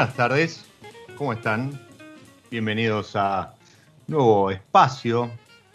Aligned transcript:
Buenas 0.00 0.16
tardes, 0.16 0.64
¿cómo 1.14 1.34
están? 1.34 1.78
Bienvenidos 2.50 3.14
a 3.16 3.54
nuevo 4.06 4.50
espacio, 4.50 5.30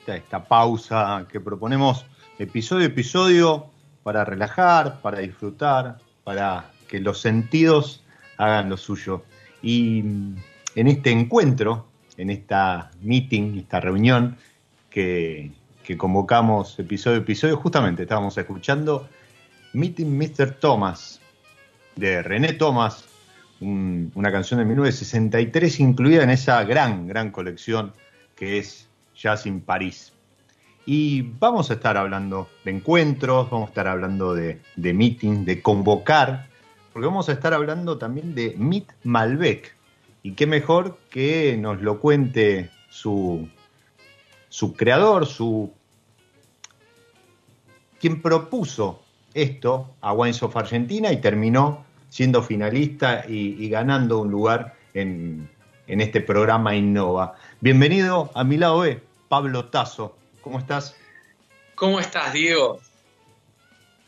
a 0.07 0.15
esta 0.15 0.43
pausa 0.43 1.27
que 1.31 1.39
proponemos 1.39 2.07
episodio 2.39 2.85
a 2.85 2.87
episodio 2.87 3.67
para 4.01 4.25
relajar, 4.25 4.99
para 5.03 5.19
disfrutar, 5.19 5.99
para 6.23 6.71
que 6.87 6.99
los 6.99 7.21
sentidos 7.21 8.03
hagan 8.37 8.67
lo 8.67 8.77
suyo. 8.77 9.25
Y 9.61 9.99
en 9.99 10.87
este 10.87 11.11
encuentro, 11.11 11.85
en 12.17 12.31
esta 12.31 12.89
meeting, 13.01 13.59
esta 13.59 13.79
reunión 13.79 14.37
que, 14.89 15.51
que 15.83 15.95
convocamos 15.99 16.79
episodio 16.79 17.17
a 17.17 17.21
episodio, 17.21 17.57
justamente 17.57 18.01
estábamos 18.01 18.35
escuchando 18.39 19.07
Meeting 19.73 20.17
Mr. 20.17 20.55
Thomas 20.59 21.21
de 21.95 22.23
René 22.23 22.53
Thomas, 22.53 23.04
una 23.61 24.31
canción 24.31 24.59
de 24.59 24.65
1963 24.65 25.79
incluida 25.79 26.23
en 26.23 26.29
esa 26.29 26.63
gran, 26.63 27.07
gran 27.07 27.31
colección 27.31 27.93
que 28.35 28.57
es 28.57 28.87
Jazz 29.15 29.45
in 29.45 29.61
París. 29.61 30.11
Y 30.85 31.21
vamos 31.39 31.71
a 31.71 31.75
estar 31.75 31.97
hablando 31.97 32.47
de 32.63 32.71
encuentros, 32.71 33.49
vamos 33.49 33.67
a 33.67 33.69
estar 33.69 33.87
hablando 33.87 34.35
de, 34.35 34.61
de 34.75 34.93
meetings, 34.93 35.45
de 35.45 35.61
convocar, 35.61 36.47
porque 36.93 37.07
vamos 37.07 37.27
a 37.29 37.31
estar 37.31 37.53
hablando 37.53 37.97
también 37.97 38.35
de 38.35 38.55
Meet 38.57 38.91
Malbec. 39.03 39.75
Y 40.21 40.33
qué 40.33 40.45
mejor 40.45 40.99
que 41.09 41.57
nos 41.57 41.81
lo 41.81 41.99
cuente 41.99 42.69
su, 42.89 43.47
su 44.49 44.73
creador, 44.73 45.25
su 45.25 45.71
quien 47.99 48.21
propuso 48.21 49.01
esto 49.33 49.95
a 50.01 50.13
Wines 50.13 50.41
of 50.43 50.55
Argentina 50.55 51.11
y 51.11 51.17
terminó 51.17 51.84
siendo 52.15 52.41
finalista 52.41 53.25
y, 53.27 53.67
ganando 53.67 54.19
un 54.19 54.31
lugar 54.31 54.73
en, 54.93 55.49
este 55.85 56.21
programa 56.21 56.73
Innova. 56.73 57.35
Bienvenido 57.59 58.31
a 58.33 58.45
mi 58.45 58.55
lado 58.55 58.79
B, 58.79 59.01
Pablo 59.27 59.65
Tazo. 59.65 60.15
¿Cómo 60.39 60.59
estás? 60.59 60.95
¿Cómo 61.75 61.99
estás, 61.99 62.31
Diego? 62.31 62.79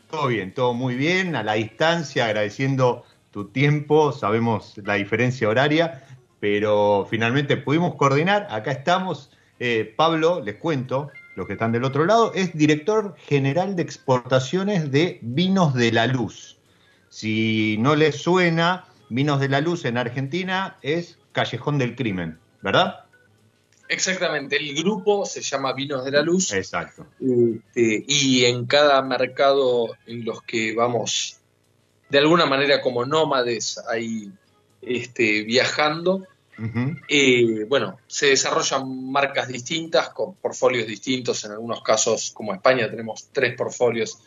Todo 0.09 0.27
bien, 0.27 0.53
todo 0.53 0.73
muy 0.73 0.95
bien, 0.95 1.35
a 1.35 1.43
la 1.43 1.55
distancia, 1.55 2.27
agradeciendo 2.27 3.03
tu 3.31 3.49
tiempo, 3.49 4.13
sabemos 4.13 4.77
la 4.77 4.93
diferencia 4.93 5.49
horaria, 5.49 6.05
pero 6.39 7.05
finalmente 7.09 7.57
pudimos 7.57 7.95
coordinar, 7.95 8.47
acá 8.49 8.71
estamos. 8.71 9.31
Eh, 9.59 9.93
Pablo, 9.97 10.41
les 10.41 10.55
cuento, 10.55 11.11
los 11.35 11.45
que 11.45 11.53
están 11.53 11.73
del 11.73 11.83
otro 11.83 12.05
lado, 12.05 12.31
es 12.33 12.55
director 12.55 13.15
general 13.17 13.75
de 13.75 13.81
exportaciones 13.81 14.91
de 14.91 15.19
Vinos 15.21 15.73
de 15.73 15.91
la 15.91 16.07
Luz. 16.07 16.56
Si 17.17 17.77
no 17.79 17.95
les 17.95 18.15
suena, 18.17 18.85
Vinos 19.09 19.39
de 19.39 19.49
la 19.49 19.59
Luz 19.59 19.85
en 19.85 19.97
Argentina 19.97 20.77
es 20.83 21.17
Callejón 21.31 21.79
del 21.79 21.95
Crimen, 21.95 22.37
¿verdad? 22.61 23.05
Exactamente, 23.89 24.57
el 24.57 24.75
grupo 24.75 25.25
se 25.25 25.41
llama 25.41 25.73
Vinos 25.73 26.05
de 26.05 26.11
la 26.11 26.21
Luz. 26.21 26.53
Exacto. 26.53 27.07
Este, 27.19 28.05
y 28.07 28.45
en 28.45 28.67
cada 28.67 29.01
mercado 29.01 29.97
en 30.05 30.25
los 30.25 30.43
que 30.43 30.75
vamos, 30.75 31.39
de 32.07 32.19
alguna 32.19 32.45
manera 32.45 32.81
como 32.81 33.03
nómades, 33.03 33.81
ahí 33.89 34.31
este, 34.83 35.41
viajando, 35.41 36.27
eh, 37.09 37.65
bueno, 37.67 37.97
se 38.05 38.27
desarrollan 38.27 39.11
marcas 39.11 39.47
distintas, 39.47 40.09
con 40.09 40.35
portfolios 40.35 40.85
distintos. 40.85 41.43
En 41.45 41.53
algunos 41.53 41.81
casos, 41.81 42.29
como 42.29 42.53
España, 42.53 42.87
tenemos 42.87 43.29
tres 43.31 43.55
portfolios 43.55 44.19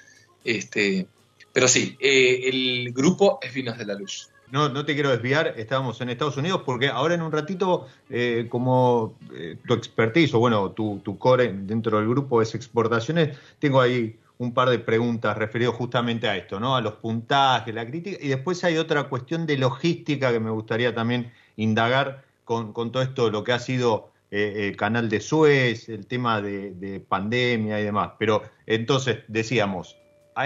este, 0.43 1.07
pero 1.53 1.69
sí, 1.69 1.97
eh, 2.01 2.49
el 2.49 2.93
grupo 2.93 3.39
es 3.43 3.53
Vinos 3.53 3.79
de 3.79 3.87
la 3.87 3.95
Luz. 3.95 4.31
No, 4.51 4.69
no 4.69 4.85
te 4.85 4.95
quiero 4.95 5.11
desviar, 5.11 5.55
estábamos 5.57 6.01
en 6.01 6.11
Estados 6.11 6.37
Unidos 6.37 6.63
porque 6.67 6.89
ahora 6.89 7.15
en 7.15 7.23
un 7.23 7.31
ratito, 7.31 7.87
eh, 8.09 8.47
como 8.49 9.15
eh, 9.33 9.57
tu 9.65 9.75
expertise 9.75 10.35
o 10.35 10.41
bueno, 10.41 10.73
tu, 10.73 11.01
tu, 11.05 11.19
core 11.19 11.53
dentro 11.53 11.99
del 11.99 12.09
grupo 12.09 12.43
es 12.43 12.57
exportaciones, 12.57 13.39
tengo 13.61 13.81
ahí 13.81 14.19
un 14.39 14.53
par 14.53 14.71
de 14.71 14.79
preguntas 14.79 15.37
referidas 15.37 15.75
justamente 15.75 16.27
a 16.27 16.35
esto, 16.37 16.59
¿no? 16.59 16.75
A 16.75 16.81
los 16.81 16.95
puntajes, 16.95 17.75
la 17.75 17.87
crítica, 17.87 18.17
y 18.21 18.29
después 18.29 18.65
hay 18.65 18.79
otra 18.79 19.05
cuestión 19.05 19.47
de 19.47 19.59
logística 19.59 20.33
que 20.33 20.41
me 20.41 20.51
gustaría 20.51 20.95
también 20.95 21.31
indagar 21.57 22.25
con, 22.45 22.73
todo 22.91 23.03
esto, 23.03 23.31
lo 23.31 23.45
que 23.45 23.53
ha 23.53 23.59
sido 23.59 24.11
eh, 24.31 24.69
el 24.69 24.77
canal 24.77 25.09
de 25.09 25.21
Suez, 25.21 25.89
el 25.89 26.07
tema 26.07 26.41
de, 26.41 27.05
pandemia 27.07 27.79
y 27.81 27.85
demás. 27.85 28.13
Pero 28.19 28.43
entonces 28.67 29.19
decíamos, 29.29 29.99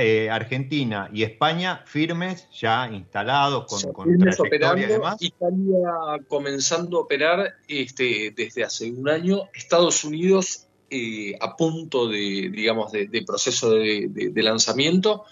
eh, 0.03 0.31
Argentina 0.31 1.11
y 1.13 1.23
España 1.23 1.83
firmes, 1.87 2.49
ya 2.53 2.89
instalados, 2.91 3.67
con, 3.67 3.93
con 3.93 4.19
trayectoria 4.19 4.87
y 4.87 4.89
demás. 4.89 5.17
Italia 5.21 5.91
comenzando 6.29 6.99
a 6.99 7.01
operar 7.03 7.55
este, 7.69 8.33
desde 8.37 8.65
hace 8.65 8.91
un 8.91 9.09
año, 9.09 9.49
Estados 9.55 10.05
Unidos 10.05 10.67
eh, 10.91 11.37
a 11.41 11.57
punto 11.57 12.09
de, 12.09 12.51
digamos, 12.53 12.93
de, 12.93 13.25
proceso 13.27 13.71
de, 13.71 14.33
lanzamiento. 14.37 15.25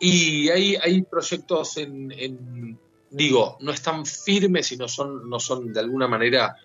Y 0.00 0.48
hay, 0.48 0.76
hay 0.76 1.02
proyectos 1.02 1.76
en, 1.76 2.78
digo, 3.10 3.56
no 3.60 3.72
están 3.72 4.06
firmes 4.06 4.72
y 4.72 4.76
no 4.76 4.88
son, 4.88 5.28
no 5.28 5.40
son 5.40 5.72
de 5.72 5.80
alguna 5.80 6.08
manera 6.08 6.56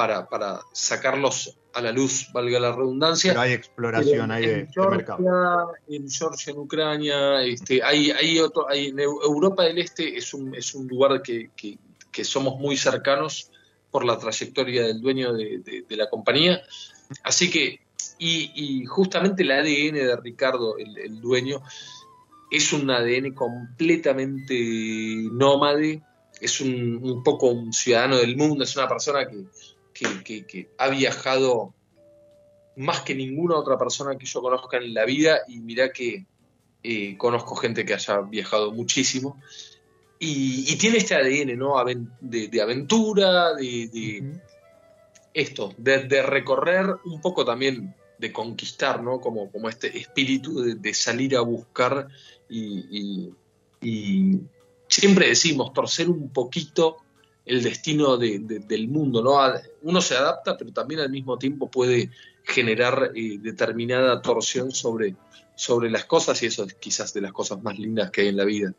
para, 0.00 0.26
para 0.30 0.62
sacarlos 0.72 1.58
a 1.74 1.82
la 1.82 1.92
luz, 1.92 2.28
valga 2.32 2.58
la 2.58 2.74
redundancia. 2.74 3.32
Pero 3.32 3.42
hay 3.42 3.52
exploración, 3.52 4.30
hay 4.30 4.46
de, 4.46 4.68
mercado. 4.90 5.74
En 5.86 6.08
Georgia, 6.08 6.52
en 6.54 6.58
Ucrania, 6.58 7.42
este, 7.42 7.82
hay, 7.82 8.10
hay 8.10 8.40
otro, 8.40 8.66
hay, 8.66 8.86
en 8.86 8.98
Europa 8.98 9.64
del 9.64 9.76
Este 9.76 10.16
es 10.16 10.32
un, 10.32 10.54
es 10.54 10.74
un 10.74 10.88
lugar 10.88 11.20
que, 11.20 11.50
que, 11.54 12.24
somos 12.24 12.58
muy 12.58 12.78
cercanos 12.78 13.50
por 13.90 14.06
la 14.06 14.18
trayectoria 14.18 14.84
del 14.84 15.02
dueño 15.02 15.34
de, 15.34 15.84
la 15.90 16.08
compañía. 16.08 16.62
Así 17.22 17.50
que, 17.50 17.80
y, 18.18 18.86
justamente 18.86 19.42
el 19.42 19.50
ADN 19.50 19.96
de 19.96 20.16
Ricardo, 20.16 20.78
el, 20.78 21.20
dueño, 21.20 21.60
es 22.50 22.72
un 22.72 22.90
ADN 22.90 23.34
completamente 23.34 24.54
nómade, 25.30 26.02
es 26.40 26.58
un, 26.62 27.00
un 27.02 27.22
poco 27.22 27.48
un 27.48 27.70
ciudadano 27.74 28.16
del 28.16 28.34
mundo, 28.34 28.64
es 28.64 28.74
una 28.76 28.88
persona 28.88 29.28
que, 29.28 29.44
que, 30.24 30.70
ha 30.78 30.88
viajado 30.88 31.74
más 32.76 33.00
que 33.00 33.14
ninguna 33.14 33.56
otra 33.56 33.78
persona 33.78 34.16
que 34.16 34.26
yo 34.26 34.40
conozca 34.40 34.78
en 34.78 34.94
la 34.94 35.04
vida 35.04 35.40
y 35.48 35.60
mira 35.60 35.92
que 35.92 36.26
eh, 36.82 37.16
conozco 37.18 37.56
gente 37.56 37.84
que 37.84 37.94
haya 37.94 38.20
viajado 38.20 38.72
muchísimo 38.72 39.40
y, 40.18 40.76
tiene 40.76 40.98
este 40.98 41.14
ADN 41.14 41.58
¿no? 41.58 41.82
de, 42.20 42.62
aventura, 42.62 43.54
de, 43.54 44.38
esto, 45.32 45.74
de, 45.78 46.22
recorrer 46.22 46.94
un 47.06 47.22
poco 47.22 47.44
también, 47.44 47.94
de 48.18 48.30
conquistar, 48.30 49.02
¿no? 49.02 49.18
como, 49.18 49.50
como 49.50 49.70
este 49.70 49.96
espíritu 49.98 50.60
de, 50.60 50.94
salir 50.94 51.36
a 51.36 51.40
buscar 51.40 52.08
y, 52.50 53.32
y 53.80 54.40
siempre 54.88 55.28
decimos 55.28 55.72
torcer 55.72 56.10
un 56.10 56.30
poquito 56.30 56.98
el 57.46 57.62
destino 57.62 58.16
del 58.16 58.88
mundo, 58.88 59.22
¿no? 59.22 59.38
Uno 59.82 60.00
se 60.00 60.16
adapta, 60.16 60.56
pero 60.56 60.72
también 60.72 61.00
al 61.00 61.10
mismo 61.10 61.38
tiempo 61.38 61.70
puede 61.70 62.10
generar 62.44 63.12
eh, 63.14 63.38
determinada 63.40 64.20
torsión 64.22 64.70
sobre, 64.70 65.14
sobre 65.54 65.90
las 65.90 66.04
cosas 66.04 66.42
y 66.42 66.46
eso 66.46 66.64
es 66.64 66.74
quizás 66.74 67.12
de 67.12 67.20
las 67.20 67.32
cosas 67.32 67.62
más 67.62 67.78
lindas 67.78 68.10
que 68.10 68.22
hay 68.22 68.28
en 68.28 68.36
la 68.36 68.44
vida. 68.44 68.72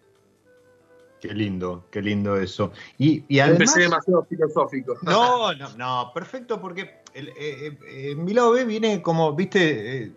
Qué 1.20 1.34
lindo, 1.34 1.86
qué 1.92 2.02
lindo 2.02 2.38
eso. 2.38 2.72
Y, 2.98 3.24
y 3.28 3.40
además, 3.40 3.60
Empecé 3.60 3.80
demasiado 3.82 4.26
filosófico. 4.26 4.98
No, 5.04 5.54
no, 5.54 5.70
no, 5.78 6.12
perfecto, 6.14 6.60
porque 6.60 7.02
el, 7.14 7.30
eh, 7.30 7.78
eh, 7.88 8.16
mi 8.16 8.34
lado 8.34 8.52
B 8.52 8.66
viene 8.66 9.02
como, 9.04 9.36
viste, 9.36 10.14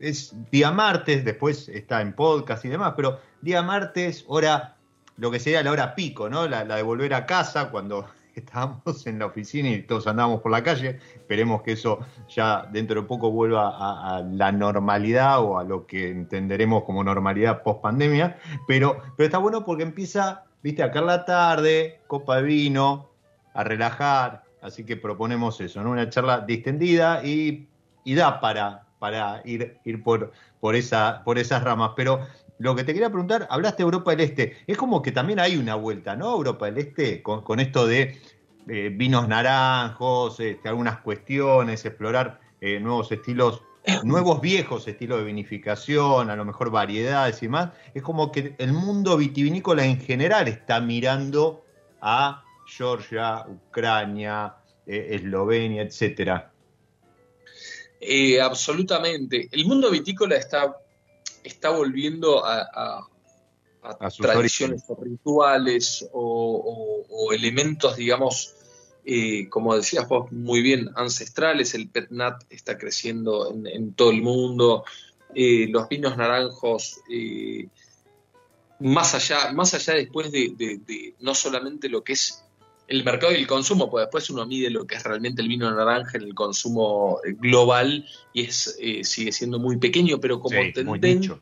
es 0.00 0.34
día 0.50 0.72
martes, 0.72 1.24
después 1.24 1.68
está 1.68 2.00
en 2.00 2.14
podcast 2.14 2.64
y 2.64 2.68
demás, 2.68 2.94
pero 2.96 3.20
día 3.40 3.62
martes, 3.62 4.24
hora 4.26 4.77
lo 5.18 5.30
que 5.30 5.40
sería 5.40 5.62
la 5.62 5.72
hora 5.72 5.94
pico, 5.94 6.30
¿no? 6.30 6.48
La, 6.48 6.64
de 6.64 6.82
volver 6.82 7.12
a 7.12 7.26
casa 7.26 7.70
cuando 7.70 8.06
estábamos 8.34 9.06
en 9.06 9.18
la 9.18 9.26
oficina 9.26 9.68
y 9.68 9.82
todos 9.82 10.06
andábamos 10.06 10.40
por 10.40 10.52
la 10.52 10.62
calle. 10.62 11.00
Esperemos 11.14 11.62
que 11.62 11.72
eso 11.72 11.98
ya 12.28 12.66
dentro 12.70 13.02
de 13.02 13.06
poco 13.06 13.30
vuelva 13.30 14.16
a, 14.16 14.22
la 14.22 14.52
normalidad 14.52 15.40
o 15.40 15.58
a 15.58 15.64
lo 15.64 15.86
que 15.86 16.08
entenderemos 16.08 16.84
como 16.84 17.02
normalidad 17.02 17.62
post 17.62 17.82
pandemia. 17.82 18.38
Pero, 18.66 19.02
pero 19.16 19.26
está 19.26 19.38
bueno 19.38 19.64
porque 19.64 19.82
empieza, 19.82 20.44
viste, 20.62 20.82
acá 20.82 21.00
la 21.00 21.24
tarde, 21.24 22.00
copa 22.06 22.36
de 22.36 22.42
vino, 22.42 23.10
a 23.54 23.64
relajar. 23.64 24.44
Así 24.62 24.84
que 24.84 24.96
proponemos 24.96 25.60
eso, 25.60 25.82
¿no? 25.82 25.90
Una 25.90 26.08
charla 26.10 26.40
distendida 26.40 27.24
y, 27.24 27.66
y 28.04 28.14
da 28.14 28.40
para, 28.40 28.84
para 29.00 29.42
ir, 29.44 29.78
ir 29.84 30.02
por, 30.02 30.32
por, 30.60 30.76
esa, 30.76 31.22
por 31.24 31.38
esas 31.38 31.62
ramas. 31.64 31.92
Pero 31.96 32.20
lo 32.58 32.74
que 32.74 32.84
te 32.84 32.92
quería 32.92 33.08
preguntar, 33.08 33.46
hablaste 33.50 33.78
de 33.78 33.84
Europa 33.84 34.10
del 34.10 34.20
Este, 34.20 34.58
es 34.66 34.76
como 34.76 35.00
que 35.00 35.12
también 35.12 35.38
hay 35.38 35.56
una 35.56 35.76
vuelta, 35.76 36.16
¿no? 36.16 36.32
Europa 36.32 36.66
del 36.66 36.78
Este, 36.78 37.22
con, 37.22 37.60
esto 37.60 37.86
de 37.86 38.20
eh, 38.68 38.90
vinos 38.92 39.28
naranjos, 39.28 40.40
este, 40.40 40.68
algunas 40.68 40.98
cuestiones, 41.00 41.84
explorar 41.84 42.40
eh, 42.60 42.80
nuevos 42.80 43.12
estilos, 43.12 43.62
nuevos 44.02 44.40
viejos 44.40 44.88
estilos 44.88 45.18
de 45.18 45.24
vinificación, 45.24 46.30
a 46.30 46.36
lo 46.36 46.44
mejor 46.44 46.70
variedades 46.70 47.42
y 47.42 47.48
más. 47.48 47.70
Es 47.94 48.02
como 48.02 48.32
que 48.32 48.54
el 48.58 48.72
mundo 48.72 49.16
vitivinícola 49.16 49.84
en 49.84 50.00
general 50.00 50.48
está 50.48 50.80
mirando 50.80 51.64
a 52.00 52.44
Georgia, 52.66 53.46
Ucrania, 53.48 54.56
eh, 54.84 55.10
Eslovenia, 55.12 55.82
etcétera. 55.82 56.52
absolutamente. 58.42 59.48
El 59.52 59.64
mundo 59.66 59.90
vitícola 59.90 60.36
está 60.36 60.76
está 61.48 61.70
volviendo 61.70 62.44
a, 62.44 63.06
tradiciones 64.20 64.84
o 64.88 64.96
rituales 65.02 66.08
o, 66.12 67.32
elementos, 67.32 67.96
digamos, 67.96 68.54
eh, 69.04 69.48
como 69.48 69.74
decías 69.74 70.06
vos 70.08 70.30
muy 70.32 70.62
bien, 70.62 70.90
ancestrales. 70.94 71.74
El 71.74 71.88
petnat 71.88 72.42
está 72.50 72.76
creciendo 72.78 73.52
en, 73.52 73.94
todo 73.94 74.10
el 74.10 74.22
mundo. 74.22 74.84
Eh, 75.34 75.68
los 75.68 75.88
vinos 75.88 76.16
naranjos, 76.16 77.00
eh, 77.10 77.68
más 78.80 79.14
allá, 79.14 79.52
más 79.52 79.74
allá 79.74 79.94
después 79.94 80.30
de, 80.30 81.14
no 81.20 81.34
solamente 81.34 81.88
lo 81.88 82.02
que 82.02 82.14
es 82.14 82.44
el 82.88 83.04
mercado 83.04 83.32
y 83.32 83.36
el 83.36 83.46
consumo, 83.46 83.90
pues 83.90 84.06
después 84.06 84.30
uno 84.30 84.46
mide 84.46 84.70
lo 84.70 84.86
que 84.86 84.96
es 84.96 85.04
realmente 85.04 85.42
el 85.42 85.48
vino 85.48 85.70
naranja 85.70 86.16
en 86.16 86.24
el 86.24 86.34
consumo 86.34 87.20
global 87.36 88.06
y 88.32 88.44
es 88.44 88.76
eh, 88.80 89.04
sigue 89.04 89.30
siendo 89.30 89.58
muy 89.58 89.76
pequeño, 89.76 90.18
pero 90.18 90.40
como 90.40 90.58
tendencia, 90.72 91.38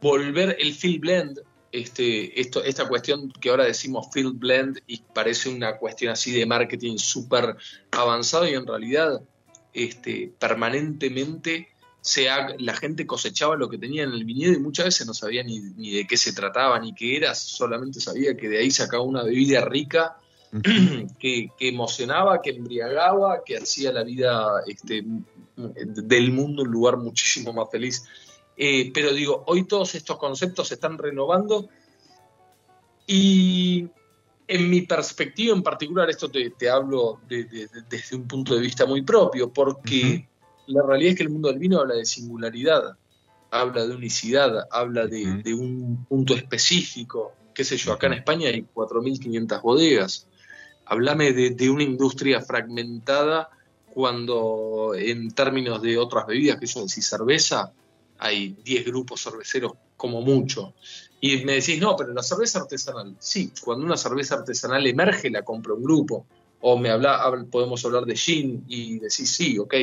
volver 0.00 0.56
el 0.58 0.72
field 0.72 1.00
blend, 1.00 1.40
este, 1.70 2.40
esto, 2.40 2.64
esta 2.64 2.88
cuestión 2.88 3.30
que 3.30 3.50
ahora 3.50 3.64
decimos 3.64 4.08
field 4.10 4.38
blend 4.38 4.80
y 4.86 5.02
parece 5.14 5.50
una 5.50 5.76
cuestión 5.76 6.12
así 6.12 6.32
de 6.32 6.46
marketing 6.46 6.96
súper 6.96 7.56
avanzado 7.90 8.48
y 8.48 8.54
en 8.54 8.66
realidad 8.66 9.20
este, 9.74 10.32
permanentemente 10.38 11.68
se 12.00 12.26
la 12.58 12.74
gente 12.74 13.06
cosechaba 13.06 13.54
lo 13.56 13.68
que 13.68 13.76
tenía 13.76 14.04
en 14.04 14.12
el 14.12 14.24
viñedo 14.24 14.54
y 14.54 14.60
muchas 14.60 14.86
veces 14.86 15.06
no 15.06 15.12
sabía 15.12 15.42
ni, 15.42 15.60
ni 15.60 15.90
de 15.90 16.06
qué 16.06 16.16
se 16.16 16.32
trataba 16.32 16.80
ni 16.80 16.94
qué 16.94 17.18
era, 17.18 17.34
solamente 17.34 18.00
sabía 18.00 18.34
que 18.34 18.48
de 18.48 18.60
ahí 18.60 18.70
sacaba 18.70 19.02
una 19.02 19.22
bebida 19.22 19.62
rica 19.66 20.16
que, 21.18 21.50
emocionaba, 21.60 22.40
que 22.40 22.50
embriagaba, 22.50 23.42
que 23.44 23.58
hacía 23.58 23.92
la 23.92 24.02
vida 24.02 24.62
este, 24.66 25.04
del 25.56 26.32
mundo 26.32 26.62
un 26.62 26.70
lugar 26.70 26.96
muchísimo 26.96 27.52
más 27.52 27.68
feliz. 27.70 28.04
Eh, 28.56 28.90
pero 28.92 29.12
digo, 29.12 29.44
hoy 29.46 29.64
todos 29.64 29.94
estos 29.94 30.16
conceptos 30.16 30.68
se 30.68 30.74
están 30.74 30.98
renovando 30.98 31.68
y 33.06 33.88
en 34.46 34.70
mi 34.70 34.82
perspectiva 34.82 35.54
en 35.54 35.62
particular, 35.62 36.08
esto 36.08 36.30
te, 36.30 36.70
hablo 36.70 37.20
desde 37.28 38.16
un 38.16 38.26
punto 38.26 38.54
de 38.54 38.60
vista 38.62 38.86
muy 38.86 39.02
propio, 39.02 39.52
porque 39.52 40.28
la 40.66 40.82
realidad 40.82 41.12
es 41.12 41.16
que 41.18 41.22
el 41.24 41.30
mundo 41.30 41.48
del 41.48 41.58
vino 41.58 41.80
habla 41.80 41.94
de 41.94 42.06
singularidad, 42.06 42.96
habla 43.50 43.86
de 43.86 43.94
unicidad, 43.94 44.66
habla 44.70 45.06
de, 45.06 45.42
de 45.42 45.54
un 45.54 46.06
punto 46.06 46.34
específico. 46.34 47.32
Qué 47.54 47.64
sé 47.64 47.76
yo, 47.76 47.92
acá 47.92 48.06
en 48.06 48.14
España 48.14 48.48
hay 48.48 48.66
4.500 48.74 49.62
bodegas 49.62 50.27
Háblame 50.88 51.32
de, 51.32 51.70
una 51.70 51.82
industria 51.82 52.40
fragmentada 52.40 53.50
cuando 53.92 54.92
en 54.94 55.30
términos 55.32 55.82
de 55.82 55.98
otras 55.98 56.26
bebidas, 56.26 56.58
que 56.58 56.66
yo 56.66 56.80
decís 56.80 57.06
cerveza, 57.06 57.72
hay 58.18 58.56
10 58.64 58.86
grupos 58.86 59.22
cerveceros 59.22 59.72
como 59.96 60.22
mucho. 60.22 60.74
Y 61.20 61.44
me 61.44 61.54
decís, 61.54 61.80
no, 61.80 61.96
pero 61.96 62.14
la 62.14 62.22
cerveza 62.22 62.60
artesanal. 62.60 63.16
Sí, 63.18 63.52
cuando 63.62 63.84
una 63.84 63.96
cerveza 63.96 64.36
artesanal 64.36 64.86
emerge, 64.86 65.30
la 65.30 65.42
compra 65.42 65.74
un 65.74 65.82
grupo. 65.82 66.26
O 66.60 66.78
me 66.78 66.90
habla, 66.90 67.20
podemos 67.50 67.84
hablar 67.84 68.04
de 68.04 68.16
gin 68.16 68.64
y 68.68 68.98
decís, 68.98 69.30
sí, 69.30 69.58
ok, 69.58 69.74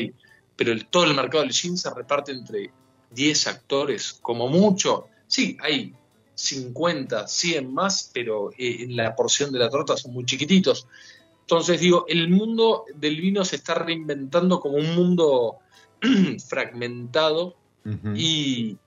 pero 0.55 0.71
el, 0.71 0.88
todo 0.88 1.05
el 1.05 1.13
mercado 1.13 1.43
del 1.43 1.53
gin 1.53 1.77
se 1.77 1.93
reparte 1.93 2.31
entre 2.31 2.71
10 3.12 3.47
actores 3.47 4.13
como 4.13 4.47
mucho. 4.47 5.07
Sí, 5.27 5.57
hay 5.62 5.93
50, 6.35 7.27
100 7.27 7.73
más, 7.73 8.11
pero 8.13 8.51
eh, 8.51 8.83
en 8.83 8.95
la 8.95 9.15
porción 9.15 9.51
de 9.51 9.59
la 9.59 9.69
torta 9.69 9.97
son 9.97 10.13
muy 10.13 10.25
chiquititos. 10.25 10.87
Entonces 11.41 11.79
digo, 11.79 12.05
el 12.07 12.29
mundo 12.29 12.85
del 12.95 13.19
vino 13.21 13.45
se 13.45 13.57
está 13.57 13.75
reinventando 13.75 14.59
como 14.59 14.77
un 14.77 14.95
mundo 14.95 15.57
fragmentado 16.47 17.55
y, 18.15 18.77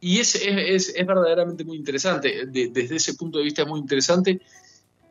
es, 0.00 0.34
es, 0.34 0.94
verdaderamente 1.06 1.64
muy 1.64 1.76
interesante. 1.76 2.46
desde 2.46 2.96
ese 2.96 3.14
punto 3.14 3.38
de 3.38 3.44
vista 3.44 3.62
es 3.62 3.68
muy 3.68 3.78
interesante 3.78 4.40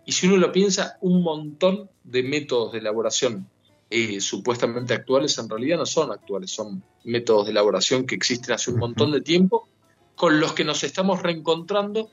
y 0.06 0.12
si 0.12 0.28
uno 0.28 0.38
lo 0.38 0.52
piensa, 0.52 0.98
un 1.02 1.22
montón 1.22 1.90
de 2.04 2.24
métodos 2.24 2.72
de 2.74 2.80
elaboración 2.80 3.48
eh, 3.90 4.20
supuestamente 4.20 4.94
actuales 4.94 5.38
en 5.38 5.50
realidad 5.50 5.78
no 5.78 5.86
son 5.86 6.12
actuales, 6.12 6.52
son 6.52 6.84
métodos 7.06 7.46
de 7.46 7.52
elaboración 7.52 8.06
que 8.06 8.16
existen 8.16 8.54
hace 8.54 8.72
un 8.72 8.80
montón 8.80 9.14
de 9.14 9.22
tiempo, 9.22 9.70
con 10.18 10.40
los 10.40 10.54
que 10.54 10.66
nos 10.66 10.84
estamos 10.84 11.22
reencontrando 11.22 12.10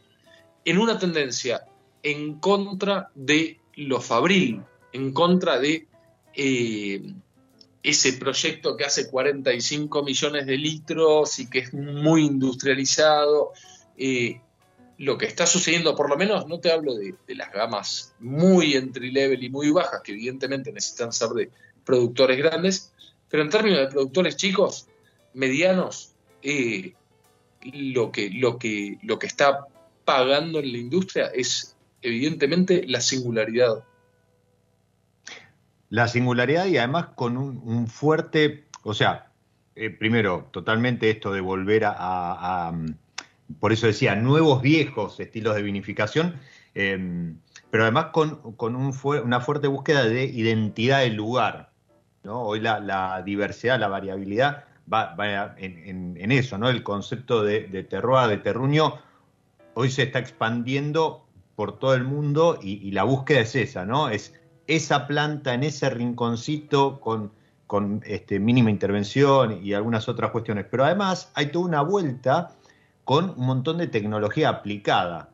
en 0.64 0.78
una 0.78 0.98
tendencia 0.98 1.64
en 2.02 2.38
contra 2.38 3.10
de 3.14 3.58
lo 3.76 3.98
fabril, 3.98 4.62
en 4.92 5.12
contra 5.12 5.58
de 5.58 5.88
eh, 6.34 7.02
ese 7.82 8.12
proyecto 8.12 8.76
que 8.76 8.84
hace 8.84 9.10
45 9.10 10.02
millones 10.02 10.44
de 10.44 10.58
litros 10.58 11.38
y 11.38 11.48
que 11.48 11.60
es 11.60 11.72
muy 11.72 12.26
industrializado. 12.26 13.52
Eh, 13.96 14.38
lo 14.98 15.16
que 15.16 15.24
está 15.24 15.46
sucediendo, 15.46 15.96
por 15.96 16.10
lo 16.10 16.18
menos 16.18 16.46
no 16.46 16.60
te 16.60 16.70
hablo 16.70 16.94
de, 16.94 17.14
las 17.28 17.50
gamas 17.52 18.14
muy 18.20 18.74
entry 18.74 19.12
level 19.12 19.42
y 19.42 19.48
muy 19.48 19.70
bajas, 19.70 20.02
que 20.04 20.12
evidentemente 20.12 20.70
necesitan 20.72 21.10
ser 21.10 21.30
de 21.30 21.50
productores 21.86 22.36
grandes, 22.36 22.92
pero 23.30 23.42
en 23.42 23.48
términos 23.48 23.80
de 23.80 23.86
productores 23.88 24.36
chicos, 24.36 24.88
medianos, 25.32 26.12
eh, 26.42 26.92
lo, 27.72 28.12
que, 28.12 28.30
lo, 28.30 28.58
que, 28.58 28.98
lo 29.02 29.18
que 29.18 29.26
está 29.26 29.66
pagando 30.04 30.60
en 30.60 30.72
la 30.72 30.78
industria 30.78 31.26
es 31.34 31.76
evidentemente 32.02 32.84
la 32.86 33.00
singularidad. 33.00 33.84
La 35.90 36.08
singularidad 36.08 36.66
y 36.66 36.76
además 36.76 37.08
con 37.14 37.36
un, 37.36 37.86
fuerte, 37.86 38.64
o 38.82 38.94
sea, 38.94 39.30
eh, 39.76 39.90
primero, 39.90 40.48
totalmente 40.50 41.10
esto 41.10 41.32
de 41.32 41.40
volver 41.40 41.84
a 41.86 42.72
por 43.60 43.72
eso 43.72 43.86
decía, 43.86 44.16
nuevos 44.16 44.62
viejos 44.62 45.18
estilos 45.20 45.54
de 45.54 45.62
vinificación, 45.62 46.34
em, 46.74 47.36
pero 47.70 47.84
además 47.84 48.06
con, 48.12 48.40
una 48.58 49.40
fuerte 49.40 49.66
búsqueda 49.66 50.04
de 50.04 50.24
identidad 50.24 51.00
del 51.00 51.14
lugar. 51.14 51.70
¿no? 52.22 52.42
Hoy 52.42 52.60
la, 52.60 53.22
diversidad, 53.24 53.78
la 53.78 53.88
variabilidad 53.88 54.64
va, 54.92 55.54
en, 55.58 56.32
eso, 56.32 56.58
¿no? 56.58 56.68
El 56.68 56.82
concepto 56.82 57.42
de, 57.42 57.62
terroir, 57.84 58.28
de 58.28 58.38
terruño, 58.38 58.94
hoy 59.74 59.90
se 59.90 60.04
está 60.04 60.18
expandiendo 60.18 61.26
por 61.56 61.78
todo 61.78 61.94
el 61.94 62.04
mundo 62.04 62.58
y, 62.62 62.90
la 62.90 63.04
búsqueda 63.04 63.40
es 63.40 63.54
esa, 63.54 63.84
¿no? 63.84 64.08
Es 64.08 64.34
esa 64.66 65.06
planta 65.06 65.54
en 65.54 65.64
ese 65.64 65.90
rinconcito 65.90 67.00
con, 67.00 67.32
este, 68.04 68.38
mínima 68.38 68.70
intervención 68.70 69.60
y 69.64 69.72
algunas 69.72 70.08
otras 70.08 70.30
cuestiones. 70.30 70.66
Pero 70.70 70.84
además 70.84 71.32
hay 71.34 71.46
toda 71.46 71.64
una 71.64 71.82
vuelta 71.82 72.52
con 73.02 73.30
un 73.30 73.46
montón 73.46 73.78
de 73.78 73.88
tecnología 73.88 74.48
aplicada 74.48 75.30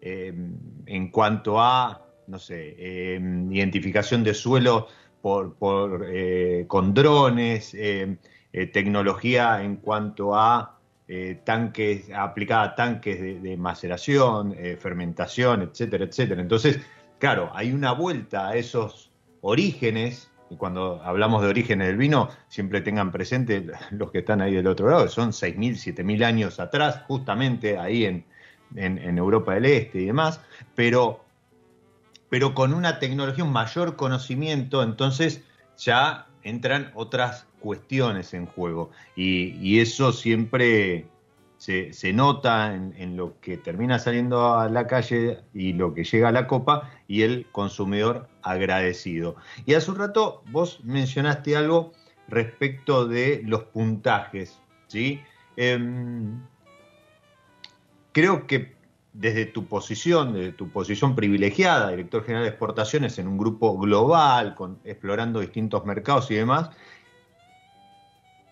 em, 0.00 0.56
en 0.86 1.10
cuanto 1.10 1.60
a, 1.60 2.06
no 2.26 2.38
sé, 2.38 3.14
em, 3.14 3.52
identificación 3.52 4.24
de 4.24 4.34
suelo 4.34 4.88
por, 5.22 6.06
eh, 6.08 6.64
con 6.68 6.94
drones, 6.94 7.74
em, 7.74 8.16
eh, 8.56 8.66
tecnología 8.66 9.62
en 9.62 9.76
cuanto 9.76 10.34
a 10.34 10.78
eh, 11.06 11.40
tanques, 11.44 12.10
aplicada 12.12 12.64
a 12.64 12.74
tanques 12.74 13.42
de, 13.42 13.56
maceración, 13.56 14.56
fermentación, 14.80 15.62
etcétera, 15.62 16.04
etcétera. 16.04 16.42
Entonces, 16.42 16.80
claro, 17.20 17.50
hay 17.54 17.70
una 17.70 17.92
vuelta 17.92 18.48
a 18.48 18.56
esos 18.56 19.12
orígenes 19.40 20.28
y 20.50 20.56
cuando 20.56 21.00
hablamos 21.02 21.42
de 21.42 21.48
orígenes 21.48 21.88
del 21.88 21.96
vino, 21.96 22.28
siempre 22.48 22.80
tengan 22.80 23.10
presente 23.10 23.66
los 23.90 24.10
que 24.10 24.18
están 24.18 24.40
ahí 24.40 24.54
del 24.54 24.66
otro 24.66 24.88
lado, 24.88 25.08
son 25.08 25.30
6.000, 25.30 25.94
7.000 25.94 26.24
años 26.24 26.60
atrás, 26.60 27.02
justamente 27.06 27.78
ahí 27.78 28.04
en, 28.04 28.24
Europa 28.74 29.54
del 29.54 29.66
Este 29.66 30.00
y 30.00 30.06
demás, 30.06 30.40
pero, 30.74 31.24
pero 32.28 32.52
con 32.54 32.74
una 32.74 32.98
tecnología, 32.98 33.44
un 33.44 33.52
mayor 33.52 33.96
conocimiento, 33.96 34.82
entonces 34.82 35.42
ya 35.78 36.26
entran 36.48 36.90
otras 36.94 37.46
cuestiones 37.60 38.34
en 38.34 38.46
juego. 38.46 38.90
y 39.16 39.80
eso 39.80 40.12
siempre 40.12 41.06
se, 41.58 42.12
nota 42.12 42.74
en, 42.74 43.16
lo 43.16 43.40
que 43.40 43.56
termina 43.56 43.98
saliendo 43.98 44.54
a 44.54 44.68
la 44.68 44.86
calle 44.86 45.40
y 45.54 45.72
lo 45.72 45.94
que 45.94 46.04
llega 46.04 46.28
a 46.28 46.32
la 46.32 46.46
copa 46.46 46.90
y 47.08 47.22
el 47.22 47.46
consumidor 47.50 48.28
agradecido. 48.42 49.36
Y 49.64 49.74
hace 49.74 49.90
un 49.90 49.98
rato 49.98 50.42
vos 50.50 50.80
mencionaste 50.84 51.56
algo 51.56 51.92
respecto 52.28 53.06
de 53.06 53.42
los 53.44 53.64
puntajes, 53.64 54.60
¿sí? 54.88 55.22
Em, 55.56 56.40
creo 58.12 58.46
que 58.46 58.75
desde 59.18 59.46
tu 59.46 59.66
posición, 59.66 60.34
desde 60.34 60.52
tu 60.52 60.68
posición 60.70 61.14
privilegiada, 61.14 61.90
director 61.90 62.24
general 62.24 62.44
de 62.44 62.50
exportaciones 62.50 63.18
en 63.18 63.28
un 63.28 63.38
grupo 63.38 63.78
global, 63.78 64.54
con, 64.54 64.78
explorando 64.84 65.40
distintos 65.40 65.84
mercados 65.86 66.30
y 66.30 66.34
demás, 66.34 66.70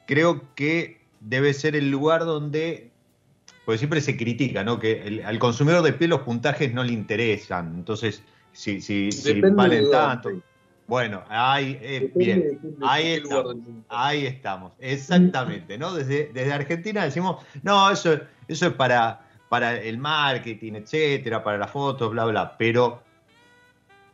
creo 0.07 0.55
que 0.55 1.01
debe 1.21 1.53
ser 1.53 1.77
el 1.77 1.91
lugar 1.91 2.25
donde 2.25 2.91
porque 3.65 3.79
siempre 3.79 4.01
se 4.01 4.17
critica, 4.17 4.63
¿no? 4.63 4.79
Que 4.79 5.23
al 5.25 5.39
consumidor 5.39 5.83
de 5.83 5.95
pie 5.95 6.09
los 6.09 6.21
puntajes 6.21 6.75
no 6.75 6.85
le 6.85 6.93
interesan. 6.93 7.75
Entonces, 7.77 8.23
si, 8.53 8.81
si, 8.81 9.11
si 9.11 9.41
valen 9.41 9.91
tanto. 9.91 10.31
Bueno, 10.87 11.25
ahí, 11.31 11.79
eh, 11.81 12.13
bien, 12.15 12.61
ahí, 12.83 13.13
estamos, 13.13 13.57
ahí 13.89 14.27
estamos, 14.27 14.73
exactamente, 14.79 15.79
¿no? 15.79 15.95
Desde, 15.95 16.31
desde 16.35 16.53
Argentina 16.53 17.05
decimos, 17.05 17.43
no, 17.63 17.91
eso, 17.91 18.21
eso 18.49 18.67
es 18.67 18.73
para, 18.75 19.24
para 19.49 19.77
el 19.77 19.99
marketing, 19.99 20.75
etcétera, 20.75 21.43
para 21.43 21.59
las 21.59 21.71
fotos, 21.71 22.11
bla, 22.11 22.25
bla, 22.25 22.57
pero 22.59 23.03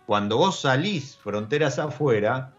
cuando 0.06 0.36
vos 0.36 0.60
salís 0.60 1.16
fronteras 1.22 1.78
afuera 1.78 2.52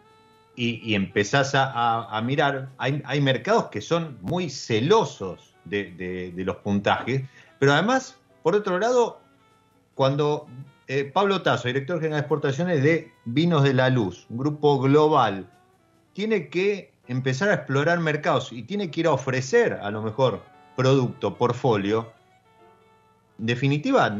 y, 0.55 0.93
empezás 0.93 1.51
a, 1.53 2.21
mirar, 2.23 2.69
hay, 2.77 3.21
mercados 3.21 3.65
que 3.65 3.81
son 3.81 4.17
muy 4.21 4.49
celosos 4.49 5.53
de, 5.65 6.33
los 6.37 6.57
puntajes. 6.57 7.23
Pero 7.59 7.73
además, 7.73 8.17
por 8.43 8.55
otro 8.55 8.79
lado, 8.79 9.19
cuando 9.95 10.47
eh, 10.87 11.03
Pablo 11.05 11.41
Tazo, 11.41 11.67
director 11.67 11.97
general 11.99 12.21
de 12.21 12.21
exportaciones 12.21 12.83
de 12.83 13.11
Vinos 13.25 13.63
de 13.63 13.73
la 13.73 13.89
Luz, 13.89 14.25
un 14.29 14.37
grupo 14.37 14.79
global, 14.79 15.47
tiene 16.13 16.49
que 16.49 16.91
empezar 17.07 17.49
a 17.49 17.55
explorar 17.55 17.99
mercados 17.99 18.51
y 18.51 18.63
tiene 18.63 18.91
que 18.91 19.01
ir 19.01 19.07
a 19.07 19.11
ofrecer 19.11 19.73
a 19.73 19.91
lo 19.91 20.01
mejor 20.01 20.41
producto, 20.75 21.37
portfolio, 21.37 22.11
definitiva, 23.41 24.17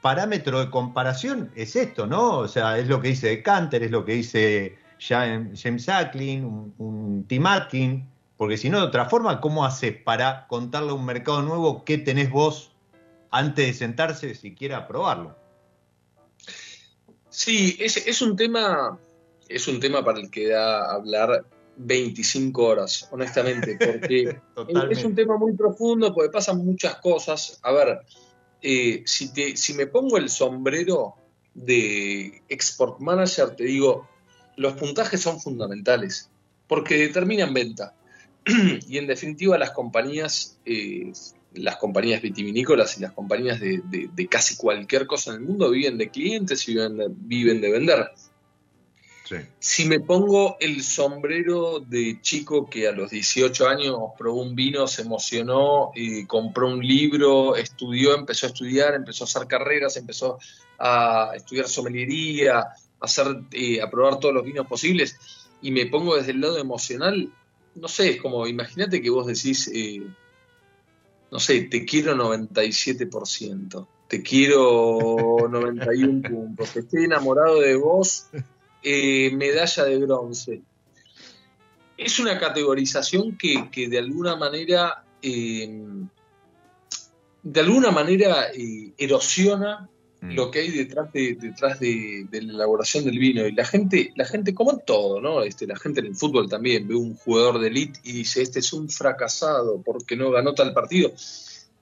parámetro 0.00 0.60
de 0.60 0.70
comparación 0.70 1.50
es 1.54 1.76
esto, 1.76 2.06
¿no? 2.06 2.38
O 2.38 2.48
sea, 2.48 2.78
es 2.78 2.88
lo 2.88 3.00
que 3.00 3.08
dice 3.08 3.42
Canter, 3.42 3.82
es 3.82 3.90
lo 3.90 4.04
que 4.04 4.12
dice 4.12 4.78
James 4.98 5.88
Acklin, 5.88 6.44
un, 6.44 6.74
un 6.78 7.24
Tim 7.26 7.46
Atkin, 7.46 8.08
porque 8.36 8.56
si 8.56 8.68
no, 8.68 8.80
de 8.80 8.86
otra 8.86 9.06
forma, 9.06 9.40
¿cómo 9.40 9.64
haces 9.64 9.96
para 9.96 10.46
contarle 10.48 10.90
a 10.90 10.94
un 10.94 11.04
mercado 11.04 11.42
nuevo 11.42 11.84
qué 11.84 11.98
tenés 11.98 12.30
vos 12.30 12.72
antes 13.30 13.66
de 13.66 13.74
sentarse 13.74 14.34
siquiera 14.34 14.78
a 14.78 14.88
probarlo? 14.88 15.36
Sí, 17.28 17.76
es, 17.80 18.22
un 18.22 18.36
tema, 18.36 18.96
es 19.48 19.66
un 19.66 19.80
tema 19.80 20.04
para 20.04 20.20
el 20.20 20.30
que 20.30 20.48
da 20.48 20.92
hablar 20.92 21.44
25 21.76 22.64
horas, 22.64 23.08
honestamente, 23.10 23.76
porque 23.76 24.38
es 24.90 25.04
un 25.04 25.14
tema 25.16 25.36
muy 25.36 25.52
profundo, 25.54 26.14
porque 26.14 26.30
pasan 26.30 26.64
muchas 26.64 26.96
cosas. 26.96 27.58
A 27.64 27.72
ver, 27.72 28.02
eh, 28.66 29.02
si, 29.04 29.30
te, 29.30 29.58
si 29.58 29.74
me 29.74 29.86
pongo 29.86 30.16
el 30.16 30.30
sombrero 30.30 31.16
de 31.52 32.42
export 32.48 32.98
manager, 32.98 33.54
te 33.54 33.64
digo, 33.64 34.08
los 34.56 34.72
puntajes 34.72 35.20
son 35.20 35.38
fundamentales, 35.38 36.30
porque 36.66 36.96
determinan 36.96 37.52
venta. 37.52 37.94
y 38.88 38.96
en 38.96 39.06
definitiva 39.06 39.58
las 39.58 39.72
compañías, 39.72 40.58
eh, 40.64 41.12
las 41.52 41.76
compañías 41.76 42.22
vitivinícolas 42.22 42.96
y 42.96 43.02
las 43.02 43.12
compañías 43.12 43.60
de, 43.60 44.28
casi 44.30 44.56
cualquier 44.56 45.06
cosa 45.06 45.32
en 45.32 45.42
el 45.42 45.42
mundo 45.42 45.70
viven 45.70 45.98
de 45.98 46.08
clientes 46.08 46.66
y 46.66 46.74
viven 46.74 47.60
de, 47.60 47.70
vender. 47.70 48.12
Si 49.58 49.86
me 49.86 50.00
pongo 50.00 50.56
el 50.60 50.82
sombrero 50.82 51.80
de 51.80 52.20
chico 52.20 52.68
que 52.68 52.86
a 52.88 52.92
los 52.92 53.10
18 53.10 53.66
años 53.66 53.96
probó 54.18 54.42
un 54.42 54.54
vino, 54.54 54.86
se 54.86 55.02
emocionó, 55.02 55.92
compró 56.26 56.68
un 56.68 56.86
libro, 56.86 57.56
estudió, 57.56 58.14
empezó 58.14 58.46
a 58.46 58.50
estudiar, 58.50 58.94
empezó 58.94 59.24
a 59.24 59.26
hacer 59.26 59.46
carreras, 59.46 59.96
empezó 59.96 60.38
a 60.78 61.32
estudiar 61.34 61.68
sommeliería, 61.68 62.58
a, 62.58 62.74
hacer, 63.00 63.26
eh, 63.52 63.80
a 63.80 63.90
probar 63.90 64.20
todos 64.20 64.34
los 64.34 64.44
vinos 64.44 64.66
posibles, 64.66 65.16
y 65.62 65.70
me 65.70 65.86
pongo 65.86 66.16
desde 66.16 66.32
el 66.32 66.42
lado 66.42 66.58
emocional, 66.58 67.32
no 67.76 67.88
sé, 67.88 68.10
es 68.10 68.20
como, 68.20 68.46
imagínate 68.46 69.00
que 69.00 69.08
vos 69.08 69.26
decís, 69.26 69.70
eh, 69.74 70.02
no 71.30 71.40
sé, 71.40 71.62
te 71.62 71.86
quiero 71.86 72.14
97%, 72.14 73.86
te 74.06 74.22
quiero 74.22 75.36
91 75.50 76.28
puntos, 76.28 76.76
estoy 76.76 77.04
enamorado 77.04 77.60
de 77.60 77.74
vos, 77.76 78.26
eh, 78.84 79.30
medalla 79.34 79.84
de 79.84 79.98
bronce. 79.98 80.62
Es 81.96 82.18
una 82.18 82.38
categorización 82.38 83.38
que, 83.38 83.88
de 83.88 83.98
alguna 83.98 84.36
manera, 84.36 85.04
eh, 85.22 85.68
de 87.42 87.60
alguna 87.60 87.90
manera 87.90 88.48
erosiona 88.98 89.88
mm. 90.20 90.30
lo 90.32 90.50
que 90.50 90.58
hay 90.60 90.70
detrás 90.70 91.12
de, 91.12 91.36
detrás 91.40 91.80
de, 91.80 92.26
la 92.30 92.52
elaboración 92.52 93.04
del 93.04 93.18
vino. 93.18 93.46
Y 93.46 93.52
la 93.52 93.64
gente, 93.64 94.12
la 94.16 94.26
gente, 94.26 94.54
como 94.54 94.72
en 94.72 94.80
todo, 94.84 95.20
¿no? 95.20 95.42
Este, 95.42 95.66
la 95.66 95.76
gente 95.76 96.00
en 96.00 96.06
el 96.06 96.16
fútbol 96.16 96.48
también 96.48 96.86
ve 96.86 96.94
un 96.94 97.16
jugador 97.16 97.58
de 97.60 97.68
elite 97.68 98.00
y 98.04 98.12
dice, 98.12 98.42
este 98.42 98.58
es 98.58 98.72
un 98.72 98.90
fracasado 98.90 99.80
porque 99.82 100.16
no 100.16 100.30
ganó 100.30 100.52
tal 100.52 100.74
partido. 100.74 101.12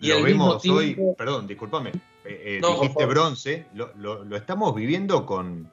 Y 0.03 0.09
lo 0.09 0.23
vemos 0.23 0.67
hoy, 0.67 0.97
perdón, 1.17 1.47
discúlpame, 1.47 1.91
eh, 2.25 2.61
eh, 2.61 2.61
dijiste 2.61 3.07
bronce, 3.07 3.67
lo, 3.75 3.95
lo, 3.95 4.37
estamos 4.37 4.75
viviendo 4.75 5.25
con, 5.25 5.71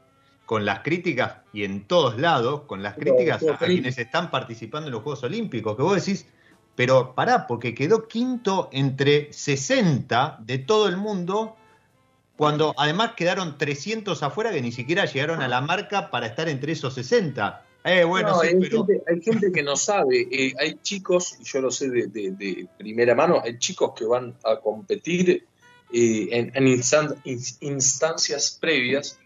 con 0.50 0.65
las 0.65 0.79
críticas 0.79 1.41
y 1.53 1.63
en 1.63 1.86
todos 1.86 2.18
lados, 2.18 2.62
con 2.62 2.82
las 2.82 2.96
críticas 2.96 3.44
a, 3.48 3.60
quienes 3.60 4.00
están 4.00 4.32
participando 4.32 4.88
en 4.88 4.94
los 4.94 5.03
Juegos 5.03 5.22
Olímpicos, 5.22 5.77
que 5.77 5.84
vos 5.84 6.03
decís, 6.03 6.25
pero 6.74 7.13
pará, 7.13 7.46
porque 7.46 7.75
quedó 7.75 8.08
quinto 8.08 8.68
entre 8.72 9.32
60 9.32 10.39
de 10.41 10.58
todo 10.58 10.88
el 10.88 10.98
mundo, 10.98 11.56
cuando 12.36 12.74
además 12.77 13.12
quedaron 13.15 13.60
300 13.60 14.24
afuera 14.24 14.51
que 14.51 14.60
ni 14.60 14.72
siquiera 14.72 15.06
llegaron 15.06 15.44
a 15.44 15.48
la 15.48 15.62
marca 15.62 16.10
para 16.10 16.25
estar 16.25 16.50
entre 16.50 16.72
esos 16.72 16.96
60. 16.96 17.63
Eh, 17.84 18.03
bueno, 18.03 18.39
hay, 18.41 18.60
gente, 19.22 19.51
que 19.53 19.62
no 19.62 19.75
sabe. 19.75 20.29
Eh, 20.32 20.56
hay 20.60 20.79
chicos, 20.82 21.38
y 21.39 21.44
yo 21.44 21.62
lo 21.62 21.70
sé 21.70 21.91
de, 21.91 22.68
primera 22.75 23.13
mano, 23.13 23.39
hay 23.44 23.60
chicos 23.60 23.91
que 23.96 24.06
van 24.06 24.34
a 24.44 24.56
competir 24.56 25.46
eh, 25.94 26.27
en, 26.32 26.68
instancias 27.62 28.58
previas 28.60 29.20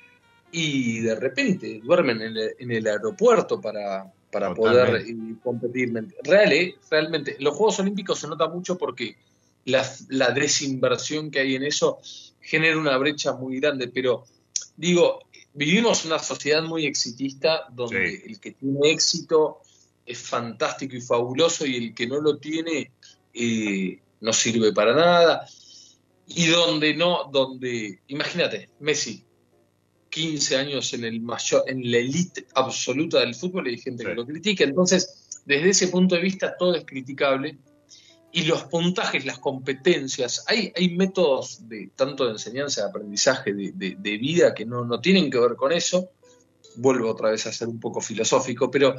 y 0.54 1.00
de 1.00 1.16
repente 1.16 1.82
duermen 1.84 2.22
en 2.22 2.72
el, 2.72 2.88
aeropuerto 2.88 3.60
para, 3.60 4.14
para 4.32 4.54
poder 4.54 5.04
competir. 5.42 5.92
Real, 6.24 6.76
realmente, 6.92 7.36
los 7.40 7.56
Juegos 7.56 7.80
Olímpicos 7.80 8.20
se 8.20 8.28
nota 8.28 8.48
mucho 8.48 8.78
porque 8.78 9.18
la, 9.66 9.84
la 10.10 10.30
desinversión 10.30 11.32
que 11.32 11.40
hay 11.40 11.56
en 11.56 11.64
eso 11.64 12.00
genera 12.40 12.78
una 12.78 12.96
brecha 12.98 13.34
muy 13.34 13.60
grande, 13.60 13.88
pero 13.88 14.26
digo, 14.78 15.22
vivimos 15.56 16.06
una 16.06 16.20
sociedad 16.20 16.62
muy 16.62 16.86
exitista 16.86 17.66
donde 17.72 18.24
el 18.28 18.40
que 18.40 18.52
tiene 18.52 18.92
éxito 18.92 19.60
es 20.06 20.20
fantástico 20.20 20.96
y 20.96 21.02
fabuloso 21.02 21.66
y 21.66 21.78
el 21.78 21.96
que 21.96 22.06
no 22.06 22.22
lo 22.22 22.38
tiene 22.38 22.92
eh, 23.34 24.00
no 24.22 24.34
sirve 24.34 24.72
para 24.72 24.94
nada. 24.94 25.48
Y 26.28 26.48
donde 26.48 26.94
no, 26.94 27.30
donde, 27.32 28.00
imagínate, 28.08 28.70
Messi, 28.80 29.23
15 30.14 30.58
años 30.58 30.94
en 30.94 31.06
el 31.06 31.22
mayor, 31.22 31.64
en 31.66 31.92
la 31.92 31.98
elite 31.98 32.46
absoluta 32.54 33.20
del 33.20 33.34
fútbol 33.34 33.68
y 33.68 33.72
hay 33.72 33.78
gente 33.80 34.04
que 34.04 34.14
lo 34.14 34.28
critica. 34.28 34.64
Entonces, 34.64 35.42
desde 35.46 35.70
ese 35.70 35.88
punto 35.88 36.14
de 36.14 36.22
vista 36.22 36.56
todo 36.56 36.76
es 36.76 36.86
criticable 36.86 37.58
y 38.32 38.44
los 38.44 38.64
puntajes, 38.66 39.26
las 39.26 39.40
competencias, 39.40 40.46
hay, 40.48 40.72
hay 40.76 40.96
métodos 40.96 41.68
de 41.68 41.92
tanto 41.96 42.26
de 42.26 42.32
enseñanza, 42.32 42.82
de 42.82 42.90
aprendizaje, 42.90 43.54
de, 43.54 44.18
vida 44.18 44.54
que 44.54 44.66
no, 44.66 45.00
tienen 45.00 45.32
que 45.32 45.40
ver 45.40 45.56
con 45.56 45.72
eso. 45.72 46.12
Vuelvo 46.76 47.10
otra 47.10 47.32
vez 47.32 47.48
a 47.48 47.52
ser 47.52 47.68
un 47.68 47.80
poco 47.80 48.00
filosófico, 48.00 48.70
pero, 48.70 48.96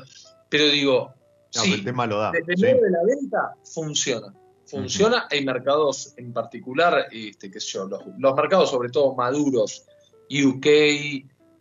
pero 0.49 0.67
digo, 0.67 1.15
sí, 1.51 1.75
el 1.75 1.85
tema 1.85 2.07
lo 2.07 2.19
da. 2.19 2.33
El 2.35 2.61
de 2.61 2.91
la 2.91 3.05
venta 3.05 3.55
funciona. 3.65 4.35
Funciona, 4.67 5.29
hay 5.31 5.45
mercados 5.45 6.15
en 6.17 6.33
particular, 6.33 7.07
este, 7.13 7.51
qué 7.51 7.61
sé 7.61 7.73
yo, 7.75 7.87
los, 7.87 8.03
los 8.19 8.35
mercados 8.35 8.71
sobre 8.71 8.89
todo 8.89 9.15
maduros, 9.15 9.85
UK, 10.31 10.67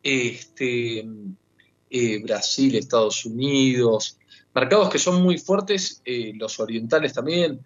este, 0.01 1.05
eh, 1.89 2.21
Brasil, 2.23 2.75
Estados 2.75 3.25
Unidos, 3.25 4.17
mercados 4.53 4.89
que 4.89 4.99
son 4.99 5.21
muy 5.21 5.37
fuertes, 5.37 6.01
eh, 6.05 6.33
los 6.35 6.59
orientales 6.59 7.13
también, 7.13 7.65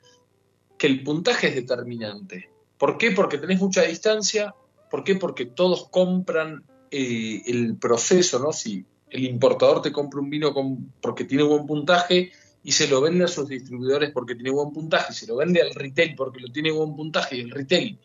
que 0.77 0.87
el 0.87 1.03
puntaje 1.03 1.47
es 1.47 1.55
determinante. 1.55 2.49
¿Por 2.77 2.97
qué? 2.97 3.11
Porque 3.11 3.37
tenés 3.37 3.59
mucha 3.59 3.83
distancia, 3.83 4.53
¿por 4.89 5.03
qué? 5.03 5.15
Porque 5.15 5.45
todos 5.45 5.89
compran 5.89 6.63
eh, 6.91 7.41
el 7.45 7.77
proceso, 7.77 8.39
¿no? 8.39 8.53
Si 8.53 8.85
el 9.09 9.23
importador 9.25 9.81
te 9.81 9.91
compra 9.91 10.19
un 10.19 10.29
vino 10.29 10.53
porque 11.01 11.25
tiene 11.25 11.43
buen 11.43 11.65
puntaje 11.65 12.31
y 12.63 12.71
se 12.71 12.87
lo 12.87 13.01
vende 13.01 13.23
a 13.23 13.27
sus 13.27 13.47
distribuidores 13.47 14.11
porque 14.11 14.35
tiene 14.35 14.51
buen 14.51 14.71
puntaje, 14.71 15.13
se 15.13 15.25
lo 15.27 15.37
vende 15.37 15.61
al 15.61 15.73
retail 15.73 16.15
porque 16.15 16.39
lo 16.39 16.51
tiene 16.51 16.71
buen 16.71 16.95
puntaje 16.95 17.37
y 17.37 17.41
el 17.41 17.51
retail 17.51 17.97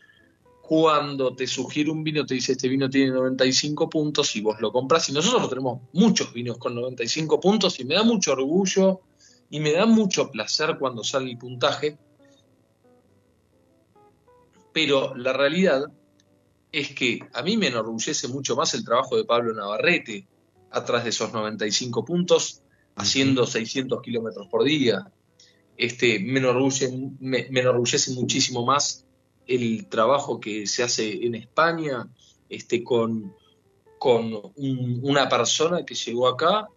cuando 0.65 1.35
te 1.35 1.45
sugiere 1.45 1.91
un 1.91 2.05
vino, 2.05 2.25
te 2.25 2.35
dice 2.35 2.53
este 2.53 2.69
vino 2.69 2.89
tiene 2.89 3.11
95 3.11 3.89
puntos 3.89 4.33
y 4.37 4.41
vos 4.41 4.61
lo 4.61 4.71
compras. 4.71 5.09
Y 5.09 5.11
nosotros 5.11 5.49
tenemos 5.49 5.81
muchos 5.91 6.31
vinos 6.31 6.57
con 6.57 6.73
95 6.73 7.37
puntos 7.41 7.81
y 7.81 7.83
me 7.83 7.95
da 7.95 8.03
mucho 8.03 8.31
orgullo 8.31 9.01
y 9.49 9.59
me 9.59 9.73
da 9.73 9.85
mucho 9.85 10.31
placer 10.31 10.77
cuando 10.79 11.03
sale 11.03 11.31
el 11.31 11.37
puntaje. 11.37 11.97
Pero 14.71 15.13
la 15.15 15.33
realidad 15.33 15.91
es 16.71 16.95
que 16.95 17.19
a 17.33 17.43
mí 17.43 17.57
me 17.57 17.67
enorgullece 17.67 18.29
mucho 18.29 18.55
más 18.55 18.73
el 18.73 18.85
trabajo 18.85 19.17
de 19.17 19.25
Pablo 19.25 19.53
Navarrete 19.53 20.25
atrás 20.71 21.03
de 21.03 21.09
esos 21.09 21.33
95 21.33 22.05
puntos, 22.05 22.61
haciendo 22.95 23.45
600 23.45 24.01
kilómetros 24.01 24.47
por 24.47 24.63
día. 24.63 25.11
Este, 25.75 26.19
me, 26.19 26.39
me 26.39 27.59
enorgullece 27.59 28.11
muchísimo 28.13 28.65
más 28.65 29.05
el 29.47 29.87
trabajo 29.87 30.39
que 30.39 30.67
se 30.67 30.83
hace 30.83 31.25
en 31.25 31.35
España 31.35 32.07
este, 32.49 32.83
con, 32.83 33.33
con 33.99 34.53
una 34.55 35.29
persona 35.29 35.85
que 35.85 35.95
llegó 35.95 36.27
acá 36.27 36.67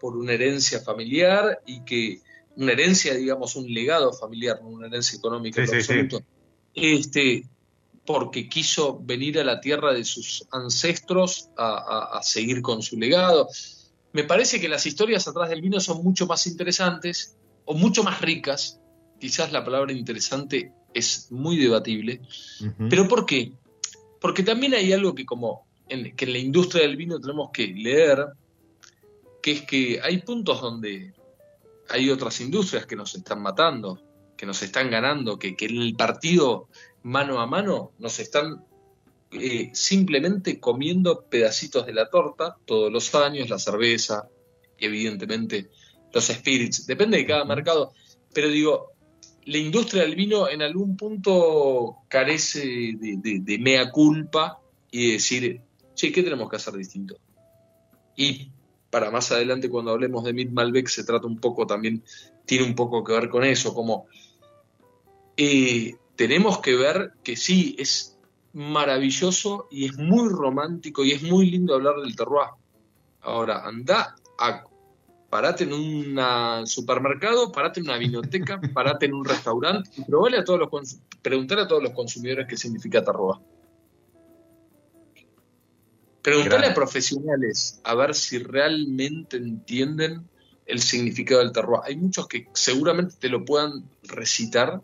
por 0.00 0.16
una 0.16 0.32
herencia 0.32 0.80
familiar 0.80 1.62
y 1.66 1.84
que 1.84 2.20
una 2.56 2.72
herencia, 2.72 3.14
digamos, 3.14 3.56
un 3.56 3.72
legado 3.72 4.12
familiar, 4.12 4.60
no 4.62 4.68
una 4.68 4.86
herencia 4.86 5.18
económica 5.18 5.62
en 5.62 5.74
absoluto, 5.74 6.22
Este, 6.74 7.44
porque 8.04 8.48
quiso 8.48 8.98
venir 9.02 9.38
a 9.38 9.44
la 9.44 9.60
tierra 9.60 9.92
de 9.92 10.04
sus 10.04 10.46
ancestros 10.50 11.50
a, 11.56 12.18
a, 12.18 12.22
seguir 12.22 12.62
con 12.62 12.82
su 12.82 12.98
legado. 12.98 13.48
Me 14.12 14.24
parece 14.24 14.60
que 14.60 14.68
las 14.68 14.86
historias 14.86 15.28
atrás 15.28 15.50
del 15.50 15.60
vino 15.60 15.80
son 15.80 16.02
mucho 16.02 16.26
más 16.26 16.46
interesantes 16.46 17.36
o 17.64 17.74
mucho 17.74 18.02
más 18.02 18.20
ricas. 18.20 18.80
Quizás 19.20 19.52
la 19.52 19.64
palabra 19.64 19.92
interesante 19.92 20.72
es 20.96 21.30
muy 21.30 21.58
debatible. 21.58 22.22
¿Pero 22.88 23.06
por 23.06 23.26
qué? 23.26 23.52
Porque 24.18 24.42
también 24.42 24.72
hay 24.72 24.94
algo 24.94 25.14
que 25.14 25.26
como 25.26 25.66
en, 25.90 26.16
que 26.16 26.24
en 26.24 26.32
la 26.32 26.38
industria 26.38 26.82
del 26.82 26.96
vino 26.96 27.20
tenemos 27.20 27.50
que 27.52 27.66
leer, 27.66 28.28
que 29.42 29.52
es 29.52 29.62
que 29.62 30.00
hay 30.02 30.22
puntos 30.22 30.62
donde 30.62 31.12
hay 31.90 32.08
otras 32.08 32.40
industrias 32.40 32.86
que 32.86 32.96
nos 32.96 33.14
están 33.14 33.42
matando, 33.42 34.00
que 34.38 34.46
nos 34.46 34.62
están 34.62 34.90
ganando, 34.90 35.38
que, 35.38 35.54
en 35.58 35.82
el 35.82 35.94
partido 35.94 36.68
mano 37.02 37.40
a 37.40 37.46
mano 37.46 37.92
nos 37.98 38.18
están 38.18 38.64
eh, 39.32 39.70
simplemente 39.74 40.58
comiendo 40.58 41.26
pedacitos 41.28 41.84
de 41.84 41.92
la 41.92 42.08
torta 42.08 42.56
todos 42.64 42.90
los 42.90 43.14
años, 43.14 43.50
la 43.50 43.58
cerveza 43.58 44.28
y 44.78 44.86
evidentemente 44.86 45.68
los 46.10 46.24
spirits, 46.24 46.86
depende 46.86 47.18
de 47.18 47.26
cada 47.26 47.44
mercado, 47.44 47.92
pero 48.32 48.48
digo, 48.48 48.95
la 49.46 49.58
industria 49.58 50.02
del 50.02 50.16
vino 50.16 50.48
en 50.48 50.60
algún 50.60 50.96
punto 50.96 51.98
carece 52.08 52.94
de, 52.98 53.58
mea 53.60 53.90
culpa 53.92 54.60
y 54.90 55.12
decir, 55.12 55.60
che, 55.94 56.10
¿qué 56.10 56.22
tenemos 56.22 56.50
que 56.50 56.56
hacer 56.56 56.74
distinto? 56.74 57.16
Y 58.16 58.50
para 58.90 59.12
más 59.12 59.30
adelante 59.30 59.70
cuando 59.70 59.92
hablemos 59.92 60.24
de 60.24 60.32
Mid 60.32 60.50
Malbec 60.50 60.88
se 60.88 61.04
trata 61.04 61.28
un 61.28 61.38
poco 61.38 61.64
también, 61.64 62.02
tiene 62.44 62.64
un 62.64 62.74
poco 62.74 63.04
que 63.04 63.12
ver 63.12 63.28
con 63.28 63.44
eso, 63.44 63.72
como 63.72 64.06
eh, 65.36 65.94
tenemos 66.16 66.58
que 66.58 66.74
ver 66.74 67.12
que 67.22 67.36
sí, 67.36 67.76
es 67.78 68.18
maravilloso 68.52 69.68
y 69.70 69.84
es 69.86 69.96
muy 69.96 70.28
romántico 70.28 71.04
y 71.04 71.12
es 71.12 71.22
muy 71.22 71.50
lindo 71.50 71.74
hablar 71.74 71.96
del 71.96 72.16
terroir. 72.16 72.50
Ahora, 73.20 73.64
anda 73.64 74.16
a 74.38 74.64
parate 75.36 75.64
en 75.64 75.74
un 75.74 76.66
supermercado, 76.66 77.52
parate 77.52 77.80
en 77.80 77.86
una 77.88 77.98
biblioteca, 77.98 78.58
parate 78.72 79.04
en 79.04 79.12
un 79.12 79.22
restaurante 79.22 79.90
y 79.98 80.02
probale 80.02 80.38
a 80.38 80.44
todos 80.44 80.60
los 80.60 80.96
preguntar 81.20 81.58
a 81.58 81.68
todos 81.68 81.82
los 81.82 81.92
consumidores 81.92 82.46
qué 82.48 82.56
significa 82.56 83.04
tarroa. 83.04 83.38
Preguntarle 86.22 86.68
a 86.68 86.74
profesionales 86.74 87.82
a 87.84 87.94
ver 87.94 88.14
si 88.14 88.38
realmente 88.38 89.36
entienden 89.36 90.26
el 90.64 90.80
significado 90.80 91.42
del 91.42 91.52
terroir. 91.52 91.82
Hay 91.84 91.96
muchos 91.96 92.26
que 92.28 92.48
seguramente 92.54 93.16
te 93.20 93.28
lo 93.28 93.44
puedan 93.44 93.84
recitar, 94.04 94.80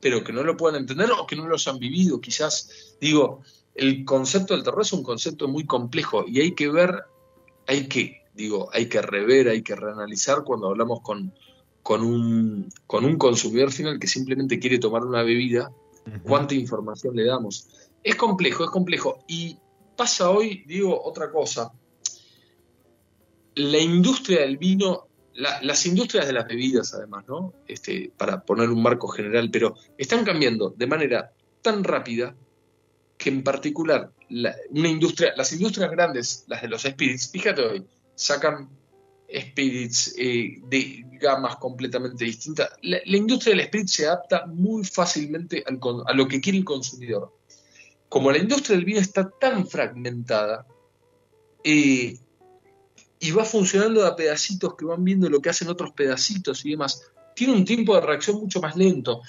pero 0.00 0.22
que 0.22 0.32
no 0.32 0.44
lo 0.44 0.56
puedan 0.56 0.80
entender 0.80 1.10
o 1.10 1.26
que 1.26 1.34
no 1.34 1.48
los 1.48 1.66
han 1.66 1.80
vivido. 1.80 2.20
Quizás, 2.20 2.94
digo, 3.00 3.42
el 3.74 4.04
concepto 4.04 4.54
del 4.54 4.62
terroir 4.62 4.86
es 4.86 4.92
un 4.92 5.02
concepto 5.02 5.48
muy 5.48 5.66
complejo 5.66 6.24
y 6.28 6.42
hay 6.42 6.54
que 6.54 6.68
ver, 6.68 7.02
hay 7.66 7.88
que 7.88 8.27
digo, 8.38 8.70
hay 8.72 8.86
que 8.86 9.02
rever, 9.02 9.48
hay 9.48 9.62
que 9.62 9.74
reanalizar 9.74 10.44
cuando 10.44 10.68
hablamos 10.68 11.00
con, 11.00 11.34
con, 11.82 12.02
un, 12.02 12.68
con 12.86 13.04
un 13.04 13.18
consumidor 13.18 13.72
final 13.72 13.98
que 13.98 14.06
simplemente 14.06 14.60
quiere 14.60 14.78
tomar 14.78 15.04
una 15.04 15.24
bebida, 15.24 15.72
cuánta 16.22 16.54
información 16.54 17.16
le 17.16 17.24
damos. 17.24 17.68
Es 18.02 18.14
complejo, 18.14 18.62
es 18.62 18.70
complejo. 18.70 19.24
Y 19.26 19.58
pasa 19.96 20.30
hoy, 20.30 20.62
digo, 20.66 21.02
otra 21.02 21.32
cosa. 21.32 21.72
La 23.56 23.78
industria 23.78 24.42
del 24.42 24.56
vino, 24.56 25.08
las 25.34 25.84
industrias 25.86 26.28
de 26.28 26.32
las 26.32 26.46
bebidas 26.46 26.94
además, 26.94 27.24
¿no? 27.26 27.54
Este, 27.66 28.12
para 28.16 28.42
poner 28.42 28.70
un 28.70 28.80
marco 28.80 29.08
general, 29.08 29.50
pero 29.50 29.74
están 29.98 30.24
cambiando 30.24 30.70
de 30.70 30.86
manera 30.86 31.32
tan 31.60 31.82
rápida 31.82 32.36
que 33.16 33.30
en 33.30 33.42
particular 33.42 34.12
una 34.70 34.88
industria, 34.88 35.32
las 35.36 35.52
industrias 35.52 35.90
grandes, 35.90 36.44
las 36.46 36.62
de 36.62 36.68
los 36.68 36.82
spirits, 36.82 37.30
fíjate 37.32 37.62
hoy, 37.62 37.84
sacan 38.18 38.68
spirits 39.30 40.14
eh, 40.18 40.60
de 40.68 41.04
gamas 41.20 41.56
completamente 41.56 42.24
distintas. 42.24 42.70
La, 42.82 42.98
industria 43.04 43.54
del 43.54 43.64
spirit 43.66 43.88
se 43.88 44.06
adapta 44.06 44.46
muy 44.46 44.84
fácilmente 44.84 45.64
a 45.66 46.12
lo 46.12 46.26
que 46.26 46.40
quiere 46.40 46.58
el 46.58 46.64
consumidor. 46.64 47.32
Como 48.08 48.32
la 48.32 48.38
industria 48.38 48.76
del 48.76 48.84
vino 48.84 49.00
está 49.00 49.30
tan 49.30 49.66
fragmentada 49.66 50.66
eh, 51.62 52.18
y 53.20 53.30
va 53.30 53.44
funcionando 53.44 54.06
a 54.06 54.16
pedacitos 54.16 54.74
que 54.74 54.84
van 54.84 55.04
viendo 55.04 55.28
lo 55.28 55.40
que 55.40 55.50
hacen 55.50 55.68
otros 55.68 55.92
pedacitos 55.92 56.64
y 56.64 56.70
demás, 56.70 57.02
tiene 57.36 57.52
un 57.52 57.64
tiempo 57.64 57.94
de 57.94 58.00
reacción 58.00 58.40
mucho 58.40 58.60
más 58.60 58.76
lento 58.76 59.20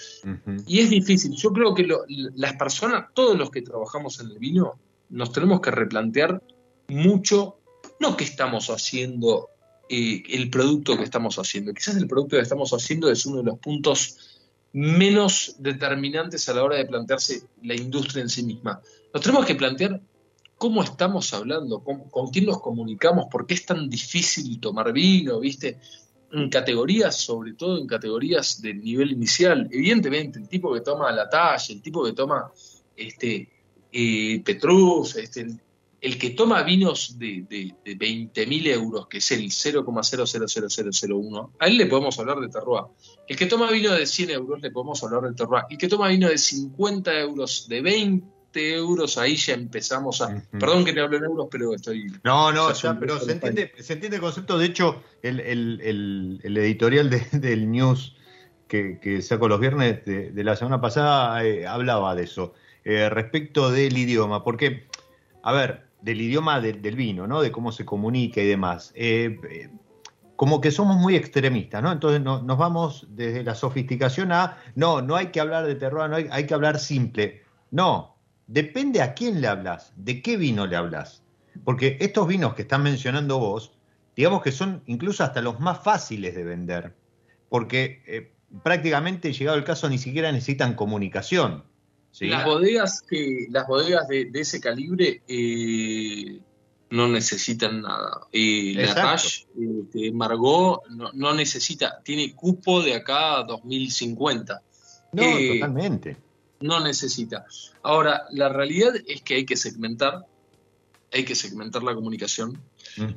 y 0.65 0.79
es 0.79 0.89
difícil. 0.89 1.35
Yo 1.35 1.51
creo 1.51 1.75
que 1.75 1.87
las 2.07 2.53
personas, 2.55 3.09
todos 3.13 3.37
los 3.37 3.51
que 3.51 3.61
trabajamos 3.61 4.19
en 4.19 4.31
el 4.31 4.39
vino, 4.39 4.79
nos 5.09 5.31
tenemos 5.31 5.59
que 5.61 5.69
replantear 5.69 6.41
mucho, 6.87 7.58
no 7.99 8.17
qué 8.17 8.23
estamos 8.23 8.69
haciendo, 8.69 9.49
eh, 9.89 10.23
el 10.29 10.49
producto 10.49 10.97
que 10.97 11.03
estamos 11.03 11.37
haciendo. 11.37 11.73
Quizás 11.73 11.95
el 11.97 12.07
producto 12.07 12.35
que 12.35 12.43
estamos 12.43 12.71
haciendo 12.71 13.09
es 13.09 13.25
uno 13.25 13.37
de 13.37 13.43
los 13.43 13.59
puntos 13.59 14.17
menos 14.71 15.55
determinantes 15.57 16.47
a 16.47 16.53
la 16.53 16.63
hora 16.63 16.77
de 16.77 16.85
plantearse 16.85 17.43
la 17.63 17.75
industria 17.75 18.21
en 18.21 18.29
sí 18.29 18.43
misma. 18.43 18.81
Nos 19.13 19.23
tenemos 19.23 19.45
que 19.45 19.55
plantear 19.55 19.99
cómo 20.57 20.83
estamos 20.83 21.33
hablando, 21.33 21.83
con, 21.83 22.29
quién 22.31 22.45
nos 22.45 22.61
comunicamos, 22.61 23.25
por 23.31 23.47
qué 23.47 23.55
es 23.55 23.65
tan 23.65 23.89
difícil 23.89 24.59
tomar 24.59 24.91
vino, 24.91 25.39
¿viste? 25.39 25.79
en 26.31 26.49
categorías, 26.49 27.15
sobre 27.15 27.53
todo 27.53 27.79
en 27.79 27.87
categorías 27.87 28.61
del 28.61 28.83
nivel 28.83 29.11
inicial. 29.11 29.67
Evidentemente, 29.71 30.37
el 30.37 30.47
tipo 30.47 30.73
que 30.73 30.81
toma 30.81 31.11
la 31.11 31.27
talla, 31.27 31.73
el 31.73 31.81
tipo 31.81 32.03
que 32.05 32.13
toma 32.13 32.51
este, 32.95 33.49
eh, 33.91 34.41
Petrus, 34.43 35.15
este, 35.15 35.47
que 36.17 36.31
toma 36.31 36.63
vinos 36.63 37.19
de, 37.19 37.45
de, 37.49 37.75
de 37.83 37.97
20.000 37.97 38.67
euros, 38.67 39.07
que 39.07 39.17
es 39.17 39.29
el 39.31 39.49
0,000001, 39.49 41.49
a 41.59 41.67
él 41.67 41.77
le 41.77 41.87
podemos 41.87 42.17
hablar 42.19 42.39
de 42.39 42.47
terroir. 42.47 42.85
El 43.27 43.35
que 43.35 43.45
toma 43.45 43.69
vino 43.69 43.91
de 43.93 44.05
100 44.05 44.29
euros, 44.29 44.61
le 44.61 44.71
podemos 44.71 45.03
hablar 45.03 45.23
de 45.23 45.33
terroir. 45.33 45.65
El 45.69 45.77
que 45.77 45.89
toma 45.89 46.07
vino 46.07 46.29
de 46.29 46.37
50 46.37 47.19
euros, 47.19 47.67
de 47.67 47.81
20 47.81 48.29
euros, 48.55 49.17
ahí 49.17 49.35
ya 49.35 49.55
empezamos 49.55 50.21
a... 50.21 50.41
Perdón 50.51 50.85
que 50.85 50.93
te 50.93 51.01
hablo 51.01 51.17
en 51.17 51.25
euros, 51.25 51.49
pero 51.51 51.75
estoy... 51.75 52.07
No, 52.23 52.53
no, 52.53 52.69
pero 52.99 53.19
se 53.19 53.33
entiende, 53.33 53.73
se 53.79 53.93
entiende 53.93 54.17
el 54.17 54.21
concepto. 54.21 54.57
De 54.57 54.65
hecho, 54.65 55.03
el, 55.21 55.41
el, 55.41 56.39
el, 56.43 56.57
editorial 56.57 57.09
del 57.33 57.69
News 57.69 58.15
que, 58.69 58.99
que 59.01 59.21
saco 59.21 59.49
los 59.49 59.59
viernes 59.59 60.05
de, 60.05 60.43
la 60.43 60.55
semana 60.55 60.79
pasada 60.79 61.43
eh, 61.43 61.67
hablaba 61.67 62.15
de 62.15 62.23
eso, 62.23 62.53
eh, 62.85 63.09
respecto 63.09 63.71
del 63.71 63.97
idioma, 63.97 64.43
porque, 64.43 64.87
a 65.43 65.51
ver, 65.51 65.88
del 66.01 66.21
idioma 66.21 66.59
del 66.61 66.95
vino, 66.95 67.27
¿no? 67.27 67.41
De 67.41 67.51
cómo 67.51 67.71
se 67.71 67.85
comunica 67.85 68.41
y 68.41 68.47
demás. 68.47 68.91
Eh, 68.95 69.69
como 70.35 70.61
que 70.61 70.71
somos 70.71 70.97
muy 70.97 71.15
extremistas, 71.15 71.83
¿no? 71.83 71.91
Entonces 71.91 72.21
nos 72.21 72.57
vamos 72.57 73.07
desde 73.09 73.43
la 73.43 73.55
sofisticación 73.55 74.31
a, 74.31 74.57
no, 74.75 75.01
no 75.01 75.15
hay 75.15 75.27
que 75.27 75.41
hablar 75.41 75.65
de 75.65 75.75
terror, 75.75 76.09
no 76.09 76.15
hay, 76.15 76.27
hay 76.31 76.45
que 76.45 76.53
hablar 76.53 76.79
simple. 76.79 77.43
No, 77.71 78.15
depende 78.47 79.01
a 79.01 79.13
quién 79.13 79.41
le 79.41 79.47
hablas, 79.47 79.93
de 79.97 80.21
qué 80.21 80.37
vino 80.37 80.65
le 80.65 80.75
hablas. 80.75 81.23
Porque 81.65 81.97
estos 81.99 82.27
vinos 82.27 82.53
que 82.53 82.61
están 82.61 82.83
mencionando 82.83 83.37
vos, 83.37 83.73
digamos 84.15 84.41
que 84.41 84.51
son 84.51 84.81
incluso 84.85 85.23
hasta 85.23 85.41
los 85.41 85.59
más 85.59 85.83
fáciles 85.83 86.35
de 86.35 86.43
vender, 86.43 86.95
porque 87.49 88.01
eh, 88.07 88.31
prácticamente, 88.63 89.33
llegado 89.33 89.57
el 89.57 89.63
caso, 89.63 89.89
ni 89.89 89.97
siquiera 89.97 90.31
necesitan 90.31 90.75
comunicación. 90.75 91.63
Las 92.21 92.45
bodegas, 92.45 93.01
que, 93.01 93.47
las 93.49 93.67
bodegas 93.67 94.07
de, 94.07 94.29
ese 94.33 94.59
calibre 94.59 95.21
eh, 95.27 96.39
no 96.89 97.07
necesitan 97.07 97.81
nada. 97.81 98.27
Eh, 98.31 98.73
la 98.75 98.93
Tash, 98.93 99.45
este, 99.57 100.11
Margot, 100.11 100.81
no, 100.89 101.33
necesita, 101.33 102.01
tiene 102.03 102.33
cupo 102.35 102.81
de 102.81 102.95
acá 102.95 103.39
a 103.39 103.43
2050. 103.43 104.61
No, 105.13 105.23
totalmente 105.23 106.17
no 106.61 106.79
necesita. 106.79 107.45
Ahora, 107.83 108.25
la 108.31 108.49
realidad 108.49 108.93
es 109.07 109.21
que 109.21 109.35
hay 109.35 109.45
que 109.45 109.55
segmentar, 109.55 110.25
hay 111.11 111.23
que 111.23 111.35
segmentar 111.35 111.83
la 111.83 111.95
comunicación. 111.95 112.61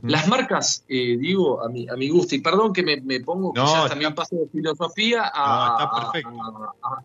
Las 0.02 0.28
marcas, 0.28 0.84
eh, 0.88 1.16
digo, 1.18 1.62
a 1.62 1.68
mi, 1.68 1.88
a 1.88 1.96
mi 1.96 2.08
gusto, 2.08 2.34
y 2.34 2.40
perdón 2.40 2.72
que 2.72 2.82
me, 2.82 3.20
pongo 3.20 3.52
quizás 3.52 3.90
también 3.90 4.14
paso 4.14 4.36
de 4.36 4.48
filosofía 4.48 5.30
a, 5.32 6.12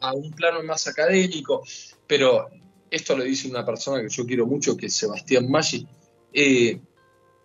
a, 0.02 0.14
un 0.14 0.32
plano 0.32 0.64
más 0.64 0.88
académico, 0.88 1.64
pero 2.06 2.48
esto 2.90 3.18
lo 3.18 3.24
dice 3.24 3.50
una 3.50 3.66
persona 3.66 4.02
que 4.02 4.10
yo 4.10 4.26
quiero 4.26 4.46
mucho, 4.46 4.78
que 4.78 4.88
es 4.88 4.94
Sebastián 4.94 5.50
Maggi. 5.50 5.88
Eh, 6.34 6.80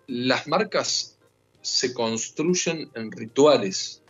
las 0.07 0.47
marcas 0.47 1.17
se 1.61 1.93
construyen 1.93 2.89
en 2.93 3.11
rituales. 3.11 4.01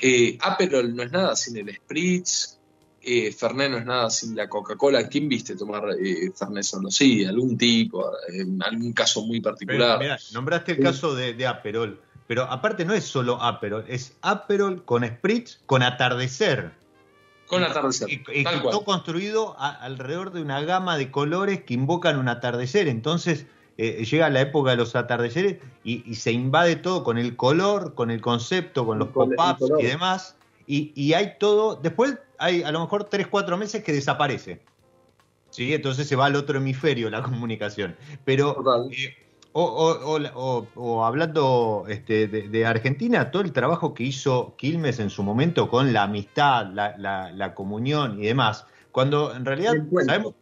Eh, 0.00 0.36
Aperol 0.40 0.94
no 0.94 1.02
es 1.02 1.10
nada 1.10 1.36
sin 1.36 1.56
el 1.56 1.74
Spritz, 1.74 2.55
eh, 3.06 3.32
Fernet 3.32 3.70
no 3.70 3.78
es 3.78 3.86
nada 3.86 4.10
sin 4.10 4.34
la 4.34 4.48
Coca-Cola. 4.48 5.08
¿Quién 5.08 5.28
viste 5.28 5.54
tomar 5.54 5.84
eh, 5.98 6.30
Fernet 6.34 6.64
solo? 6.64 6.90
Sí, 6.90 7.24
algún 7.24 7.56
tipo, 7.56 8.10
en 8.28 8.62
algún 8.62 8.92
caso 8.92 9.24
muy 9.24 9.40
particular. 9.40 9.98
mira, 10.00 10.18
nombraste 10.32 10.72
el 10.72 10.80
caso 10.80 11.14
de, 11.14 11.46
Aperol, 11.46 12.00
pero 12.26 12.42
aparte 12.42 12.84
no 12.84 12.94
es 12.94 13.04
solo 13.04 13.40
Aperol, 13.40 13.84
es 13.88 14.16
Aperol 14.22 14.84
con 14.84 15.06
Spritz 15.06 15.60
con 15.66 15.82
atardecer. 15.82 16.72
Con 17.46 17.62
atardecer. 17.62 18.10
Y, 18.10 18.24
y 18.32 18.44
todo 18.44 18.84
construido 18.84 19.56
alrededor 19.58 20.32
de 20.32 20.42
una 20.42 20.60
gama 20.62 20.98
de 20.98 21.12
colores 21.12 21.62
que 21.62 21.74
invocan 21.74 22.18
un 22.18 22.28
atardecer. 22.28 22.88
Entonces 22.88 23.46
eh, 23.78 24.04
llega 24.04 24.30
la 24.30 24.40
época 24.40 24.70
de 24.70 24.76
los 24.76 24.96
atardeceres 24.96 25.58
y, 25.84 26.14
se 26.14 26.32
invade 26.32 26.76
todo 26.76 27.04
con 27.04 27.18
el 27.18 27.36
color, 27.36 27.94
con 27.94 28.10
el 28.10 28.20
concepto, 28.20 28.86
con 28.86 28.98
los 28.98 29.08
pop-ups 29.08 29.70
y 29.78 29.84
demás. 29.84 30.36
Y, 30.66 30.92
y, 30.94 31.12
hay 31.12 31.34
todo. 31.38 31.76
Después 31.76 32.16
hay 32.38 32.62
a 32.62 32.72
lo 32.72 32.80
mejor 32.80 33.04
3, 33.04 33.26
4 33.26 33.56
meses 33.56 33.82
que 33.82 33.92
desaparece. 33.92 34.60
¿sí? 35.50 35.72
Entonces 35.72 36.06
se 36.06 36.16
va 36.16 36.26
al 36.26 36.36
otro 36.36 36.58
hemisferio 36.58 37.10
la 37.10 37.22
comunicación. 37.22 37.96
Pero, 38.24 38.62
eh, 38.90 39.16
o, 39.52 41.04
hablando 41.04 41.86
este, 41.88 42.28
de, 42.28 42.66
Argentina, 42.66 43.30
todo 43.30 43.42
el 43.42 43.52
trabajo 43.52 43.94
que 43.94 44.04
hizo 44.04 44.54
Quilmes 44.56 44.98
en 44.98 45.08
su 45.08 45.22
momento 45.22 45.70
con 45.70 45.92
la 45.92 46.02
amistad, 46.02 46.66
la, 46.72 47.54
comunión 47.54 48.22
y 48.22 48.26
demás, 48.26 48.66
cuando 48.92 49.34
en 49.34 49.44
realidad 49.44 49.74
sabemos... 50.04 50.34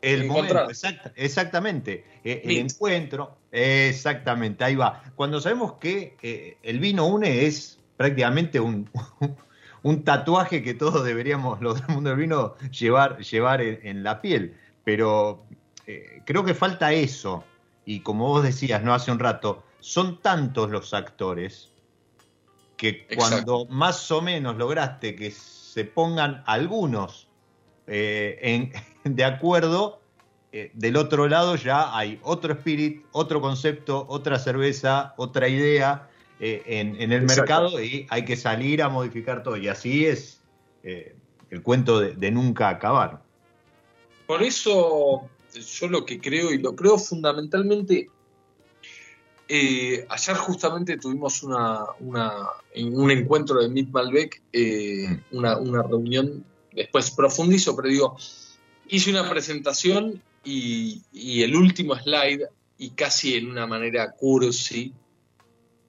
El 0.00 0.26
momento, 0.26 0.68
exactamente, 1.16 2.04
eh, 2.22 2.42
el 2.44 2.58
encuentro, 2.58 3.38
exactamente, 3.50 4.62
ahí 4.62 4.74
va. 4.74 5.02
Cuando 5.16 5.40
sabemos 5.40 5.76
que 5.80 6.18
eh, 6.20 6.58
el 6.62 6.78
vino 6.78 7.06
une 7.06 7.46
es 7.46 7.80
prácticamente 7.96 8.60
un, 8.60 8.90
un 9.84 10.02
tatuaje 10.02 10.62
que 10.62 10.72
todos 10.72 11.04
deberíamos, 11.04 11.60
los 11.60 11.78
del 11.78 11.94
mundo 11.94 12.10
del 12.10 12.18
vino, 12.18 12.54
llevar, 12.70 13.18
llevar 13.18 13.60
en, 13.60 14.02
la 14.02 14.22
piel. 14.22 14.56
Pero 14.82 15.44
eh, 15.86 16.22
creo 16.24 16.42
que 16.42 16.54
falta 16.54 16.92
eso. 16.92 17.44
Y 17.84 18.00
como 18.00 18.26
vos 18.28 18.42
decías, 18.42 18.82
no 18.82 18.94
hace 18.94 19.12
un 19.12 19.18
rato, 19.18 19.62
son 19.80 20.22
tantos 20.22 20.70
los 20.70 20.94
actores 20.94 21.70
que 22.78 23.06
cuando 23.14 23.66
más 23.66 24.10
o 24.10 24.22
menos 24.22 24.56
lograste 24.56 25.14
que 25.14 25.30
se 25.30 25.84
pongan 25.84 26.42
algunos 26.46 27.28
eh, 27.86 28.38
en, 28.40 28.72
de 29.16 29.24
acuerdo, 29.24 30.00
eh, 30.50 30.70
del 30.72 30.96
otro 30.96 31.28
lado 31.28 31.56
ya 31.56 31.94
hay 31.94 32.18
otro 32.22 32.54
espíritu, 32.54 33.06
otro 33.12 33.42
concepto, 33.42 34.06
otra 34.08 34.38
cerveza, 34.38 35.12
otra 35.18 35.46
idea, 35.46 36.08
eh, 36.46 36.62
en, 36.66 37.10
el 37.10 37.22
mercado 37.22 37.82
y 37.82 38.06
hay 38.10 38.26
que 38.26 38.36
salir 38.36 38.82
a 38.82 38.90
modificar 38.90 39.42
todo. 39.42 39.56
Y 39.56 39.68
así 39.68 40.04
es 40.04 40.42
eh, 40.82 41.16
el 41.48 41.62
cuento 41.62 42.00
de, 42.00 42.30
nunca 42.30 42.68
acabar. 42.68 43.22
Por 44.26 44.42
eso 44.42 45.26
yo 45.54 45.88
lo 45.88 46.04
que 46.04 46.20
creo, 46.20 46.52
y 46.52 46.58
lo 46.58 46.76
creo 46.76 46.98
fundamentalmente, 46.98 48.10
eh, 49.48 50.04
ayer 50.06 50.36
justamente 50.36 50.98
tuvimos 50.98 51.42
una, 51.42 51.78
un 52.02 53.10
encuentro 53.10 53.62
de 53.62 53.70
Mick 53.70 53.88
Malbec, 53.88 54.42
mm. 54.52 55.38
una, 55.38 55.56
una, 55.56 55.82
reunión, 55.82 56.44
después 56.74 57.10
profundizo, 57.10 57.74
pero 57.74 57.88
digo, 57.88 58.16
hice 58.88 59.10
una 59.10 59.30
presentación 59.30 60.20
y, 60.44 61.00
y, 61.10 61.42
el 61.42 61.56
último 61.56 61.96
slide, 61.96 62.48
y 62.76 62.90
casi 62.90 63.34
en 63.34 63.50
una 63.50 63.66
manera 63.66 64.12
cursi, 64.12 64.92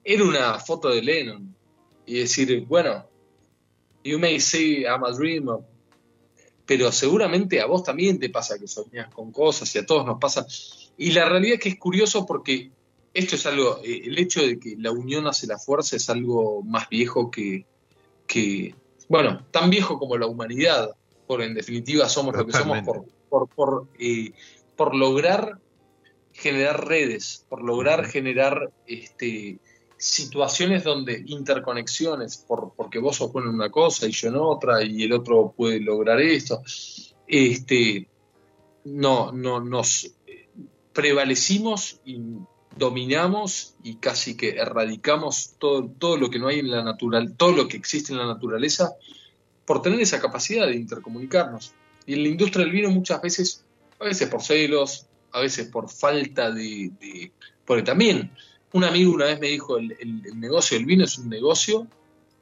era 0.08 0.22
una 0.22 0.58
foto 0.60 0.88
de 0.88 1.02
Lennon 1.02 1.52
y 2.06 2.20
decir, 2.20 2.64
bueno, 2.66 3.04
you 4.04 4.20
may 4.20 4.38
say 4.38 4.84
I'm 4.84 5.02
a 5.02 5.10
dreamer, 5.10 5.58
pero 6.64 6.92
seguramente 6.92 7.60
a 7.60 7.66
vos 7.66 7.82
también 7.82 8.20
te 8.20 8.30
pasa 8.30 8.56
que 8.56 8.68
soñás 8.68 9.12
con 9.12 9.32
cosas 9.32 9.74
y 9.74 9.78
a 9.80 9.84
todos 9.84 10.06
nos 10.06 10.20
pasa. 10.20 10.46
Y 10.96 11.10
la 11.10 11.28
realidad 11.28 11.54
es 11.54 11.60
que 11.60 11.68
es 11.70 11.78
curioso 11.78 12.24
porque 12.24 12.70
esto 13.12 13.34
es 13.34 13.46
algo, 13.46 13.80
eh, 13.82 14.02
el 14.04 14.16
hecho 14.16 14.46
de 14.46 14.60
que 14.60 14.76
la 14.78 14.92
unión 14.92 15.26
hace 15.26 15.48
la 15.48 15.58
fuerza 15.58 15.96
es 15.96 16.08
algo 16.08 16.62
más 16.62 16.88
viejo 16.88 17.28
que, 17.28 17.66
que 18.28 18.76
bueno, 19.08 19.44
tan 19.50 19.70
viejo 19.70 19.98
como 19.98 20.16
la 20.16 20.26
humanidad, 20.26 20.94
porque 21.26 21.46
en 21.46 21.54
definitiva 21.54 22.08
somos 22.08 22.36
lo 22.36 22.46
que 22.46 22.52
somos 22.52 22.80
por, 22.84 23.04
por, 23.28 23.48
por, 23.48 23.88
eh, 23.98 24.30
por 24.76 24.94
lograr 24.94 25.58
generar 26.32 26.86
redes, 26.86 27.44
por 27.48 27.64
lograr 27.64 28.06
generar 28.06 28.70
este, 28.86 29.58
situaciones 29.98 30.84
donde 30.84 31.22
interconexiones, 31.26 32.36
por, 32.36 32.72
porque 32.76 32.98
vos 32.98 33.20
en 33.20 33.48
una 33.48 33.70
cosa 33.70 34.06
y 34.06 34.12
yo 34.12 34.28
en 34.28 34.36
otra, 34.36 34.82
y 34.84 35.04
el 35.04 35.12
otro 35.12 35.54
puede 35.56 35.80
lograr 35.80 36.20
esto, 36.20 36.62
este, 37.26 38.08
no, 38.84 39.32
no, 39.32 39.60
nos 39.60 40.12
prevalecimos 40.92 42.00
y 42.04 42.20
dominamos 42.76 43.74
y 43.82 43.96
casi 43.96 44.36
que 44.36 44.50
erradicamos 44.50 45.54
todo, 45.58 45.88
todo 45.98 46.16
lo 46.16 46.30
que 46.30 46.38
no 46.38 46.48
hay 46.48 46.60
en 46.60 46.70
la 46.70 46.82
natural, 46.82 47.34
todo 47.36 47.52
lo 47.52 47.68
que 47.68 47.76
existe 47.76 48.12
en 48.12 48.18
la 48.18 48.26
naturaleza, 48.26 48.94
por 49.64 49.82
tener 49.82 50.00
esa 50.00 50.20
capacidad 50.20 50.66
de 50.66 50.76
intercomunicarnos. 50.76 51.72
Y 52.06 52.14
en 52.14 52.22
la 52.22 52.28
industria 52.28 52.64
del 52.64 52.72
vino 52.72 52.90
muchas 52.90 53.20
veces, 53.20 53.64
a 53.98 54.04
veces 54.04 54.28
por 54.28 54.42
celos, 54.42 55.06
a 55.32 55.40
veces 55.40 55.68
por 55.68 55.90
falta 55.90 56.50
de, 56.50 56.92
de 57.00 57.32
porque 57.64 57.82
también 57.82 58.30
un 58.72 58.84
amigo 58.84 59.12
una 59.12 59.26
vez 59.26 59.40
me 59.40 59.48
dijo, 59.48 59.78
el, 59.78 60.22
negocio 60.38 60.76
del 60.76 60.86
vino 60.86 61.04
es 61.04 61.18
un 61.18 61.28
negocio 61.28 61.86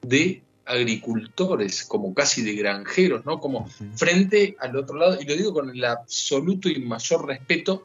de 0.03 0.43
agricultores, 0.67 1.85
como 1.85 2.15
casi 2.15 2.43
de 2.43 2.55
granjeros, 2.55 3.25
¿no? 3.27 3.39
Como 3.39 3.69
frente 3.95 4.57
al 4.59 4.77
otro 4.77 4.97
lado, 4.97 5.19
y 5.21 5.25
lo 5.25 5.37
digo 5.37 5.53
con 5.53 5.71
el 5.71 5.85
absoluto 5.85 6.69
y 6.69 6.81
mayor 6.81 7.27
respeto, 7.27 7.85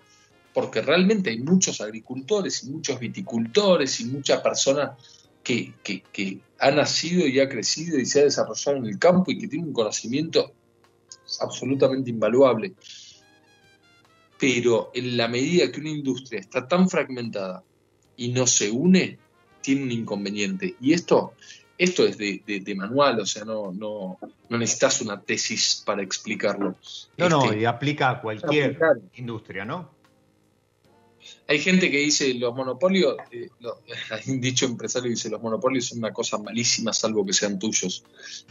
porque 0.53 0.81
realmente 0.81 1.29
hay 1.29 1.39
muchos 1.39 1.81
agricultores 1.81 2.63
y 2.63 2.71
muchos 2.71 2.99
viticultores 2.99 3.99
y 3.99 4.05
mucha 4.05 4.41
persona 4.41 4.95
que, 5.43 5.73
que, 5.83 6.03
que, 6.11 6.39
ha 6.61 6.71
nacido 6.71 7.25
y 7.25 7.39
ha 7.39 7.47
crecido 7.47 7.97
y 7.97 8.05
se 8.05 8.19
ha 8.19 8.23
desarrollado 8.25 8.77
en 8.77 8.85
el 8.85 8.99
campo 8.99 9.31
y 9.31 9.37
que 9.37 9.47
tiene 9.47 9.65
un 9.65 9.73
conocimiento 9.73 10.51
absolutamente 11.39 12.09
invaluable. 12.09 12.73
Pero 14.37 14.91
en 14.93 15.15
la 15.15 15.27
medida 15.27 15.71
que 15.71 15.79
una 15.79 15.89
industria 15.89 16.39
está 16.39 16.67
tan 16.67 16.89
fragmentada 16.89 17.63
y 18.19 18.29
no 18.29 18.45
se 18.45 18.69
une, 18.69 19.17
tiene 19.61 19.83
un 19.83 19.91
inconveniente. 19.91 20.75
Y 20.81 20.91
esto, 20.91 21.33
esto 21.77 22.05
es 22.05 22.17
de, 22.17 22.75
manual, 22.75 23.21
o 23.21 23.25
sea, 23.25 23.45
no, 23.45 23.71
no, 23.71 24.19
no, 24.49 24.57
necesitas 24.57 25.01
una 25.01 25.21
tesis 25.21 25.81
para 25.85 26.03
explicarlo. 26.03 26.75
No, 27.17 27.29
no, 27.29 27.45
este, 27.45 27.61
y 27.61 27.65
aplica 27.65 28.09
a 28.09 28.21
cualquier 28.21 28.77
industria, 29.15 29.63
¿no? 29.63 29.97
Hay 31.47 31.59
gente 31.59 31.89
que 31.89 31.99
dice 31.99 32.33
los 32.33 32.53
monopolios, 32.53 33.15
eh, 33.31 33.49
hay 34.11 34.33
un 34.33 34.41
dicho 34.41 34.65
empresario 34.65 35.05
que 35.05 35.11
dice 35.11 35.29
los 35.29 35.41
monopolios 35.41 35.85
son 35.85 35.99
una 35.99 36.11
cosa 36.11 36.37
malísima 36.37 36.91
salvo 36.91 37.25
que 37.25 37.33
sean 37.33 37.57
tuyos. 37.57 38.03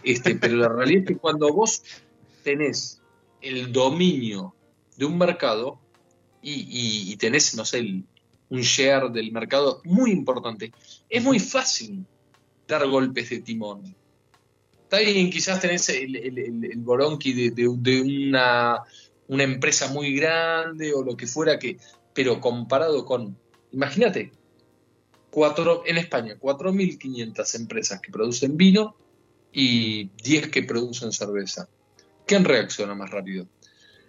Este, 0.02 0.34
pero 0.36 0.56
la 0.56 0.68
realidad 0.70 1.02
es 1.02 1.08
que 1.08 1.16
cuando 1.18 1.52
vos 1.52 1.82
tenés 2.42 3.02
el 3.42 3.70
dominio 3.70 4.54
de 4.96 5.04
un 5.04 5.18
mercado 5.18 5.78
y, 6.40 7.12
y 7.12 7.16
tenés, 7.16 7.54
no 7.54 7.64
sé, 7.66 7.80
el, 7.80 8.04
un 8.50 8.60
share 8.60 9.10
del 9.10 9.32
mercado 9.32 9.80
muy 9.84 10.10
importante. 10.10 10.72
Es 11.08 11.22
muy 11.22 11.38
fácil 11.38 12.04
dar 12.66 12.86
golpes 12.88 13.30
de 13.30 13.40
timón. 13.40 13.94
Está 14.84 15.00
bien, 15.00 15.30
quizás 15.30 15.60
tenés 15.60 15.88
el, 15.90 16.16
el, 16.16 16.76
boronqui 16.78 17.50
de, 17.50 17.66
una, 17.66 18.82
una, 19.26 19.42
empresa 19.42 19.92
muy 19.92 20.14
grande 20.14 20.94
o 20.94 21.02
lo 21.02 21.14
que 21.14 21.26
fuera, 21.26 21.58
que, 21.58 21.76
pero 22.14 22.40
comparado 22.40 23.04
con, 23.04 23.36
imagínate, 23.72 24.32
cuatro, 25.30 25.82
en 25.84 25.98
España, 25.98 26.38
4.500 26.40 27.54
empresas 27.56 28.00
que 28.00 28.10
producen 28.10 28.56
vino 28.56 28.96
y 29.52 30.08
10 30.22 30.48
que 30.48 30.62
producen 30.62 31.12
cerveza. 31.12 31.68
¿Quién 32.26 32.44
reacciona 32.44 32.94
más 32.94 33.10
rápido? 33.10 33.46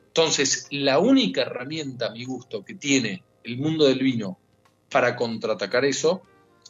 Entonces, 0.08 0.68
la 0.72 1.00
única 1.00 1.42
herramienta, 1.42 2.08
a 2.08 2.12
mi 2.12 2.24
gusto, 2.24 2.64
que 2.64 2.76
tiene 2.76 3.24
el 3.44 3.58
mundo 3.58 3.86
del 3.86 4.00
vino 4.00 4.38
para 4.90 5.16
contraatacar 5.16 5.86
eso, 5.86 6.22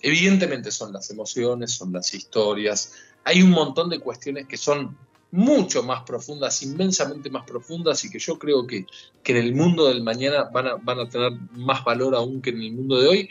evidentemente 0.01 0.71
son 0.71 0.93
las 0.93 1.09
emociones, 1.09 1.71
son 1.71 1.93
las 1.93 2.13
historias, 2.13 2.93
hay 3.23 3.41
un 3.41 3.51
montón 3.51 3.89
de 3.89 3.99
cuestiones 3.99 4.47
que 4.47 4.57
son 4.57 4.97
mucho 5.31 5.83
más 5.83 6.03
profundas, 6.03 6.63
inmensamente 6.63 7.29
más 7.29 7.45
profundas 7.45 8.03
y 8.03 8.09
que 8.09 8.19
yo 8.19 8.39
creo 8.39 8.65
que, 8.65 8.85
en 9.23 9.37
el 9.37 9.53
mundo 9.53 9.87
del 9.87 10.01
mañana 10.01 10.45
van 10.45 10.67
a, 10.67 10.75
van 10.75 10.99
a, 10.99 11.09
tener 11.09 11.33
más 11.51 11.83
valor 11.83 12.15
aún 12.15 12.41
que 12.41 12.49
en 12.49 12.61
el 12.61 12.71
mundo 12.71 12.99
de 12.99 13.07
hoy. 13.07 13.29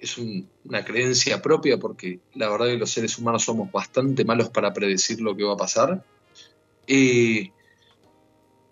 Es 0.00 0.16
una 0.16 0.84
creencia 0.84 1.42
propia 1.42 1.76
porque 1.76 2.20
la 2.34 2.48
verdad 2.48 2.68
es 2.68 2.74
que 2.74 2.78
los 2.80 2.90
seres 2.90 3.18
humanos 3.18 3.44
somos 3.44 3.70
bastante 3.70 4.24
malos 4.24 4.48
para 4.48 4.72
predecir 4.72 5.20
lo 5.20 5.36
que 5.36 5.44
va 5.44 5.54
a 5.54 5.56
pasar. 5.56 6.04
Eh, 6.86 7.50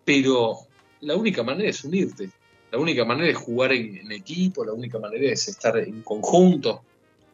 pero 0.04 0.58
la 1.00 1.16
única 1.16 1.42
manera 1.42 1.68
es 1.68 1.84
unirte. 1.84 2.30
La 2.70 2.78
única 2.78 3.04
manera 3.04 3.30
es 3.30 3.36
jugar 3.36 3.72
en, 3.72 4.10
equipo, 4.10 4.64
la 4.64 4.72
única 4.72 4.98
manera 4.98 5.32
es 5.32 5.48
estar 5.48 5.76
en 5.78 6.02
conjunto, 6.02 6.82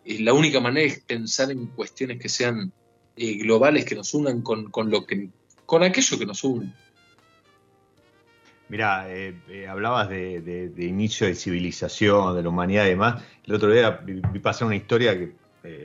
y 0.04 0.18
la 0.18 0.34
única 0.34 0.60
manera 0.60 0.86
es 0.86 1.00
pensar 1.00 1.50
en 1.50 1.66
cuestiones 1.66 2.18
que 2.20 2.28
sean 2.28 2.72
eh, 3.16 3.34
globales, 3.38 3.84
que 3.84 3.94
nos 3.94 4.12
unan 4.14 4.42
con, 4.42 4.70
lo 4.90 5.06
que, 5.06 5.28
con 5.64 5.82
aquello 5.82 6.18
que 6.18 6.26
nos 6.26 6.44
une. 6.44 6.72
Mira, 8.68 9.10
eh, 9.12 9.34
eh, 9.48 9.68
hablabas 9.68 10.08
de, 10.08 10.72
inicio 10.78 11.26
de 11.26 11.34
civilización, 11.34 12.34
de 12.34 12.42
la 12.42 12.48
humanidad 12.48 12.86
y 12.86 12.90
demás. 12.90 13.22
El 13.44 13.54
otro 13.54 13.72
día 13.72 13.90
vi, 13.90 14.20
pasar 14.40 14.66
una 14.66 14.76
historia 14.76 15.18
que 15.18 15.32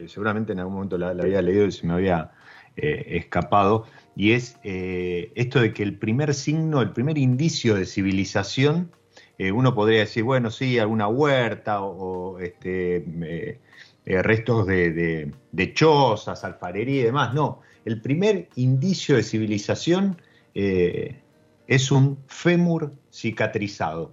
seguramente 0.08 0.54
en 0.54 0.60
algún 0.60 0.74
momento 0.76 0.98
la, 0.98 1.10
había 1.10 1.42
leído 1.42 1.66
y 1.66 1.72
se 1.72 1.86
me 1.86 1.94
había 1.94 2.32
escapado, 2.76 3.86
y 4.16 4.34
es 4.34 4.58
esto 4.64 5.60
de 5.60 5.74
que 5.74 5.84
el 5.84 5.98
primer 5.98 6.34
signo, 6.34 6.82
el 6.82 6.92
primer 6.92 7.18
indicio 7.18 7.76
de 7.76 7.86
civilización 7.86 8.92
eh, 9.38 9.52
uno 9.52 9.76
podría 9.76 10.00
decir, 10.00 10.24
bueno, 10.24 10.50
sí, 10.50 10.80
alguna 10.80 11.08
huerta 11.08 11.82
o, 11.82 12.40
este, 12.40 12.98
eh, 12.98 13.60
eh, 14.06 14.24
restos 14.24 14.66
de, 14.66 15.32
chozas, 15.74 16.44
alfarería 16.44 17.02
y 17.02 17.04
demás. 17.04 17.34
No, 17.36 17.62
el 17.86 18.02
primer 18.02 18.50
indicio 18.56 19.16
de 19.16 19.24
civilización 19.24 20.20
es 20.54 21.92
un 21.92 22.18
fémur 22.26 22.94
cicatrizado. 23.12 24.12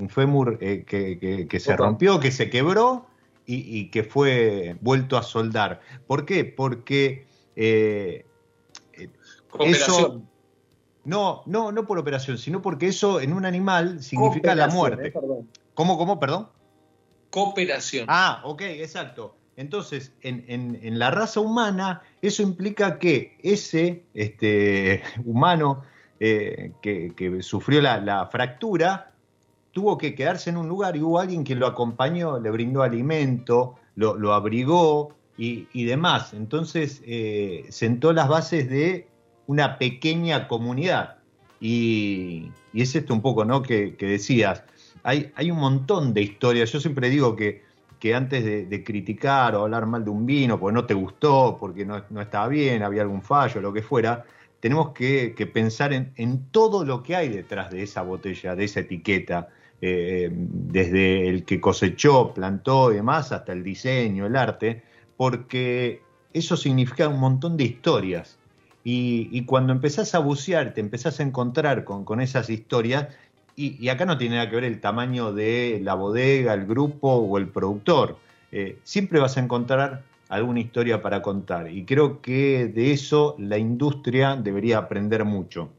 Un 0.00 0.08
fémur 0.08 0.58
que, 0.58 1.58
se 1.60 1.76
rompió, 1.76 2.18
que 2.18 2.32
se 2.32 2.50
quebró 2.50 3.06
y, 3.46 3.88
que 3.90 4.02
fue 4.02 4.76
vuelto 4.80 5.16
a 5.16 5.22
soldar. 5.22 5.80
¿Por 6.08 6.26
qué? 6.26 6.44
Porque 6.44 7.24
eso 9.60 10.22
no, 11.04 11.42
no, 11.46 11.70
no 11.72 11.86
por 11.86 11.98
operación, 11.98 12.38
sino 12.38 12.62
porque 12.62 12.88
eso 12.88 13.20
en 13.20 13.32
un 13.32 13.44
animal 13.44 14.02
significa 14.02 14.54
la 14.54 14.68
muerte. 14.68 15.08
Eh, 15.08 15.12
¿Cómo, 15.74 15.98
cómo, 15.98 16.18
perdón? 16.18 16.48
Cooperación. 17.30 18.06
Ah, 18.08 18.40
ok, 18.44 18.62
exacto. 18.62 19.36
Entonces, 19.56 20.12
en, 20.22 20.98
la 20.98 21.10
raza 21.10 21.40
humana, 21.40 22.02
eso 22.22 22.42
implica 22.42 22.98
que 22.98 23.36
ese 23.42 24.04
este, 24.14 25.02
humano 25.24 25.82
eh, 26.20 26.72
que, 26.82 27.38
sufrió 27.40 27.80
la, 27.80 28.26
fractura 28.32 29.12
tuvo 29.72 29.98
que 29.98 30.14
quedarse 30.14 30.50
en 30.50 30.56
un 30.56 30.68
lugar 30.68 30.96
y 30.96 31.02
hubo 31.02 31.18
alguien 31.18 31.44
que 31.44 31.54
lo 31.56 31.66
acompañó, 31.66 32.38
le 32.38 32.50
brindó 32.50 32.82
alimento, 32.82 33.74
lo, 33.96 34.32
abrigó 34.32 35.14
y, 35.36 35.84
demás. 35.84 36.32
Entonces, 36.32 37.02
eh, 37.04 37.66
sentó 37.70 38.12
las 38.12 38.28
bases 38.28 38.68
de 38.70 39.08
una 39.46 39.78
pequeña 39.78 40.48
comunidad. 40.48 41.16
Y, 41.60 42.50
es 42.72 42.94
esto 42.94 43.14
un 43.14 43.22
poco, 43.22 43.44
¿no? 43.44 43.62
Que, 43.62 43.94
decías, 43.98 44.64
hay, 45.02 45.32
hay, 45.36 45.50
un 45.50 45.58
montón 45.58 46.12
de 46.12 46.22
historias. 46.22 46.72
Yo 46.72 46.80
siempre 46.80 47.08
digo 47.08 47.36
que, 47.36 47.62
que 48.04 48.14
antes 48.14 48.44
de, 48.44 48.84
criticar 48.84 49.54
o 49.54 49.62
hablar 49.62 49.86
mal 49.86 50.04
de 50.04 50.10
un 50.10 50.26
vino, 50.26 50.60
porque 50.60 50.74
no 50.74 50.84
te 50.84 50.92
gustó, 50.92 51.56
porque 51.58 51.86
no, 51.86 52.02
estaba 52.20 52.48
bien, 52.48 52.82
había 52.82 53.00
algún 53.00 53.22
fallo, 53.22 53.62
lo 53.62 53.72
que 53.72 53.80
fuera, 53.80 54.24
tenemos 54.60 54.90
que, 54.90 55.34
pensar 55.52 55.92
en, 55.92 56.44
todo 56.50 56.84
lo 56.84 57.02
que 57.02 57.16
hay 57.16 57.30
detrás 57.30 57.70
de 57.70 57.82
esa 57.82 58.02
botella, 58.02 58.54
de 58.54 58.64
esa 58.64 58.80
etiqueta, 58.80 59.48
eh, 59.80 60.30
desde 60.32 61.28
el 61.28 61.44
que 61.46 61.60
cosechó, 61.60 62.34
plantó 62.34 62.92
y 62.92 62.96
demás, 62.96 63.32
hasta 63.32 63.52
el 63.52 63.62
diseño, 63.62 64.26
el 64.26 64.36
arte, 64.36 64.82
porque 65.16 66.02
eso 66.34 66.58
significa 66.58 67.08
un 67.08 67.20
montón 67.20 67.56
de 67.56 67.64
historias 67.64 68.38
y, 68.86 69.44
cuando 69.46 69.72
empezás 69.72 70.14
a 70.14 70.18
bucear, 70.18 70.74
te 70.74 70.82
empezás 70.82 71.18
a 71.18 71.22
encontrar 71.22 71.84
con, 71.84 72.20
esas 72.20 72.50
historias, 72.50 73.08
y, 73.56 73.88
acá 73.88 74.04
no 74.04 74.18
tiene 74.18 74.36
nada 74.36 74.50
que 74.50 74.56
ver 74.56 74.64
el 74.64 74.80
tamaño 74.80 75.32
de 75.32 75.80
la 75.82 75.94
bodega, 75.94 76.52
el 76.52 76.66
grupo 76.66 77.08
o 77.14 77.38
el 77.38 77.48
productor, 77.48 78.18
eh, 78.52 78.78
siempre 78.84 79.20
vas 79.20 79.38
a 79.38 79.40
encontrar 79.40 80.02
alguna 80.28 80.60
historia 80.60 81.00
para 81.00 81.22
contar. 81.22 81.70
Y 81.70 81.84
creo 81.84 82.20
que 82.20 82.66
de 82.66 82.92
eso 82.92 83.36
la 83.38 83.56
industria 83.56 84.36
debería 84.36 84.78
aprender 84.78 85.24
mucho. 85.24 85.70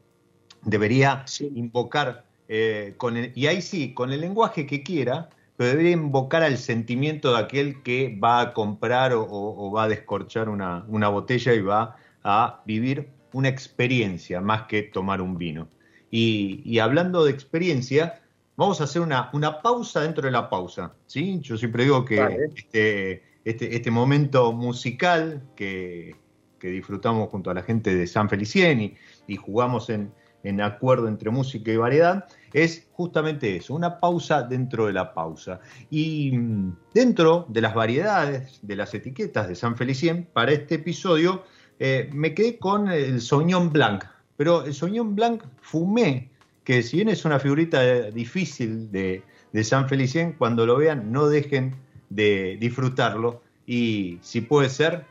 Debería 0.62 1.24
invocar, 1.54 2.24
eh, 2.48 2.94
con 2.96 3.16
y 3.34 3.46
ahí 3.46 3.62
sí, 3.62 3.94
con 3.94 4.12
el 4.12 4.20
lenguaje 4.20 4.66
que 4.66 4.82
quiera, 4.82 5.30
pero 5.56 5.70
debería 5.70 5.92
invocar 5.92 6.42
al 6.42 6.58
sentimiento 6.58 7.32
de 7.32 7.38
aquel 7.38 7.82
que 7.82 8.18
va 8.22 8.40
a 8.40 8.52
comprar 8.52 9.12
o, 9.14 9.70
va 9.70 9.84
a 9.84 9.88
descorchar 9.88 10.48
una, 10.48 10.84
una 10.88 11.08
botella 11.08 11.54
y 11.54 11.60
va 11.60 11.96
a 12.28 12.60
vivir 12.66 13.08
una 13.32 13.48
experiencia 13.48 14.40
más 14.40 14.62
que 14.62 14.82
tomar 14.82 15.22
un 15.22 15.38
vino. 15.38 15.68
Y, 16.10 16.78
hablando 16.80 17.24
de 17.24 17.30
experiencia, 17.30 18.20
vamos 18.56 18.80
a 18.80 18.84
hacer 18.84 19.00
una, 19.00 19.30
una, 19.32 19.62
pausa 19.62 20.00
dentro 20.00 20.24
de 20.24 20.32
la 20.32 20.50
pausa. 20.50 20.92
¿sí? 21.06 21.38
Yo 21.40 21.56
siempre 21.56 21.84
digo 21.84 22.04
que 22.04 22.50
este, 22.56 23.22
este, 23.44 23.76
este, 23.76 23.90
momento 23.90 24.52
musical 24.52 25.42
que, 25.54 26.16
disfrutamos 26.60 27.28
junto 27.28 27.48
a 27.50 27.54
la 27.54 27.62
gente 27.62 27.94
de 27.94 28.08
San 28.08 28.28
Felicien 28.28 28.96
y, 29.28 29.36
jugamos 29.36 29.88
en, 29.88 30.10
en 30.42 30.60
acuerdo 30.60 31.06
entre 31.06 31.30
música 31.30 31.70
y 31.70 31.76
variedad, 31.76 32.26
es 32.52 32.88
justamente 32.92 33.54
eso, 33.54 33.72
una 33.74 34.00
pausa 34.00 34.42
dentro 34.42 34.86
de 34.86 34.94
la 34.94 35.14
pausa. 35.14 35.60
Y 35.90 36.32
mm, 36.32 36.76
dentro 36.92 37.46
de 37.48 37.60
las 37.60 37.74
variedades, 37.74 38.58
de 38.62 38.74
las 38.74 38.92
etiquetas 38.94 39.46
de 39.46 39.54
San 39.54 39.76
Felicien, 39.76 40.28
para 40.32 40.50
este 40.50 40.76
episodio 40.76 41.44
eh, 41.78 42.08
me 42.12 42.34
quedé 42.34 42.58
con 42.58 42.90
el 42.90 43.20
Sauvignon 43.20 43.72
Blanc, 43.72 44.04
pero 44.36 44.64
el 44.64 44.74
Sauvignon 44.74 45.14
Blanc 45.14 45.42
fumé, 45.60 46.30
que 46.64 46.82
si 46.82 46.96
bien 46.96 47.08
es 47.08 47.24
una 47.24 47.38
figurita 47.38 48.10
difícil 48.10 48.90
de, 48.90 49.22
de 49.52 49.64
San 49.64 49.88
Felicien, 49.88 50.32
cuando 50.32 50.66
lo 50.66 50.76
vean 50.76 51.12
no 51.12 51.28
dejen 51.28 51.74
de 52.10 52.56
disfrutarlo 52.60 53.42
y 53.66 54.18
si 54.22 54.40
puede 54.40 54.68
ser 54.68 55.04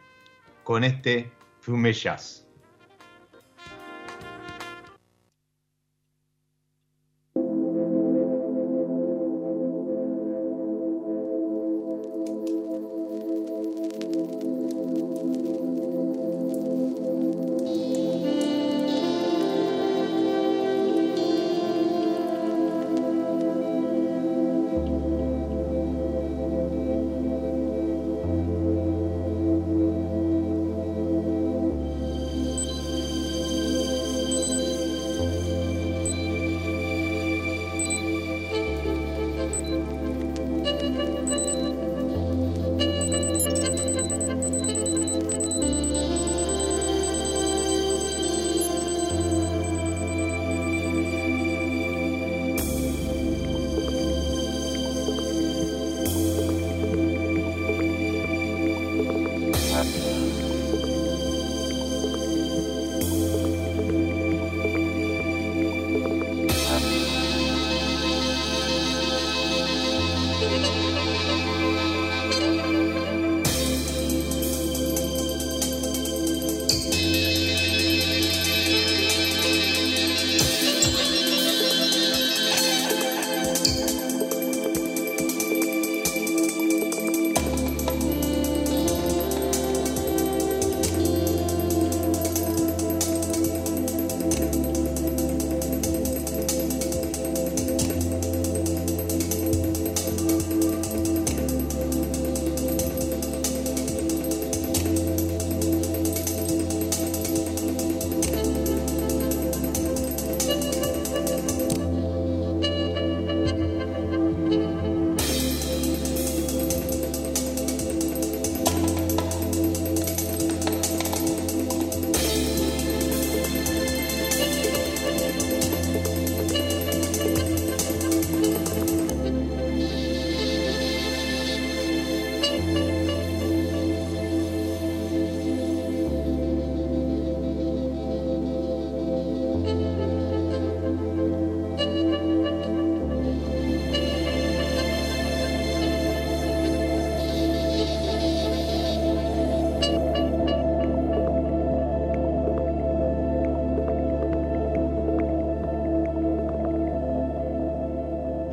con 0.64 0.84
este 0.84 1.32
Fumé 1.60 1.94
Jazz. 1.94 2.45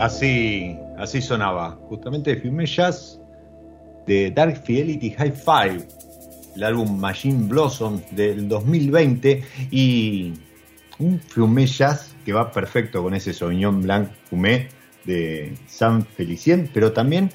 Así, 0.02 0.76
así 0.98 1.22
sonaba. 1.22 1.78
Justamente 1.88 2.34
filmé 2.34 2.66
Jazz 2.66 3.20
de 4.04 4.32
Dark 4.32 4.60
Fidelity 4.64 5.12
High 5.12 5.30
Five, 5.30 5.86
el 6.56 6.64
álbum 6.64 6.98
Machine 6.98 7.46
Blossom 7.46 8.00
del 8.10 8.48
2020 8.48 9.44
y 9.70 10.32
un 10.98 11.20
Fumé 11.20 11.66
Jazz 11.68 12.16
que 12.24 12.32
va 12.32 12.50
perfecto 12.50 13.00
con 13.00 13.14
ese 13.14 13.32
Sauvignon 13.32 13.80
Blanc 13.80 14.08
Fumé 14.28 14.70
de 15.04 15.56
San 15.68 16.04
Felicien, 16.04 16.68
pero 16.74 16.90
también 16.90 17.30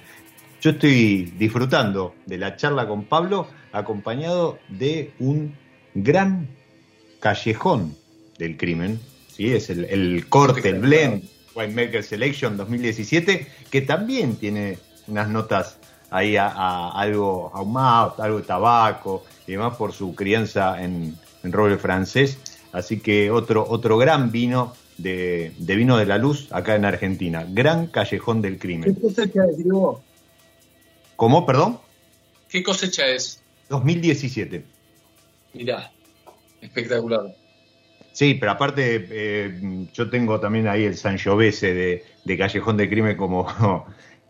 yo 0.59 0.71
estoy 0.71 1.33
disfrutando 1.39 2.15
de 2.25 2.37
la 2.37 2.57
charla 2.57 2.85
con 2.85 3.05
Pablo 3.05 3.47
acompañado 3.71 4.59
de 4.67 5.13
un 5.19 5.55
gran 5.95 6.49
callejón 7.21 7.95
del 8.37 8.57
crimen, 8.57 8.99
¿sí? 9.29 9.53
es 9.53 9.69
el, 9.69 9.85
el 9.85 10.27
corte, 10.27 10.67
el 10.67 10.79
blend 10.79 11.36
Winemaker 11.57 12.03
Selection 12.03 12.55
2017, 12.55 13.47
que 13.71 13.81
también 13.81 14.35
tiene 14.35 14.77
unas 15.07 15.27
notas 15.29 15.77
ahí 16.09 16.37
a, 16.37 16.89
algo 16.91 17.51
ahumado, 17.53 18.15
algo 18.19 18.37
de 18.37 18.43
tabaco 18.43 19.25
y 19.47 19.53
demás 19.53 19.75
por 19.75 19.91
su 19.91 20.13
crianza 20.13 20.81
en, 20.83 21.17
roble 21.43 21.77
francés. 21.77 22.37
Así 22.71 22.99
que 22.99 23.31
otro, 23.31 23.65
otro 23.67 23.97
gran 23.97 24.31
vino 24.31 24.73
de, 24.97 25.53
vino 25.57 25.97
de 25.97 26.05
la 26.05 26.17
luz 26.17 26.47
acá 26.51 26.75
en 26.75 26.85
Argentina. 26.85 27.45
Gran 27.49 27.87
callejón 27.87 28.41
del 28.41 28.59
crimen. 28.59 28.93
¿Qué 28.93 29.01
cosecha 29.01 29.45
es, 29.49 29.57
Diego? 29.57 30.01
¿Cómo, 31.15 31.45
perdón? 31.45 31.79
¿Qué 32.49 32.61
cosecha 32.61 33.07
es? 33.07 33.41
2017. 33.69 34.63
Mirá, 35.53 35.91
espectacular. 36.61 37.33
Sí, 38.17 38.33
pero 38.33 38.53
aparte 38.53 39.05
eh, 39.11 39.87
yo 39.93 40.09
tengo 40.09 40.39
también 40.39 40.67
ahí 40.67 40.85
el 40.85 40.97
Sangiovese 40.97 41.71
de, 41.75 42.03
de 42.25 42.37
Callejón 42.39 42.75
de 42.75 42.89
Crimen 42.89 43.15
como 43.15 43.45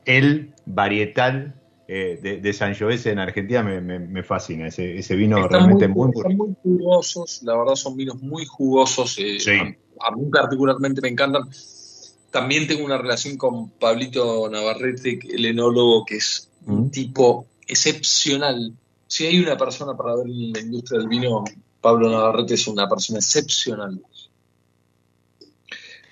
el 0.06 0.54
varietal 0.66 1.56
eh, 1.88 2.20
de, 2.22 2.42
de 2.42 2.52
Sangiovese 2.52 3.12
en 3.12 3.20
Argentina 3.20 3.64
me, 3.64 4.24
fascina, 4.24 4.68
ese, 4.68 5.16
vino 5.16 5.48
realmente 5.48 5.88
muy, 5.88 6.08
muy, 6.08 6.22
Son 6.22 6.36
muy 6.36 6.56
jugosos, 6.62 7.44
la 7.44 7.58
verdad 7.58 7.76
son 7.76 7.96
vinos 7.96 8.22
muy 8.22 8.46
jugosos, 8.46 9.18
eh, 9.20 9.38
a, 10.02 10.12
mí 10.12 10.30
particularmente 10.30 11.00
me 11.00 11.08
encantan. 11.08 11.44
También 12.30 12.68
tengo 12.68 12.84
una 12.84 12.98
relación 12.98 13.38
con 13.38 13.70
Pablito 13.70 14.50
Navarrete, 14.50 15.18
el 15.32 15.46
enólogo, 15.46 16.04
que 16.04 16.18
es 16.18 16.52
un 16.66 16.88
mm. 16.88 16.92
tipo 16.92 17.46
excepcional. 17.66 18.74
Si 19.08 19.26
hay 19.26 19.40
una 19.40 19.56
persona 19.56 19.96
para 19.96 20.14
ver 20.18 20.28
en 20.28 20.52
la 20.52 20.60
industria 20.60 21.00
del 21.00 21.08
vino 21.08 21.46
Pablo 21.88 22.10
Navarrete 22.10 22.56
es 22.56 22.68
una 22.68 22.86
persona 22.90 23.20
excepcional. 23.20 24.02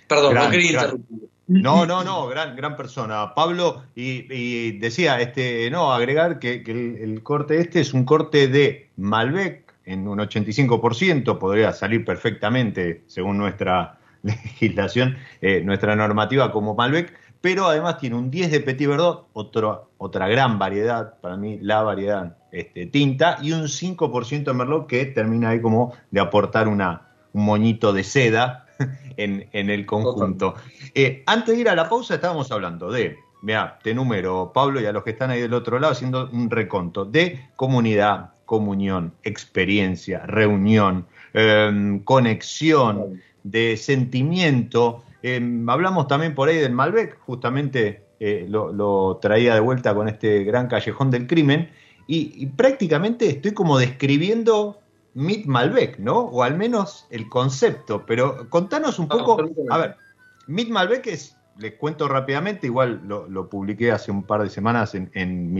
Perdón, 0.07 0.35
no 0.35 0.49
quería 0.49 0.71
interrumpir. 0.71 1.29
No, 1.47 1.85
no, 1.85 2.01
no, 2.01 2.27
gran, 2.27 2.55
gran 2.55 2.77
persona. 2.77 3.33
Pablo, 3.35 3.83
y, 3.93 4.71
decía, 4.79 5.19
este, 5.19 5.69
no, 5.69 5.91
agregar 5.91 6.39
que, 6.39 6.63
el, 6.65 7.21
corte 7.23 7.59
este 7.59 7.81
es 7.81 7.93
un 7.93 8.05
corte 8.05 8.47
de 8.47 8.89
Malbec 8.95 9.73
en 9.83 10.07
un 10.07 10.19
85%, 10.19 11.37
podría 11.37 11.73
salir 11.73 12.05
perfectamente 12.05 13.03
según 13.07 13.37
nuestra, 13.37 13.99
legislación, 14.23 15.17
eh, 15.41 15.59
nuestra 15.59 15.93
normativa 15.97 16.53
como 16.53 16.73
Malbec, 16.73 17.13
pero 17.41 17.67
además 17.67 17.97
tiene 17.97 18.15
un 18.15 18.31
10 18.31 18.49
de 18.49 18.59
Petit 18.61 18.87
Verdot, 18.87 19.27
otra 19.33 20.27
gran 20.29 20.57
variedad, 20.57 21.19
para 21.19 21.35
mí 21.35 21.59
la 21.61 21.81
variedad 21.81 22.37
este, 22.55 22.85
tinta, 22.85 23.37
y 23.41 23.51
un 23.51 23.63
5% 23.63 24.43
de 24.45 24.53
Merlot 24.53 24.87
que 24.87 25.05
termina 25.05 25.49
ahí 25.49 25.61
como 25.61 25.93
de 26.11 26.19
aportar 26.19 26.67
una, 26.67 27.09
un 27.33 27.45
moñito 27.45 27.91
de 27.93 28.03
seda 28.03 28.65
en, 29.17 29.49
el 29.51 29.85
conjunto. 29.85 30.55
Eh, 30.93 31.23
antes 31.25 31.55
de 31.55 31.61
ir 31.61 31.69
a 31.69 31.75
la 31.75 31.89
pausa 31.89 32.15
estábamos 32.15 32.51
hablando 32.51 32.91
de, 32.91 33.17
mira, 33.41 33.79
te 33.83 33.93
número, 33.93 34.51
Pablo, 34.53 34.79
y 34.79 34.85
a 34.85 34.91
los 34.91 35.03
que 35.03 35.11
están 35.11 35.31
ahí 35.31 35.41
del 35.41 35.53
otro 35.53 35.79
lado 35.79 35.93
haciendo 35.93 36.29
un 36.31 36.49
reconto 36.49 37.05
de 37.05 37.49
comunidad, 37.55 38.31
comunión, 38.45 39.13
experiencia, 39.23 40.19
reunión, 40.25 41.07
em, 41.33 41.99
conexión, 41.99 43.21
de 43.45 43.77
sentimiento. 43.77 45.03
Em, 45.21 45.69
hablamos 45.69 46.07
también 46.07 46.33
por 46.33 46.49
ahí 46.49 46.57
del 46.57 46.71
Malbec, 46.71 47.19
justamente 47.19 48.05
eh, 48.19 48.45
lo, 48.49 49.17
traía 49.21 49.53
de 49.53 49.59
vuelta 49.59 49.93
con 49.93 50.07
este 50.07 50.43
gran 50.43 50.67
callejón 50.67 51.11
del 51.11 51.27
crimen, 51.27 51.69
y, 52.07 52.45
prácticamente 52.47 53.29
estoy 53.29 53.53
como 53.53 53.77
describiendo 53.77 54.79
Mit 55.13 55.45
Malbec, 55.45 55.97
¿no? 55.97 56.19
O 56.19 56.43
al 56.43 56.55
menos 56.57 57.07
el 57.09 57.29
concepto, 57.29 58.05
pero 58.05 58.49
contanos 58.49 58.99
un 58.99 59.07
poco, 59.07 59.37
a 59.69 59.77
ver, 59.77 59.97
Mit 60.47 60.69
Malbec 60.69 61.07
es, 61.07 61.37
les 61.57 61.73
cuento 61.75 62.07
rápidamente, 62.07 62.67
igual 62.67 63.01
lo, 63.07 63.49
publiqué 63.49 63.91
hace 63.91 64.11
un 64.11 64.23
par 64.23 64.43
de 64.43 64.49
semanas 64.49 64.93
en, 64.93 65.09
en 65.13 65.53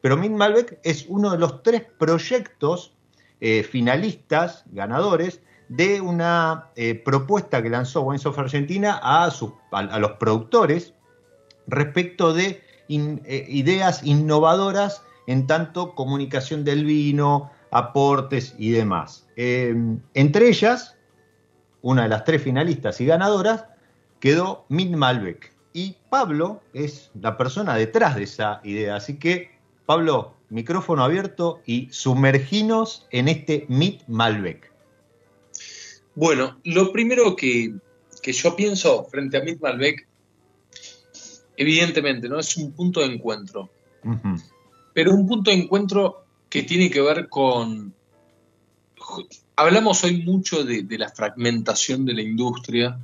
pero 0.00 0.16
Mit 0.16 0.32
Malbec 0.32 0.78
es 0.82 1.06
uno 1.08 1.30
de 1.30 1.38
los 1.38 1.62
tres 1.62 1.84
proyectos 1.98 2.92
eh, 3.40 3.62
finalistas, 3.62 4.64
ganadores, 4.72 5.40
de 5.68 6.00
una 6.00 6.70
eh, 6.76 6.94
propuesta 6.94 7.62
que 7.62 7.70
lanzó 7.70 8.02
Wines 8.02 8.26
of 8.26 8.38
Argentina 8.38 8.98
a, 9.02 9.30
a, 9.70 9.98
los 9.98 10.12
productores 10.12 10.94
respecto 11.66 12.32
de 12.32 12.62
eh, 12.88 13.46
ideas 13.48 14.02
innovadoras 14.02 15.02
en 15.28 15.46
tanto 15.46 15.94
comunicación 15.94 16.64
del 16.64 16.86
vino, 16.86 17.50
aportes 17.70 18.54
y 18.58 18.70
demás. 18.70 19.28
Em, 19.36 20.00
entre 20.14 20.48
ellas, 20.48 20.96
una 21.82 22.04
de 22.04 22.08
las 22.08 22.24
tres 22.24 22.42
finalistas 22.42 22.98
y 23.02 23.06
ganadoras 23.06 23.66
quedó 24.20 24.64
Mit 24.70 24.90
Malbec. 24.90 25.52
Y 25.74 25.96
Pablo 26.08 26.62
es 26.72 27.10
la 27.20 27.36
persona 27.36 27.74
detrás 27.76 28.16
de 28.16 28.22
esa 28.22 28.62
idea. 28.64 28.96
Así 28.96 29.18
que, 29.18 29.50
Pablo, 29.84 30.34
micrófono 30.48 31.04
abierto 31.04 31.60
y 31.66 31.88
sumerginos 31.90 33.06
en 33.10 33.28
este 33.28 33.66
Mit 33.68 34.04
Malbec. 34.08 34.72
Bueno, 36.14 36.58
lo 36.64 36.90
primero 36.90 37.36
que, 37.36 37.74
yo 38.24 38.56
pienso 38.56 39.04
frente 39.04 39.36
a 39.36 39.42
Mit 39.42 39.60
Malbec, 39.60 40.08
evidentemente, 41.54 42.30
¿no? 42.30 42.40
Es 42.40 42.56
un 42.56 42.72
punto 42.72 43.00
de 43.00 43.14
encuentro. 43.14 43.68
Pero 44.92 45.14
un 45.14 45.26
punto 45.26 45.50
de 45.50 45.58
encuentro 45.58 46.24
que 46.48 46.62
tiene 46.62 46.90
que 46.90 47.00
ver 47.00 47.28
con. 47.28 47.94
Hablamos 49.56 50.04
hoy 50.04 50.22
mucho 50.22 50.64
de, 50.64 50.86
la 50.98 51.08
fragmentación 51.08 52.04
de 52.04 52.14
la 52.14 52.22
industria. 52.22 52.98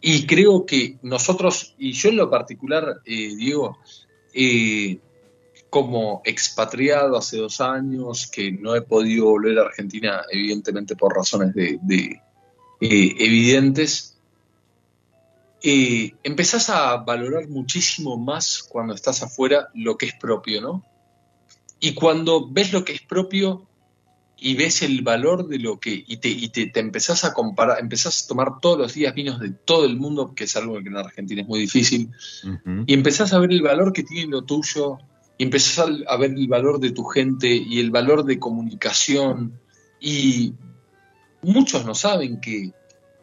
Y 0.00 0.26
creo 0.26 0.64
que 0.64 0.98
nosotros, 1.02 1.74
y 1.76 1.92
yo 1.92 2.10
en 2.10 2.16
lo 2.16 2.30
particular, 2.30 3.00
eh, 3.04 3.34
Diego, 3.34 3.78
eh, 4.32 5.00
como 5.70 6.20
expatriado 6.24 7.16
hace 7.16 7.38
dos 7.38 7.60
años, 7.60 8.26
que 8.26 8.50
no 8.50 8.74
he 8.74 8.82
podido 8.82 9.26
volver 9.26 9.58
a 9.58 9.62
Argentina, 9.62 10.22
evidentemente 10.30 10.96
por 10.96 11.14
razones 11.14 11.54
de, 11.54 12.20
eh, 12.80 13.14
evidentes, 13.18 14.18
eh, 15.62 16.12
empezás 16.22 16.70
a 16.70 16.96
valorar 16.96 17.48
muchísimo 17.48 18.16
más 18.16 18.62
cuando 18.62 18.94
estás 18.94 19.22
afuera 19.22 19.68
lo 19.74 19.96
que 19.96 20.06
es 20.06 20.14
propio, 20.14 20.60
¿no? 20.60 20.84
Y 21.80 21.94
cuando 21.94 22.48
ves 22.48 22.72
lo 22.72 22.84
que 22.84 22.92
es 22.92 23.00
propio 23.02 23.66
y 24.38 24.54
ves 24.54 24.82
el 24.82 25.02
valor 25.02 25.48
de 25.48 25.58
lo 25.58 25.80
que, 25.80 26.04
y 26.06 26.16
te, 26.18 26.28
y 26.28 26.48
te, 26.48 26.70
empezás 26.78 27.24
a 27.24 27.34
comparar, 27.34 27.80
empezás 27.80 28.24
a 28.24 28.28
tomar 28.28 28.60
todos 28.60 28.78
los 28.78 28.94
días 28.94 29.14
vinos 29.14 29.40
de 29.40 29.50
todo 29.50 29.84
el 29.84 29.96
mundo, 29.96 30.34
que 30.34 30.44
es 30.44 30.56
algo 30.56 30.80
que 30.80 30.88
en 30.88 30.96
Argentina 30.96 31.42
es 31.42 31.48
muy 31.48 31.60
difícil, 31.60 32.10
y 32.86 32.94
empezás 32.94 33.32
a 33.32 33.38
ver 33.38 33.52
el 33.52 33.62
valor 33.62 33.92
que 33.92 34.02
tiene 34.02 34.30
lo 34.30 34.42
tuyo, 34.42 34.98
y 35.36 35.44
empezás 35.44 35.90
a 36.06 36.16
ver 36.16 36.30
el 36.30 36.48
valor 36.48 36.80
de 36.80 36.90
tu 36.90 37.04
gente 37.04 37.48
y 37.54 37.80
el 37.80 37.90
valor 37.90 38.24
de 38.24 38.38
comunicación, 38.38 39.60
y 40.00 40.54
Muchos 41.42 41.86
no 41.86 41.94
saben 41.94 42.40
que 42.40 42.72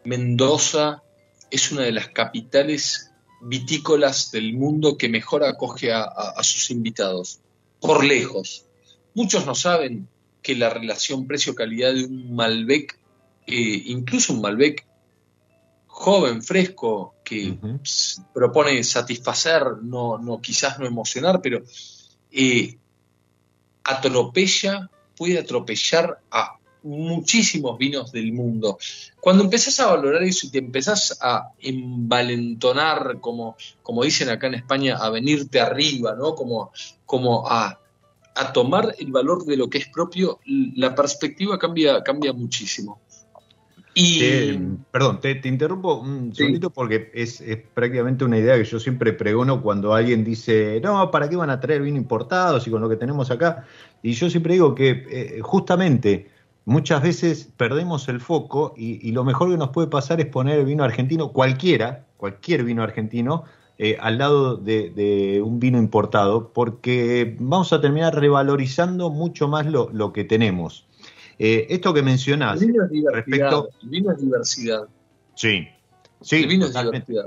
Mendoza 0.04 1.02
es 1.50 1.70
una 1.70 1.82
de 1.82 1.92
las 1.92 2.08
capitales 2.08 3.12
vitícolas 3.40 4.32
del 4.32 4.54
mundo 4.54 4.96
que 4.98 5.08
mejor 5.08 5.44
acoge 5.44 5.92
a, 5.92 6.42
sus 6.42 6.70
invitados, 6.70 7.40
por 7.80 8.04
lejos. 8.04 8.66
Muchos 9.14 9.46
no 9.46 9.54
saben 9.54 10.08
que 10.42 10.54
la 10.54 10.70
relación 10.70 11.26
precio-calidad 11.26 11.94
de 11.94 12.04
un 12.04 12.34
Malbec, 12.34 12.98
eh, 13.46 13.82
incluso 13.86 14.32
un 14.32 14.40
Malbec 14.40 14.86
joven, 15.86 16.42
fresco, 16.42 17.14
que 17.24 17.58
propone 18.32 18.82
satisfacer, 18.84 19.64
no, 19.82 20.16
no, 20.16 20.40
quizás 20.40 20.78
no 20.78 20.86
emocionar, 20.86 21.40
pero 21.42 21.62
eh, 22.30 22.78
atropella, 23.82 24.88
puede 25.16 25.38
atropellar 25.38 26.20
a 26.30 26.57
muchísimos 26.82 27.78
vinos 27.78 28.12
del 28.12 28.32
mundo. 28.32 28.78
Cuando 29.20 29.44
empezás 29.44 29.78
a 29.80 29.86
valorar 29.86 30.22
eso 30.22 30.46
y 30.46 30.50
te 30.50 30.58
empezás 30.58 31.18
a 31.20 31.50
envalentonar, 31.60 33.18
como, 33.20 33.56
como 33.82 34.04
dicen 34.04 34.28
acá 34.28 34.46
en 34.46 34.54
España, 34.54 34.96
a 34.96 35.10
venirte 35.10 35.60
arriba, 35.60 36.14
¿no? 36.14 36.34
Como, 36.34 36.72
como 37.06 37.48
a, 37.48 37.78
tomar 38.54 38.94
el 38.98 39.10
valor 39.10 39.44
de 39.44 39.56
lo 39.56 39.68
que 39.68 39.78
es 39.78 39.88
propio, 39.88 40.38
la 40.46 40.94
perspectiva 40.94 41.58
cambia, 41.58 42.04
cambia 42.04 42.32
muchísimo. 42.32 43.00
Y... 44.00 44.56
perdón, 44.92 45.20
te, 45.20 45.40
interrumpo 45.48 45.96
un 45.96 46.32
segundito 46.32 46.70
porque 46.70 47.10
es, 47.14 47.42
prácticamente 47.74 48.24
una 48.24 48.38
idea 48.38 48.56
que 48.56 48.62
yo 48.62 48.78
siempre 48.78 49.12
pregono 49.12 49.60
cuando 49.60 49.92
alguien 49.92 50.22
dice, 50.22 50.80
no, 50.80 51.10
¿para 51.10 51.28
qué 51.28 51.34
van 51.34 51.50
a 51.50 51.58
traer 51.58 51.82
vino 51.82 51.96
importado 51.96 52.60
si 52.60 52.70
con 52.70 52.80
lo 52.80 52.88
que 52.88 52.94
tenemos 52.94 53.28
acá? 53.32 53.66
Y 54.00 54.12
yo 54.12 54.30
siempre 54.30 54.52
digo 54.52 54.72
que 54.72 55.04
eh, 55.10 55.40
justamente 55.42 56.28
muchas 56.68 57.02
veces 57.02 57.48
perdemos 57.56 58.08
el 58.08 58.20
foco 58.20 58.74
y, 58.76 59.10
lo 59.12 59.24
mejor 59.24 59.50
que 59.50 59.56
nos 59.56 59.70
puede 59.70 59.88
pasar 59.88 60.20
es 60.20 60.26
poner 60.26 60.58
el 60.58 60.66
vino 60.66 60.84
argentino, 60.84 61.32
cualquiera, 61.32 62.04
cualquier 62.18 62.62
vino 62.62 62.82
argentino, 62.82 63.44
eh, 63.78 63.96
al 63.98 64.18
lado 64.18 64.56
de, 64.56 65.40
un 65.42 65.60
vino 65.60 65.78
importado, 65.78 66.52
porque 66.52 67.36
vamos 67.40 67.72
a 67.72 67.80
terminar 67.80 68.14
revalorizando 68.14 69.08
mucho 69.08 69.48
más 69.48 69.64
lo, 69.66 70.12
que 70.12 70.24
tenemos. 70.24 70.86
Eh, 71.38 71.66
esto 71.70 71.94
que 71.94 72.02
mencionás 72.02 72.60
respecto... 73.12 73.70
El 73.82 73.88
vino 73.88 74.12
es 74.12 74.20
diversidad. 74.20 74.88
Sí, 75.34 75.68
sí. 76.20 76.42
El 76.42 76.48
vino 76.48 76.66
es 76.66 76.74
diversidad. 76.74 77.24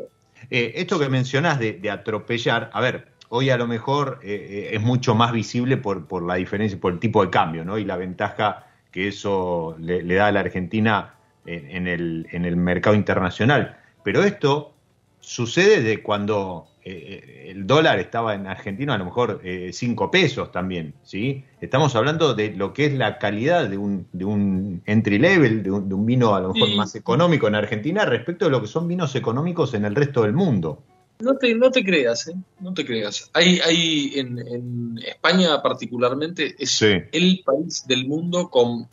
Eh, 0.51 0.73
esto 0.75 0.99
que 0.99 1.09
mencionás 1.09 1.59
de, 1.59 1.89
atropellar, 1.89 2.69
a 2.73 2.81
ver, 2.81 3.07
hoy 3.29 3.49
a 3.49 3.57
lo 3.57 3.65
mejor 3.65 4.19
es 4.21 4.81
mucho 4.81 5.15
más 5.15 5.31
visible 5.31 5.77
por, 5.77 6.05
por 6.05 6.21
la 6.21 6.35
diferencia, 6.35 6.79
por 6.79 6.93
el 6.93 6.99
tipo 6.99 7.23
de 7.23 7.31
cambio, 7.31 7.65
¿no? 7.65 7.79
Y 7.79 7.85
la 7.85 7.95
ventaja 7.97 8.67
que 8.91 9.07
eso 9.07 9.75
le, 9.79 10.03
da 10.03 10.27
a 10.27 10.31
la 10.31 10.41
Argentina 10.41 11.15
en, 11.45 11.87
el, 11.87 12.27
en, 12.31 12.45
el, 12.45 12.55
mercado 12.55 12.95
internacional. 12.95 13.77
Pero 14.03 14.23
esto 14.23 14.73
sucede 15.21 15.81
de 15.81 16.03
cuando 16.03 16.67
eh, 16.83 17.47
el 17.49 17.67
dólar 17.67 17.99
estaba 17.99 18.33
en 18.33 18.47
Argentina 18.47 18.95
a 18.95 18.97
lo 18.97 19.05
mejor 19.05 19.41
5 19.43 19.43
eh, 19.43 20.09
pesos 20.11 20.51
también, 20.51 20.93
¿sí? 21.03 21.43
Estamos 21.61 21.95
hablando 21.95 22.33
de 22.33 22.55
lo 22.55 22.73
que 22.73 22.85
es 22.85 22.93
la 22.93 23.19
calidad 23.19 23.69
de 23.69 23.77
un, 23.77 24.07
de 24.11 24.25
un 24.25 24.81
entry 24.85 25.19
level, 25.19 25.63
de 25.63 25.71
un, 25.71 26.05
vino 26.05 26.35
a 26.35 26.41
lo 26.41 26.53
mejor 26.53 26.75
más 26.75 26.95
económico 26.95 27.47
en 27.47 27.55
Argentina 27.55 28.05
respecto 28.05 28.45
de 28.45 28.51
lo 28.51 28.61
que 28.61 28.67
son 28.67 28.87
vinos 28.87 29.15
económicos 29.15 29.73
en 29.73 29.85
el 29.85 29.95
resto 29.95 30.23
del 30.23 30.33
mundo. 30.33 30.83
No 31.21 31.35
te, 31.35 31.53
no 31.55 31.71
te 31.71 31.83
creas, 31.83 32.27
¿eh? 32.27 32.35
No 32.59 32.73
te 32.73 32.85
creas. 32.85 33.29
Hay, 33.33 33.59
hay 33.59 34.13
en, 34.15 34.99
España 35.05 35.61
particularmente 35.61 36.55
es 36.57 36.81
el 36.81 37.41
país 37.45 37.85
del 37.87 38.07
mundo 38.07 38.49
con 38.49 38.87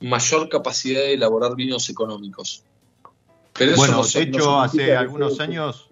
mayor 0.00 0.48
capacidad 0.48 1.00
de 1.00 1.14
elaborar 1.14 1.54
vinos 1.54 1.88
económicos. 1.90 2.64
bueno, 3.76 4.02
de 4.04 4.22
hecho, 4.22 4.60
hace 4.60 4.96
algunos 4.96 5.40
años, 5.40 5.88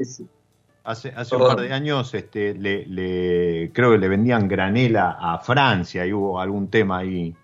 hace, 0.84 1.10
hace 1.10 1.36
un 1.36 1.42
par 1.42 1.60
de 1.60 1.72
años, 1.72 2.14
este, 2.14 2.54
le, 2.54 3.70
creo 3.72 3.92
que 3.92 3.98
le 3.98 4.08
vendían 4.08 4.48
granela 4.48 5.18
a 5.20 5.38
Francia 5.38 6.06
y 6.06 6.12
hubo 6.12 6.40
algún 6.40 6.68
tema 6.68 6.98
ahí 6.98 7.34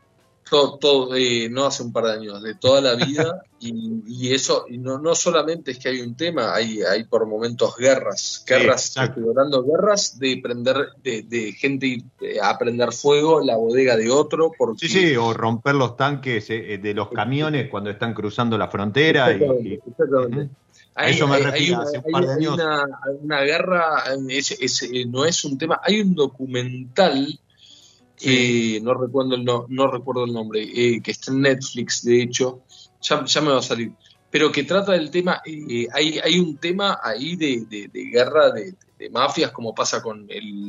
todo, 0.44 1.16
eh, 1.16 1.48
no 1.50 1.66
hace 1.66 1.82
un 1.82 1.92
par 1.92 2.04
de 2.04 2.12
años, 2.12 2.42
de 2.42 2.54
toda 2.54 2.80
la 2.80 2.94
vida, 2.94 3.42
y, 3.60 4.32
eso, 4.32 4.66
y 4.68 4.78
no, 4.78 4.98
no 4.98 5.14
solamente 5.14 5.72
es 5.72 5.78
que 5.78 5.88
hay 5.88 6.00
un 6.00 6.14
tema, 6.14 6.54
hay, 6.54 6.82
hay 6.82 7.04
por 7.04 7.26
momentos 7.26 7.76
guerras, 7.76 8.44
guerras, 8.46 8.96
hablando 8.96 9.64
guerras 9.64 10.18
de 10.18 10.38
prender, 10.42 10.88
de, 11.02 11.22
de 11.22 11.52
gente 11.52 12.02
eh, 12.20 12.38
a 12.42 12.58
prender 12.58 12.92
fuego 12.92 13.40
la 13.40 13.56
bodega 13.56 13.96
de 13.96 14.10
otro. 14.10 14.52
Porque... 14.56 14.86
Sí, 14.86 15.08
sí, 15.08 15.16
o 15.16 15.32
romper 15.32 15.74
los 15.74 15.96
tanques 15.96 16.50
eh, 16.50 16.78
de 16.78 16.94
los 16.94 17.08
camiones 17.08 17.70
cuando 17.70 17.90
están 17.90 18.12
cruzando 18.12 18.58
la 18.58 18.68
frontera. 18.68 19.32
y, 19.32 19.80
eso 20.96 21.26
me 21.26 21.38
refiero, 21.38 21.80
hace 21.80 21.98
un 21.98 22.12
par 22.12 22.24
de 22.24 22.32
años. 22.34 22.54
Una, 22.54 22.84
una 23.20 23.40
guerra, 23.40 24.04
no 25.08 25.24
es 25.24 25.44
un 25.44 25.58
tema, 25.58 25.80
hay 25.82 26.00
un 26.00 26.14
documental 26.14 27.40
eh, 28.24 28.80
no, 28.82 28.94
recuerdo 28.94 29.34
el 29.34 29.44
no, 29.44 29.66
no 29.68 29.90
recuerdo 29.90 30.24
el 30.24 30.32
nombre, 30.32 30.62
eh, 30.62 31.00
que 31.02 31.10
está 31.10 31.30
en 31.30 31.42
Netflix, 31.42 32.02
de 32.04 32.22
hecho, 32.22 32.62
ya, 33.00 33.40
me 33.40 33.50
va 33.50 33.58
a 33.58 33.62
salir, 33.62 33.92
pero 34.30 34.50
que 34.50 34.64
trata 34.64 34.92
del 34.92 35.10
tema, 35.10 35.42
eh, 35.44 35.86
hay, 35.92 36.18
hay 36.18 36.38
un 36.38 36.56
tema 36.56 37.00
ahí 37.02 37.36
de, 37.36 37.90
guerra 37.92 38.50
de, 38.50 38.74
mafias, 39.10 39.50
como 39.50 39.74
pasa 39.74 40.02
con 40.02 40.26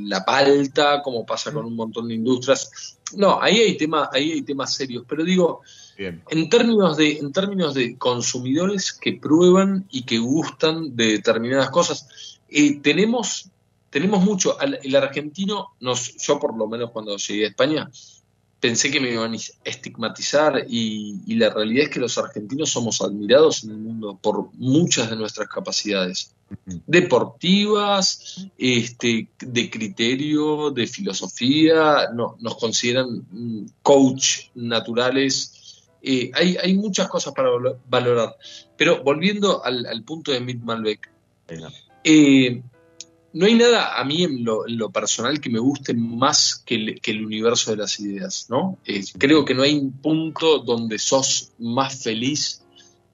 la 0.10 0.26
palta, 0.26 1.02
como 1.02 1.26
pasa 1.26 1.54
con 1.54 1.66
un 1.66 1.76
montón 1.76 2.10
de 2.10 2.16
industrias. 2.16 3.00
No, 3.16 3.42
ahí 3.42 3.60
hay, 3.60 3.78
tema, 3.78 4.10
ahí 4.12 4.34
hay 4.34 4.42
temas 4.42 4.74
serios, 4.74 5.06
pero 5.08 5.24
digo, 5.24 5.62
en 5.98 6.50
términos, 6.50 6.98
de, 6.98 7.20
en 7.20 7.32
términos 7.32 7.74
de 7.74 7.98
consumidores 7.98 8.92
que 8.92 9.14
prueban 9.14 9.88
y 9.90 10.04
que 10.04 10.18
gustan 10.18 10.98
de 10.98 11.14
determinadas 11.14 11.70
cosas, 11.70 12.40
tenemos 12.82 13.50
tenemos 13.96 14.26
mucho. 14.26 14.58
El 14.60 14.94
argentino, 14.98 15.70
nos, 15.80 16.18
yo 16.18 16.38
por 16.38 16.58
lo 16.58 16.68
menos 16.68 16.92
cuando 16.92 17.16
llegué 17.16 17.46
a 17.46 17.48
España, 17.48 17.90
pensé 18.60 18.92
que 18.92 19.00
me 19.00 19.10
iban 19.10 19.34
a 19.34 19.38
estigmatizar 19.64 20.66
y, 20.68 21.34
la 21.36 21.50
realidad 21.50 21.86
es 21.86 21.92
que 21.92 22.02
los 22.02 22.18
argentinos 22.18 22.72
somos 22.72 23.00
admirados 23.00 23.64
en 23.64 23.70
el 23.70 23.78
mundo 23.78 24.20
por 24.22 24.54
muchas 24.56 25.10
de 25.10 25.16
nuestras 25.16 25.48
capacidades 25.48 26.36
deportivas, 26.86 28.46
este, 28.58 29.30
de 29.40 29.70
criterio, 29.70 30.72
de 30.72 30.88
filosofía, 30.88 32.10
no, 32.14 32.36
nos 32.42 32.58
consideran 32.58 33.26
mm, 33.32 33.66
coach 33.82 34.50
naturales. 34.56 35.86
Eh, 36.02 36.32
hay, 36.34 36.58
hay, 36.62 36.74
muchas 36.74 37.08
cosas 37.08 37.34
para 37.34 37.50
valorar. 37.88 38.36
Pero 38.76 39.02
volviendo 39.06 39.64
al, 39.64 40.04
punto 40.04 40.34
de 40.34 40.42
Mitt 40.42 40.62
Malbec, 40.62 41.10
eh, 42.04 42.62
no 43.36 43.48
hay 43.48 43.56
nada 43.56 44.00
a 44.00 44.06
mí 44.06 44.24
en 44.24 44.46
lo, 44.46 44.90
personal 44.92 45.42
que 45.42 45.50
me 45.50 45.60
guste 45.60 45.94
más 45.94 46.64
que 46.66 46.96
el, 47.04 47.26
universo 47.26 47.72
de 47.72 47.78
las 47.78 48.00
ideas, 48.00 48.48
¿no? 48.50 48.78
Eh, 48.86 49.04
creo 49.18 49.44
que 49.44 49.54
no 49.54 49.64
hay 49.64 49.76
un 49.76 49.92
punto 49.92 50.60
donde 50.60 50.98
sos 50.98 51.52
más 51.60 52.02
feliz 52.02 52.62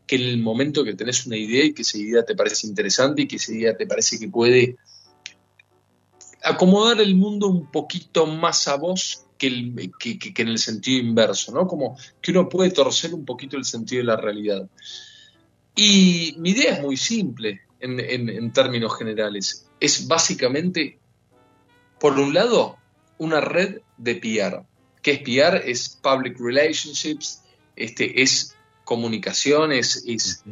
que 0.06 0.18
en 0.18 0.22
el 0.22 0.38
momento 0.38 0.84
que 0.84 0.94
tenés 0.94 1.26
una 1.26 1.38
idea 1.38 1.66
y 1.66 1.74
que 1.74 1.82
esa 1.82 1.98
idea 1.98 2.24
te 2.24 2.36
parece 2.36 2.68
interesante 2.68 3.24
y 3.24 3.28
que 3.28 3.38
esa 3.38 3.52
idea 3.52 3.76
te 3.76 3.88
parece 3.88 4.20
que 4.20 4.28
puede 4.28 4.78
acomodar 6.44 7.02
el 7.02 7.16
mundo 7.16 7.48
un 7.48 7.72
poquito 7.72 8.28
más 8.28 8.68
a 8.68 8.76
vos 8.76 9.26
que, 9.40 9.48
en 9.48 10.48
el 10.48 10.60
sentido 10.60 11.00
inverso, 11.00 11.52
¿no? 11.52 11.66
Como 11.66 11.98
que 12.22 12.30
uno 12.30 12.48
puede 12.48 12.70
torcer 12.70 13.16
un 13.16 13.26
poquito 13.26 13.58
el 13.58 13.66
sentido 13.66 14.02
de 14.02 14.06
la 14.06 14.18
realidad. 14.18 14.70
Y 15.76 16.36
mi 16.38 16.52
idea 16.52 16.76
es 16.76 16.82
muy 16.84 16.96
simple 16.96 17.62
en 17.82 18.54
términos 18.54 18.98
generales 18.98 19.68
es 19.82 20.08
básicamente, 20.08 21.00
por 22.00 22.18
un 22.18 22.34
lado, 22.34 22.78
una 23.18 23.42
red 23.42 23.82
de 23.98 24.16
PR. 24.16 24.64
¿Qué 25.02 25.12
es 25.12 25.20
PR? 25.20 25.70
Es 25.70 26.00
Public 26.02 26.40
Relationships, 26.40 27.44
este, 27.76 28.22
es 28.22 28.56
comunicaciones, 28.86 30.04
es... 30.08 30.44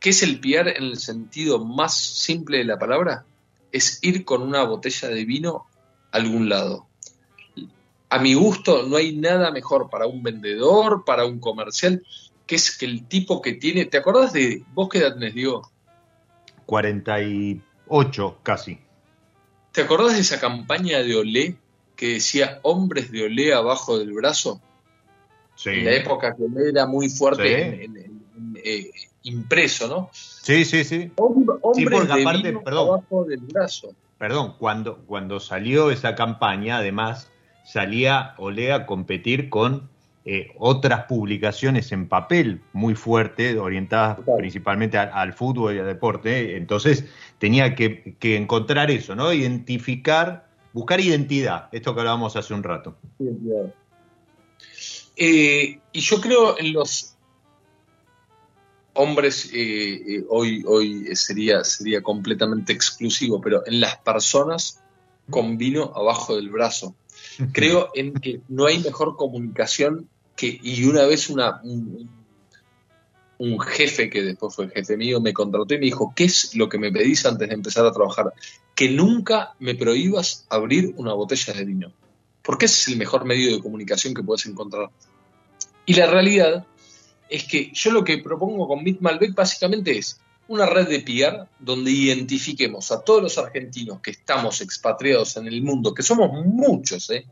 ¿Qué 0.00 0.10
es 0.10 0.22
el 0.22 0.38
PR 0.38 0.76
en 0.76 0.84
el 0.84 0.98
sentido 0.98 1.64
más 1.64 1.96
simple 1.96 2.58
de 2.58 2.64
la 2.64 2.78
palabra? 2.78 3.26
Es 3.72 3.98
ir 4.02 4.24
con 4.24 4.42
una 4.42 4.62
botella 4.62 5.08
de 5.08 5.24
vino 5.24 5.66
a 6.12 6.18
algún 6.18 6.48
lado. 6.48 6.86
A 8.08 8.20
mi 8.20 8.34
gusto, 8.34 8.84
no 8.84 8.96
hay 8.96 9.16
nada 9.16 9.50
mejor 9.50 9.90
para 9.90 10.06
un 10.06 10.22
vendedor, 10.22 11.04
para 11.04 11.24
un 11.24 11.40
comercial, 11.40 12.04
que 12.46 12.54
es 12.54 12.78
que 12.78 12.86
el 12.86 13.08
tipo 13.08 13.42
que 13.42 13.54
tiene. 13.54 13.86
¿Te 13.86 13.98
acuerdas 13.98 14.32
de 14.32 14.62
vos 14.72 14.88
qué 14.88 14.98
edad? 14.98 15.16
40 16.68 17.22
y 17.22 17.62
Ocho, 17.86 18.40
casi. 18.42 18.78
¿Te 19.72 19.80
acordás 19.80 20.12
de 20.12 20.20
esa 20.20 20.38
campaña 20.38 20.98
de 20.98 21.16
Olé 21.16 21.56
que 21.96 22.14
decía 22.14 22.60
hombres 22.62 23.10
de 23.10 23.24
Olé 23.24 23.54
abajo 23.54 23.98
del 23.98 24.12
brazo? 24.12 24.60
Sí. 25.54 25.70
En 25.70 25.86
la 25.86 25.92
época 25.92 26.36
que 26.36 26.42
Olé 26.42 26.68
era 26.68 26.86
muy 26.86 27.08
fuerte 27.08 27.88
eh, 28.62 28.90
impreso, 29.22 29.88
¿no? 29.88 30.10
Sí, 30.12 30.66
sí, 30.66 30.84
sí. 30.84 31.10
hombres 31.16 32.06
de 32.06 32.60
abajo 32.66 33.24
del 33.24 33.40
brazo. 33.40 33.94
Perdón, 34.18 34.56
cuando, 34.58 34.98
cuando 35.06 35.40
salió 35.40 35.90
esa 35.90 36.14
campaña, 36.14 36.76
además, 36.76 37.30
salía 37.64 38.34
Olé 38.36 38.74
a 38.74 38.84
competir 38.84 39.48
con 39.48 39.88
eh, 40.30 40.52
otras 40.58 41.06
publicaciones 41.06 41.90
en 41.90 42.06
papel 42.06 42.60
muy 42.74 42.94
fuertes, 42.94 43.56
orientadas 43.56 44.18
principalmente 44.36 44.98
al, 44.98 45.32
fútbol 45.32 45.74
y 45.74 45.78
al 45.78 45.86
deporte. 45.86 46.58
Entonces 46.58 47.06
tenía 47.38 47.74
que, 47.74 48.14
encontrar 48.20 48.90
eso, 48.90 49.14
¿no? 49.14 49.32
Identificar, 49.32 50.46
buscar 50.74 51.00
identidad, 51.00 51.70
esto 51.72 51.94
que 51.94 52.00
hablábamos 52.00 52.36
hace 52.36 52.52
un 52.52 52.62
rato. 52.62 52.98
Eh, 55.16 55.80
y 55.92 56.00
yo 56.00 56.20
creo 56.20 56.58
en 56.58 56.74
los 56.74 57.16
hombres, 58.92 59.50
eh, 59.54 60.26
hoy, 60.28 60.62
hoy 60.66 61.16
sería, 61.16 61.64
sería 61.64 62.02
completamente 62.02 62.74
exclusivo, 62.74 63.40
pero 63.40 63.66
en 63.66 63.80
las 63.80 63.96
personas 63.96 64.82
con 65.30 65.56
vino 65.56 65.90
abajo 65.96 66.36
del 66.36 66.50
brazo. 66.50 66.94
Creo 67.52 67.88
en 67.94 68.12
que 68.12 68.42
no 68.48 68.66
hay 68.66 68.78
mejor 68.80 69.16
comunicación 69.16 70.06
y 70.46 70.84
una 70.84 71.04
vez 71.06 71.30
una, 71.30 71.60
un, 71.62 73.60
jefe 73.60 74.10
que 74.10 74.22
después 74.22 74.54
fue 74.54 74.68
jefe 74.68 74.96
mío 74.96 75.20
me 75.20 75.32
contrató 75.32 75.74
y 75.74 75.78
me 75.78 75.86
dijo, 75.86 76.12
¿qué 76.14 76.24
es 76.24 76.54
lo 76.54 76.68
que 76.68 76.78
me 76.78 76.92
pedís 76.92 77.24
antes 77.26 77.48
de 77.48 77.54
empezar 77.54 77.86
a 77.86 77.92
trabajar? 77.92 78.32
Que 78.74 78.88
nunca 78.90 79.54
me 79.58 79.74
prohíbas 79.74 80.46
abrir 80.48 80.94
una 80.96 81.12
botella 81.12 81.52
de 81.52 81.64
vino, 81.64 81.92
porque 82.42 82.66
ese 82.66 82.80
es 82.82 82.88
el 82.88 82.96
mejor 82.98 83.24
medio 83.24 83.54
de 83.54 83.62
comunicación 83.62 84.14
que 84.14 84.22
puedes 84.22 84.46
encontrar. 84.46 84.90
Y 85.86 85.94
la 85.94 86.06
realidad 86.06 86.66
es 87.28 87.44
que 87.44 87.70
yo 87.72 87.92
lo 87.92 88.04
que 88.04 88.18
propongo 88.18 88.66
con 88.66 88.82
Mit 88.82 89.00
Malbec 89.00 89.34
básicamente 89.34 89.96
es 89.98 90.20
una 90.48 90.66
red 90.66 90.88
de 90.88 91.00
PR 91.00 91.46
donde 91.58 91.90
identifiquemos 91.90 92.90
a 92.90 93.02
todos 93.02 93.22
los 93.22 93.38
argentinos 93.38 94.00
que 94.00 94.12
estamos 94.12 94.60
expatriados 94.60 95.36
en 95.36 95.46
el 95.46 95.62
mundo, 95.62 95.92
que 95.92 96.02
somos 96.02 96.30
muchos, 96.44 97.10
¿eh? 97.10 97.26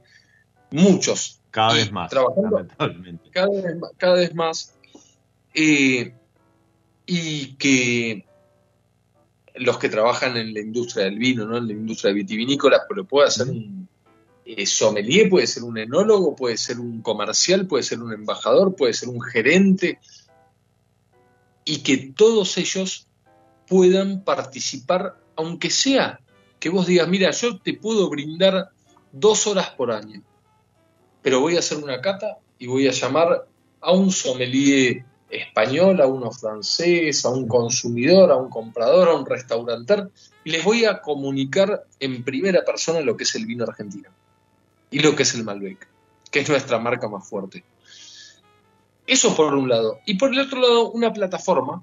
muchos, 0.71 1.41
cada 1.57 1.73
vez 1.73 1.91
más. 1.91 2.11
Trabajando 2.11 2.69
cada 3.33 3.49
vez, 3.49 3.77
cada 3.97 4.15
vez 4.17 4.35
más. 4.35 4.75
Eh, 5.55 6.13
y 7.07 7.55
que 7.55 8.27
los 9.55 9.79
que 9.79 9.89
trabajan 9.89 10.37
en 10.37 10.53
la 10.53 10.61
industria 10.61 11.07
del 11.07 11.19
vino, 11.19 11.47
¿no? 11.47 11.57
en 11.57 11.67
la 11.67 11.73
industria 11.73 12.13
vitivinícola, 12.13 12.83
pero 12.87 13.07
puede 13.07 13.31
ser 13.31 13.49
un 13.49 13.89
eh, 14.45 14.67
sommelier, 14.67 15.31
puede 15.31 15.47
ser 15.47 15.63
un 15.63 15.79
enólogo, 15.79 16.37
puede 16.37 16.59
ser 16.59 16.79
un 16.79 17.01
comercial, 17.01 17.67
puede 17.67 17.85
ser 17.85 18.03
un 18.03 18.13
embajador, 18.13 18.77
puede 18.77 18.93
ser 18.93 19.09
un 19.09 19.23
gerente, 19.23 19.99
y 21.65 21.79
que 21.79 22.13
todos 22.15 22.59
ellos 22.59 23.09
puedan 23.67 24.25
participar, 24.25 25.17
aunque 25.37 25.71
sea 25.71 26.21
que 26.61 26.69
vos 26.69 26.87
digas, 26.87 27.09
mira, 27.09 27.31
yo 27.31 27.59
te 27.59 27.73
puedo 27.73 28.11
brindar 28.11 28.73
dos 29.11 29.47
horas 29.47 29.71
por 29.71 29.91
año 29.91 30.23
pero 31.27 31.41
voy 31.41 31.57
a 31.57 31.59
hacer 31.59 31.79
una 31.79 32.01
cata 32.01 32.39
y 32.57 32.69
voy 32.69 32.87
a 32.87 32.93
llamar 32.93 33.49
a 33.81 33.91
un 33.91 34.13
sommelier 34.13 35.05
español, 35.29 36.01
a 36.01 36.07
uno 36.07 36.31
francés, 36.31 37.25
a 37.25 37.31
un 37.31 37.49
consumidor, 37.49 38.31
a 38.31 38.37
un 38.37 38.49
comprador, 38.49 39.09
a 39.09 39.15
un 39.17 39.27
restauranter, 39.27 40.09
y 40.45 40.51
les 40.51 40.63
voy 40.63 40.85
a 40.85 41.01
comunicar 41.03 41.83
en 41.99 42.23
primera 42.23 42.65
persona 42.65 43.01
lo 43.01 43.17
que 43.17 43.25
es 43.25 43.35
el 43.35 43.45
vino 43.45 43.65
argentino 43.65 44.09
y 44.89 45.01
lo 45.01 45.17
que 45.17 45.25
es 45.25 45.35
el 45.35 45.43
Malbec, 45.43 45.89
que 46.31 46.39
es 46.39 46.49
nuestra 46.49 46.79
marca 46.79 47.09
más 47.09 47.29
fuerte. 47.29 47.65
Eso 49.05 49.35
por 49.35 49.53
un 49.53 49.69
lado. 49.69 49.99
Y 50.07 50.15
por 50.19 50.31
el 50.33 50.39
otro 50.39 50.61
lado, 50.61 50.93
una 50.93 51.13
plataforma 51.13 51.83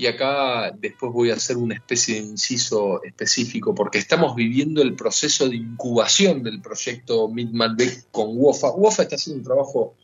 y 0.00 0.06
acá 0.06 0.74
después 0.78 1.12
voy 1.12 1.30
a 1.30 1.34
hacer 1.34 1.58
una 1.58 1.74
especie 1.74 2.14
de 2.14 2.22
inciso 2.22 3.04
específico, 3.04 3.74
porque 3.74 3.98
estamos 3.98 4.34
viviendo 4.34 4.80
el 4.80 4.96
proceso 4.96 5.46
de 5.46 5.56
incubación 5.56 6.42
del 6.42 6.62
proyecto 6.62 7.28
Mid 7.28 7.50
Malbec 7.50 8.06
con 8.10 8.34
WOFA. 8.34 8.70
WOFA 8.70 9.02
está 9.02 9.16
haciendo 9.16 9.40
un 9.40 9.44
trabajo 9.44 9.94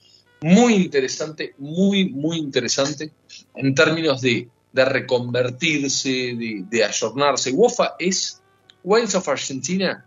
muy 0.42 0.74
interesante, 0.74 1.54
muy, 1.56 2.10
muy 2.10 2.36
interesante 2.36 3.10
en 3.54 3.74
términos 3.74 4.20
de, 4.20 4.50
reconvertirse, 4.74 6.10
de, 6.10 6.66
de 6.68 6.84
ayornarse. 6.84 7.52
WOFA 7.52 7.94
es, 7.98 8.42
Wines 8.84 9.14
of 9.14 9.26
Argentina, 9.26 10.04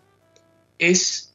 es 0.77 1.33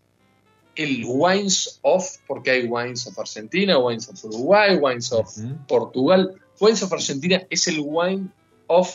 el 0.77 1.03
Wines 1.05 1.81
of, 1.83 2.09
porque 2.29 2.53
hay 2.53 2.67
Wines 2.69 3.05
of 3.09 3.19
Argentina, 3.19 3.77
Wines 3.79 4.09
of 4.09 4.25
Uruguay, 4.25 4.77
Wines 4.81 5.11
of 5.11 5.29
Portugal. 5.67 6.41
Wines 6.61 6.85
of 6.85 6.93
Argentina 6.93 7.43
es 7.51 7.67
el 7.67 7.81
wine 7.81 8.29
of 8.67 8.95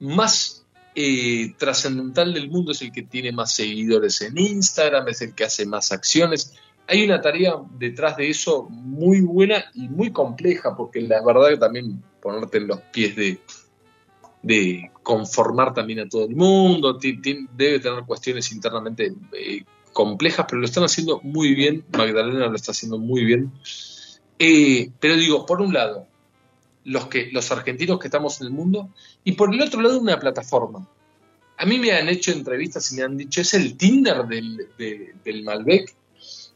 más 0.00 0.64
eh, 0.94 1.54
trascendental 1.58 2.32
del 2.34 2.50
mundo, 2.50 2.72
es 2.72 2.82
el 2.82 2.92
que 2.92 3.02
tiene 3.02 3.32
más 3.32 3.52
seguidores 3.52 4.20
en 4.20 4.38
Instagram, 4.38 5.08
es 5.08 5.22
el 5.22 5.34
que 5.34 5.44
hace 5.44 5.66
más 5.66 5.90
acciones. 5.92 6.54
Hay 6.86 7.04
una 7.04 7.20
tarea 7.20 7.54
detrás 7.78 8.16
de 8.16 8.28
eso 8.28 8.68
muy 8.70 9.20
buena 9.22 9.64
y 9.74 9.88
muy 9.88 10.12
compleja, 10.12 10.76
porque 10.76 11.00
la 11.00 11.24
verdad 11.24 11.48
que 11.50 11.56
también 11.56 12.02
ponerte 12.20 12.58
en 12.58 12.68
los 12.68 12.80
pies 12.92 13.16
de, 13.16 13.40
de 14.42 14.90
conformar 15.02 15.72
también 15.74 16.00
a 16.00 16.08
todo 16.08 16.26
el 16.26 16.36
mundo, 16.36 16.98
debe 17.00 17.80
tener 17.80 18.04
cuestiones 18.04 18.52
internamente 18.52 19.14
eh, 19.32 19.64
complejas, 19.92 20.46
pero 20.48 20.60
lo 20.60 20.66
están 20.66 20.84
haciendo 20.84 21.20
muy 21.22 21.54
bien, 21.54 21.84
Magdalena 21.92 22.46
lo 22.46 22.56
está 22.56 22.72
haciendo 22.72 22.98
muy 22.98 23.24
bien. 23.24 23.50
Eh, 24.38 24.90
pero 25.00 25.16
digo, 25.16 25.46
por 25.46 25.60
un 25.60 25.72
lado, 25.72 26.06
los, 26.84 27.06
que, 27.08 27.30
los 27.32 27.50
argentinos 27.50 27.98
que 27.98 28.08
estamos 28.08 28.40
en 28.40 28.48
el 28.48 28.52
mundo, 28.52 28.90
y 29.24 29.32
por 29.32 29.54
el 29.54 29.60
otro 29.60 29.80
lado, 29.80 29.98
una 29.98 30.18
plataforma. 30.18 30.88
A 31.56 31.66
mí 31.66 31.78
me 31.78 31.92
han 31.92 32.08
hecho 32.08 32.32
entrevistas 32.32 32.90
y 32.92 32.96
me 32.96 33.02
han 33.02 33.16
dicho, 33.16 33.40
es 33.40 33.54
el 33.54 33.76
Tinder 33.76 34.24
del, 34.26 34.68
del 35.24 35.44
Malbec. 35.44 35.94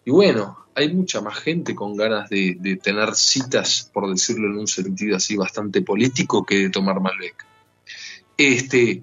Y 0.04 0.10
bueno, 0.10 0.66
hay 0.74 0.92
mucha 0.92 1.20
más 1.20 1.38
gente 1.38 1.74
con 1.74 1.96
ganas 1.96 2.28
de, 2.30 2.56
de, 2.58 2.76
tener 2.76 3.14
citas, 3.14 3.90
por 3.92 4.08
decirlo 4.10 4.48
en 4.48 4.58
un 4.58 4.66
sentido 4.66 5.16
así 5.16 5.36
bastante 5.36 5.82
político, 5.82 6.44
que 6.44 6.58
de 6.58 6.70
tomar 6.70 7.00
Malbec. 7.00 7.46
Este, 8.36 9.02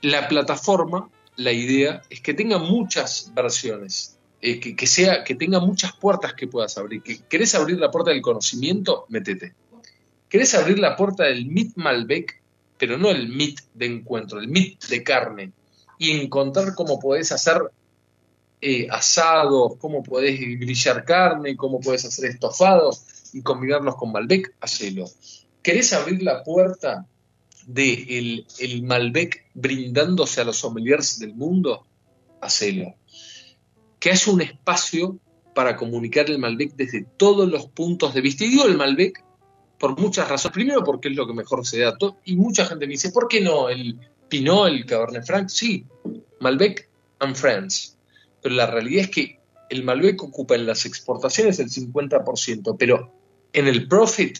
la 0.00 0.28
plataforma 0.28 1.08
la 1.36 1.52
idea 1.52 2.02
es 2.08 2.20
que 2.20 2.34
tenga 2.34 2.58
muchas 2.58 3.32
versiones, 3.34 4.18
eh, 4.40 4.60
que, 4.60 4.86
sea, 4.86 5.24
que 5.24 5.34
tenga 5.34 5.60
muchas 5.60 5.94
puertas 5.94 6.34
que 6.34 6.46
puedas 6.46 6.76
abrir. 6.78 7.02
Que, 7.02 7.20
¿Querés 7.28 7.54
abrir 7.54 7.78
la 7.78 7.90
puerta 7.90 8.10
del 8.10 8.22
conocimiento? 8.22 9.06
Métete. 9.08 9.54
¿Querés 10.34 10.52
abrir 10.56 10.80
la 10.80 10.96
puerta 10.96 11.26
del 11.26 11.46
mit 11.46 11.76
Malbec? 11.76 12.42
Pero 12.76 12.98
no 12.98 13.12
el 13.12 13.28
mit 13.28 13.60
de 13.72 13.86
encuentro, 13.86 14.40
el 14.40 14.48
mit 14.48 14.84
de 14.86 15.04
carne. 15.04 15.52
Y 15.96 16.10
encontrar 16.10 16.74
cómo 16.74 16.98
podés 16.98 17.30
hacer 17.30 17.62
eh, 18.60 18.88
asados, 18.90 19.76
cómo 19.78 20.02
podés 20.02 20.40
grillar 20.40 21.04
carne, 21.04 21.56
cómo 21.56 21.78
podés 21.78 22.04
hacer 22.06 22.30
estofados 22.30 23.04
y 23.32 23.42
combinarlos 23.42 23.94
con 23.94 24.10
Malbec, 24.10 24.56
hacelo. 24.60 25.04
¿Querés 25.62 25.92
abrir 25.92 26.20
la 26.24 26.42
puerta 26.42 27.06
de 27.68 28.44
el, 28.58 28.82
Malbec 28.82 29.46
brindándose 29.54 30.40
a 30.40 30.44
los 30.44 30.56
sommeliers 30.56 31.20
del 31.20 31.36
mundo, 31.36 31.86
hacelo. 32.40 32.96
Que 34.00 34.10
es 34.10 34.26
un 34.26 34.40
espacio 34.40 35.16
para 35.54 35.76
comunicar 35.76 36.28
el 36.28 36.40
Malbec 36.40 36.74
desde 36.74 37.06
todos 37.16 37.48
los 37.48 37.66
puntos 37.66 38.14
de 38.14 38.20
vista. 38.20 38.44
Y 38.44 38.48
digo 38.48 38.66
el 38.66 38.76
Malbec 38.76 39.23
por 39.78 39.98
muchas 39.98 40.28
razones. 40.28 40.54
Primero 40.54 40.84
porque 40.84 41.08
es 41.08 41.16
lo 41.16 41.26
que 41.26 41.34
mejor 41.34 41.66
se 41.66 41.80
da. 41.80 41.96
Y 42.24 42.36
mucha 42.36 42.64
gente 42.66 42.86
me 42.86 42.92
dice, 42.92 43.10
¿por 43.10 43.28
qué 43.28 43.40
no 43.40 43.68
el 43.68 43.98
Pinot, 44.28 44.68
el 44.68 44.86
Cabernet 44.86 45.24
Franc? 45.24 45.48
Sí, 45.48 45.86
Malbec 46.40 46.88
and 47.18 47.36
Friends. 47.36 47.96
Pero 48.42 48.54
la 48.54 48.66
realidad 48.66 49.04
es 49.04 49.10
que 49.10 49.40
el 49.70 49.84
Malbec 49.84 50.22
ocupa 50.22 50.54
en 50.54 50.66
las 50.66 50.86
exportaciones 50.86 51.58
el 51.58 51.70
50%, 51.70 52.76
pero 52.78 53.12
en 53.52 53.66
el 53.66 53.88
profit 53.88 54.38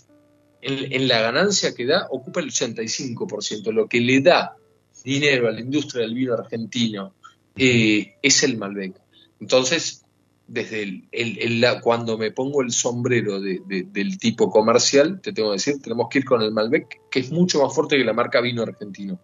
en, 0.61 1.09
la 1.09 1.20
ganancia 1.20 1.74
que 1.74 1.85
da 1.85 2.09
ocupa 2.11 2.41
el 2.41 2.51
85%. 2.51 3.72
Lo 3.72 3.87
que 3.87 4.01
le 4.01 4.20
da 4.20 4.57
dinero 5.05 5.49
a 5.49 5.53
la 5.53 5.61
industria 5.61 6.03
del 6.03 6.14
vino 6.14 6.35
argentino 6.35 7.14
eh, 7.57 8.14
es 8.22 8.43
el 8.43 8.57
Malbec. 8.57 8.95
Entonces, 9.41 10.03
desde 10.47 10.82
el, 11.11 11.64
cuando 11.82 12.18
me 12.18 12.30
pongo 12.30 12.62
el 12.62 12.70
sombrero 12.70 13.40
del 13.40 14.18
tipo 14.18 14.51
comercial, 14.51 15.20
te 15.20 15.32
tengo 15.32 15.51
que 15.51 15.57
decir, 15.57 15.80
tenemos 15.82 16.09
que 16.11 16.18
ir 16.18 16.24
con 16.24 16.42
el 16.42 16.53
Malbec, 16.53 17.01
que 17.11 17.20
es 17.20 17.30
mucho 17.30 17.62
más 17.62 17.74
fuerte 17.74 17.97
que 17.97 18.05
la 18.05 18.12
marca 18.12 18.40
vino 18.40 18.62
argentino. 18.62 19.18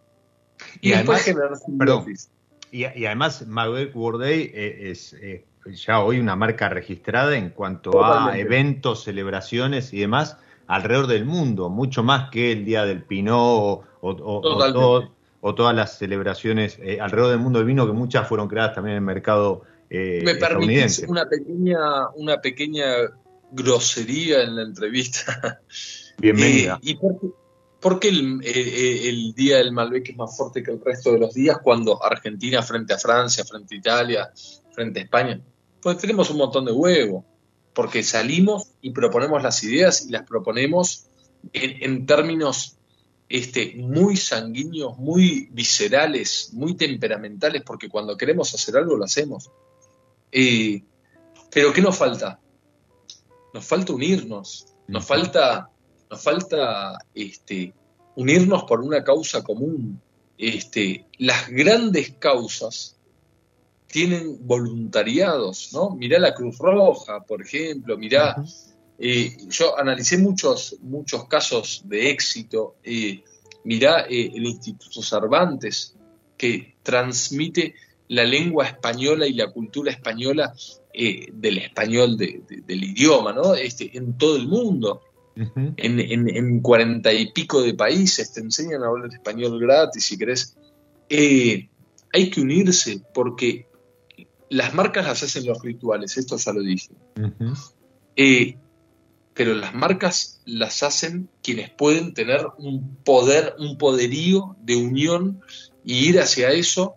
Y, 0.81 0.93
además, 0.93 1.27
y, 2.71 2.85
además 2.85 3.47
Malbec 3.47 3.97
Worday 3.97 4.51
eh, 4.53 4.91
es 4.91 5.15
eh, 5.15 5.45
ya 5.67 6.03
hoy 6.03 6.19
una 6.19 6.37
marca 6.37 6.69
registrada 6.69 7.37
en 7.37 7.51
cuanto 7.51 8.05
a 8.05 8.39
eventos, 8.39 9.05
celebraciones 9.05 9.93
y 9.93 10.01
demás 10.01 10.39
alrededor 10.67 11.07
del 11.07 11.25
mundo, 11.25 11.69
mucho 11.69 12.03
más 12.03 12.31
que 12.31 12.53
el 12.53 12.65
Día 12.65 12.85
del 12.85 13.03
Pinot 13.03 13.85
o, 14.01 15.55
todas 15.55 15.75
las 15.75 15.99
celebraciones 15.99 16.79
eh, 16.81 16.99
alrededor 17.01 17.33
del 17.33 17.41
mundo 17.41 17.59
del 17.59 17.67
vino, 17.67 17.87
que 17.87 17.93
muchas 17.93 18.29
fueron 18.29 18.47
creadas 18.49 18.75
también 18.75 18.93
en 18.93 19.03
el 19.03 19.07
mercado 19.07 19.63
eh, 19.91 20.23
Me 20.25 20.37
permitís 20.37 21.01
una 21.07 21.29
pequeña, 21.29 22.09
una 22.15 22.41
pequeña 22.41 22.85
grosería 23.51 24.43
en 24.43 24.57
la 24.57 24.63
entrevista. 24.63 25.61
Bienvenida. 26.19 26.79
Eh, 26.83 26.91
¿Y 26.93 26.99
por 27.81 27.99
qué, 27.99 28.09
el, 28.09 29.33
Día 29.35 29.57
del 29.57 29.73
Malbec 29.73 30.11
es 30.11 30.17
más 30.17 30.37
fuerte 30.37 30.63
que 30.63 30.71
el 30.71 30.81
resto 30.81 31.13
de 31.13 31.19
los 31.19 31.35
días 31.35 31.59
cuando 31.63 32.05
Argentina 32.05 32.63
frente 32.63 32.93
a 32.93 32.99
Francia, 32.99 33.45
frente 33.45 33.75
a 33.75 33.79
Italia, 33.79 34.33
frente 34.73 35.01
a 35.01 35.03
España? 35.03 35.41
Pues 35.81 35.99
tenemos 35.99 36.31
un 36.31 36.37
montón 36.37 36.67
de 36.67 36.73
huevos 36.73 37.25
porque 37.73 38.03
salimos 38.03 38.73
y 38.83 38.91
proponemos 38.91 39.43
las 39.43 39.63
ideas 39.65 40.07
y 40.07 40.11
las 40.11 40.27
proponemos 40.27 41.07
en, 41.53 42.05
términos 42.05 42.77
este, 43.29 43.75
muy 43.77 44.17
sanguíneos, 44.17 44.99
muy 44.99 45.49
viscerales, 45.53 46.51
muy 46.53 46.75
temperamentales, 46.75 47.63
porque 47.65 47.89
cuando 47.89 48.17
queremos 48.17 48.53
hacer 48.55 48.77
algo 48.77 48.97
lo 48.97 49.05
hacemos. 49.05 49.51
Eh, 50.33 50.83
pero 51.51 51.73
¿qué 51.73 51.83
nos 51.83 51.97
falta? 51.97 52.41
Nos 53.53 53.65
falta 53.65 53.93
unirnos, 53.93 54.67
nos 54.87 55.05
falta, 55.05 55.71
nos 56.11 56.23
falta 56.23 56.99
este, 57.15 57.75
unirnos 58.17 58.65
por 58.65 58.81
una 58.81 59.03
causa 59.03 59.43
común. 59.43 60.01
Este, 60.39 61.07
las 61.19 61.49
grandes 61.49 62.13
causas 62.19 62.97
tienen 63.91 64.47
voluntariados, 64.47 65.73
¿no? 65.73 65.91
Mirá 65.91 66.19
la 66.19 66.35
Cruz 66.35 66.59
Roja, 66.59 67.21
por 67.21 67.43
ejemplo, 67.43 67.99
mirá, 67.99 68.37
eh, 68.99 69.37
yo 69.49 69.79
analicé 69.79 70.17
muchos, 70.19 70.77
muchos 70.81 71.27
casos 71.27 71.83
de 71.85 72.11
éxito, 72.11 72.77
eh, 72.85 73.23
mirá 73.65 74.07
eh, 74.09 74.31
el 74.35 74.45
Instituto 74.45 75.03
Cervantes, 75.03 75.97
que 76.37 76.77
transmite 76.83 77.75
la 78.11 78.25
lengua 78.25 78.67
española 78.67 79.27
y 79.27 79.35
la 79.35 79.51
cultura 79.51 79.93
española 79.93 80.53
del 80.93 81.59
español 81.59 82.17
del 82.17 82.85
idioma, 82.85 83.33
¿no? 83.33 83.55
Este, 83.55 83.97
en 83.97 84.19
todo 84.19 84.37
el 84.37 84.49
mundo. 84.49 85.03
en, 85.37 86.61
cuarenta 86.61 87.13
y 87.13 87.33
pico 87.33 87.63
de 87.63 87.75
países 87.75 88.33
te 88.33 88.41
enseñan 88.41 88.83
a 88.83 88.89
hablar 88.89 89.11
español 89.13 89.59
gratis 89.61 90.05
si 90.05 90.19
querés. 90.19 90.57
hay 91.09 92.31
que 92.31 92.41
unirse 92.41 93.01
porque 93.15 93.69
las 94.49 94.75
marcas 94.75 95.07
las 95.07 95.23
hacen 95.23 95.47
los 95.47 95.63
rituales, 95.63 96.17
esto 96.17 96.37
ya 96.37 96.53
lo 96.53 96.63
dije. 96.63 96.91
Eh, 98.17 98.57
pero 99.35 99.55
las 99.55 99.73
marcas 99.73 100.43
las 100.45 100.83
hacen 100.83 101.31
quienes 101.45 101.71
pueden 101.71 102.13
tener 102.13 102.45
un 102.59 102.97
poder, 103.05 103.55
un 103.61 103.79
poderío 103.79 104.57
de 104.61 104.75
unión 104.75 105.41
y 105.85 106.09
ir 106.09 106.19
hacia 106.19 106.51
eso 106.51 106.97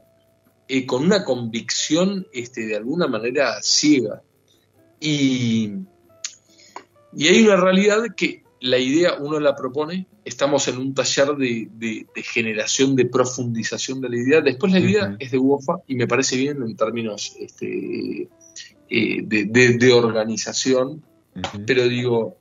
eh, 0.67 0.85
con 0.85 1.03
una 1.03 1.23
convicción 1.23 2.27
este, 2.33 2.65
de 2.65 2.75
alguna 2.75 3.07
manera 3.07 3.61
ciega. 3.61 4.21
Y, 4.99 5.71
y 7.15 7.27
hay 7.27 7.43
una 7.43 7.57
realidad 7.57 8.03
que 8.15 8.43
la 8.63 8.77
idea 8.77 9.15
uno 9.19 9.41
la 9.41 9.55
propone, 9.55 10.07
estamos 10.23 10.69
en 10.69 10.77
un 10.77 10.93
taller 10.93 11.35
de, 11.35 12.07
generación, 12.23 12.95
de 12.95 13.05
profundización 13.05 13.99
de 13.99 14.09
la 14.09 14.17
idea. 14.17 14.41
Después 14.41 14.71
la 14.71 14.79
idea 14.79 15.17
es 15.19 15.31
de 15.31 15.37
UOFA 15.37 15.79
y 15.85 15.95
me 15.95 16.07
parece 16.07 16.37
bien 16.37 16.63
en 16.63 16.77
términos 16.77 17.35
este, 17.37 18.29
eh, 18.89 19.21
de, 19.21 19.93
organización, 19.93 21.03
pero 21.67 21.89
digo, 21.89 22.37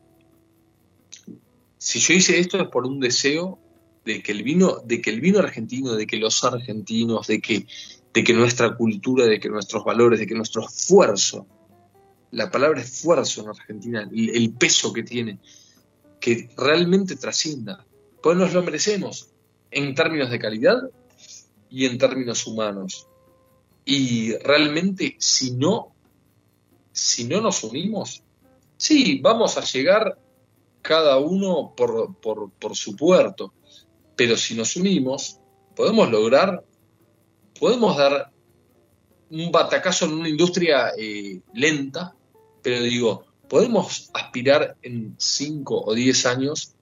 si 1.76 1.98
yo 1.98 2.14
hice 2.14 2.38
esto 2.38 2.60
es 2.60 2.68
por 2.68 2.86
un 2.86 3.00
deseo 3.00 3.58
de 4.04 4.22
que 4.22 4.30
el 4.30 4.44
vino, 4.44 4.76
de 4.84 5.00
que 5.00 5.10
el 5.10 5.20
vino 5.20 5.40
argentino, 5.40 5.94
de 5.94 6.06
que 6.06 6.18
los 6.18 6.44
argentinos, 6.44 7.26
de 7.26 7.40
que, 7.40 7.66
de 8.12 8.24
que 8.24 8.34
nuestra 8.34 8.76
cultura, 8.76 9.26
de 9.26 9.40
que 9.40 9.48
nuestros 9.48 9.84
valores, 9.84 10.18
de 10.20 10.26
que 10.26 10.34
nuestro 10.34 10.66
esfuerzo, 10.66 11.46
la 12.30 12.50
palabra 12.50 12.82
esfuerzo 12.82 13.42
en 13.42 13.48
Argentina, 13.48 14.08
el 14.12 14.52
peso 14.52 14.92
que 14.92 15.02
tiene, 15.02 15.38
que 16.20 16.50
realmente 16.56 17.16
trascienda, 17.16 17.84
pues 18.22 18.36
nos 18.36 18.52
lo 18.52 18.62
merecemos 18.62 19.30
en 19.70 19.94
términos 19.94 20.30
de 20.30 20.38
calidad 20.38 20.78
y 21.70 21.86
en 21.86 21.98
términos 21.98 22.46
humanos. 22.46 23.08
Y 23.84 24.36
realmente 24.36 25.16
si 25.18 25.52
no, 25.52 25.92
si 26.92 27.24
no 27.24 27.40
nos 27.40 27.64
unimos, 27.64 28.22
sí, 28.76 29.20
vamos 29.20 29.56
a 29.56 29.64
llegar 29.64 30.18
cada 30.82 31.18
uno 31.18 31.74
por, 31.76 32.14
por 32.14 32.76
su 32.76 32.94
puerto, 32.94 33.52
pero 34.14 34.36
si 34.36 34.54
nos 34.54 34.76
unimos, 34.76 35.38
podemos 35.74 36.10
lograr, 36.10 36.64
podemos 37.58 37.96
dar 37.96 38.30
un 39.30 39.50
batacazo 39.50 40.04
en 40.04 40.12
una 40.12 40.28
industria 40.28 40.92
eh, 40.96 41.40
lenta, 41.54 42.14
pero 42.62 42.82
digo, 42.82 43.24
podemos 43.48 44.10
aspirar 44.12 44.76
en 44.82 45.14
5 45.18 45.84
o 45.84 45.94
10 45.94 46.26
años 46.26 46.74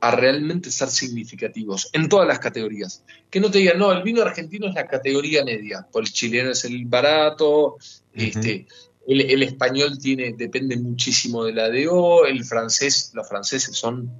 a 0.00 0.10
realmente 0.12 0.70
ser 0.70 0.88
significativos 0.88 1.90
en 1.92 2.08
todas 2.08 2.26
las 2.26 2.38
categorías. 2.38 3.04
Que 3.28 3.40
no 3.40 3.50
te 3.50 3.58
digan, 3.58 3.78
no, 3.78 3.92
el 3.92 4.02
vino 4.02 4.22
argentino 4.22 4.68
es 4.68 4.74
la 4.74 4.86
categoría 4.86 5.44
media, 5.44 5.86
por 5.92 6.02
el 6.02 6.12
chileno 6.12 6.50
es 6.50 6.64
el 6.64 6.86
barato, 6.86 7.76
este, 8.14 8.66
el, 9.06 9.42
español 9.42 9.98
tiene, 9.98 10.32
depende 10.32 10.76
muchísimo 10.76 11.44
de 11.44 11.52
la 11.52 11.68
DO, 11.68 12.26
el 12.26 12.44
francés, 12.44 13.10
los 13.14 13.28
franceses 13.28 13.76
son 13.76 14.10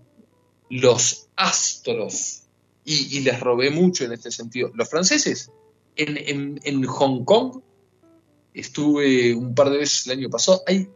los 0.68 1.28
astros, 1.36 2.42
y, 2.84 3.20
les 3.20 3.38
robé 3.40 3.70
mucho 3.70 4.04
en 4.04 4.12
este 4.12 4.30
sentido. 4.30 4.70
Los 4.74 4.88
franceses, 4.88 5.50
en, 5.96 6.84
Hong 6.84 7.24
Kong, 7.24 7.60
estuve 8.54 9.34
un 9.34 9.54
par 9.54 9.70
de 9.70 9.78
veces 9.78 10.06
el 10.06 10.18
año 10.18 10.30
pasado, 10.30 10.62
hay 10.66 10.88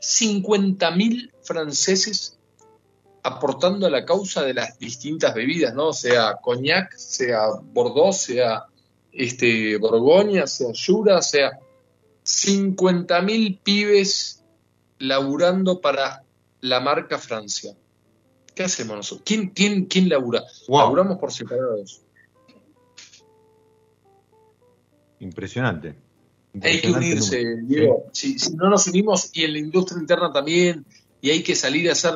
50.000 0.00 1.32
franceses 1.42 2.38
aportando 3.22 3.86
a 3.86 3.90
la 3.90 4.04
causa 4.04 4.42
de 4.42 4.54
las 4.54 4.78
distintas 4.78 5.34
bebidas, 5.34 5.74
¿no? 5.74 5.92
Sea 5.92 6.36
coñac, 6.40 6.94
sea 6.96 7.48
Bordeaux, 7.62 8.16
sea 8.16 8.64
este, 9.12 9.76
Borgoña, 9.76 10.46
sea 10.46 10.68
Jura, 10.74 11.20
sea 11.20 11.58
50.000 12.24 13.60
pibes 13.62 14.42
laburando 14.98 15.80
para 15.80 16.22
la 16.60 16.80
marca 16.80 17.18
Francia. 17.18 17.74
¿Qué 18.54 18.62
hacemos 18.64 18.96
nosotros? 18.96 19.22
¿Quién, 19.24 19.48
quién, 19.50 19.86
quién 19.86 20.08
labura? 20.08 20.44
Laburamos 20.68 21.18
por 21.18 21.32
separados. 21.32 22.02
Impresionante. 25.20 25.94
hay 26.60 26.80
que 26.80 26.90
unirse, 26.90 27.44
Diego. 27.62 28.06
Si, 28.12 28.36
no 28.54 28.68
nos 28.70 28.86
unimos, 28.86 29.30
y 29.32 29.44
en 29.44 29.52
la 29.52 29.58
industria 29.58 30.00
interna 30.00 30.32
también, 30.32 30.84
y 31.20 31.30
hay 31.30 31.42
que 31.42 31.54
salir 31.54 31.88
a 31.88 31.92
hacer, 31.92 32.14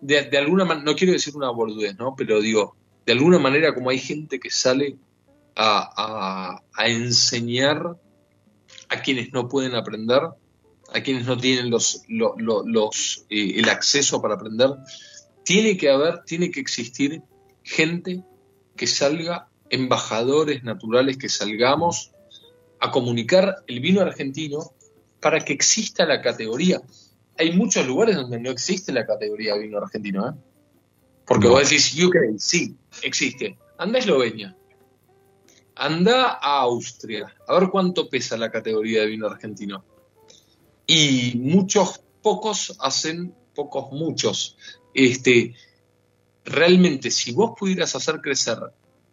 de, 0.00 0.36
alguna 0.38 0.64
manera, 0.64 0.84
no 0.84 0.94
quiero 0.94 1.12
decir 1.12 1.36
una 1.36 1.50
boludez, 1.50 1.96
¿no? 1.98 2.14
Pero 2.16 2.40
digo, 2.40 2.76
de 3.06 3.12
alguna 3.12 3.38
manera, 3.38 3.74
como 3.74 3.90
hay 3.90 3.98
gente 3.98 4.38
que 4.38 4.50
sale 4.50 4.96
a, 5.56 6.62
a 6.74 6.88
enseñar 6.88 7.96
a 8.88 9.02
quienes 9.02 9.32
no 9.32 9.48
pueden 9.48 9.74
aprender, 9.74 10.22
a 10.92 11.00
quienes 11.02 11.26
no 11.26 11.36
tienen 11.38 11.70
los, 11.70 12.02
los, 12.08 13.24
eh, 13.30 13.54
el 13.56 13.68
acceso 13.68 14.20
para 14.20 14.34
aprender. 14.34 14.70
Tiene 15.44 15.76
que 15.76 15.90
haber, 15.90 16.22
tiene 16.24 16.50
que 16.50 16.60
existir 16.60 17.22
gente 17.62 18.22
que 18.76 18.86
salga, 18.86 19.48
embajadores 19.70 20.62
naturales 20.64 21.16
que 21.16 21.28
salgamos 21.28 22.12
a 22.80 22.90
comunicar 22.90 23.56
el 23.66 23.80
vino 23.80 24.00
argentino 24.00 24.72
para 25.20 25.40
que 25.40 25.52
exista 25.52 26.04
la 26.04 26.20
categoría. 26.20 26.82
Hay 27.38 27.52
muchos 27.56 27.86
lugares 27.86 28.16
donde 28.16 28.38
no 28.38 28.50
existe 28.50 28.92
la 28.92 29.06
categoría 29.06 29.54
de 29.54 29.60
vino 29.60 29.78
argentino, 29.78 30.28
¿eh? 30.28 30.32
Porque 31.24 31.48
vos 31.48 31.70
decís 31.70 31.96
UK, 32.02 32.16
sí, 32.38 32.76
existe. 33.02 33.56
Anda 33.78 33.98
a 33.98 34.00
Eslovenia, 34.00 34.56
anda 35.76 36.38
a 36.40 36.60
Austria, 36.60 37.34
a 37.46 37.58
ver 37.58 37.70
cuánto 37.70 38.08
pesa 38.08 38.36
la 38.36 38.50
categoría 38.50 39.00
de 39.00 39.06
vino 39.06 39.26
argentino. 39.26 39.84
Y 40.86 41.38
muchos, 41.38 42.02
pocos 42.22 42.76
hacen, 42.80 43.34
pocos, 43.54 43.92
muchos. 43.92 44.56
Este, 44.94 45.54
realmente, 46.44 47.10
si 47.10 47.32
vos 47.32 47.52
pudieras 47.58 47.94
hacer 47.94 48.20
crecer 48.20 48.58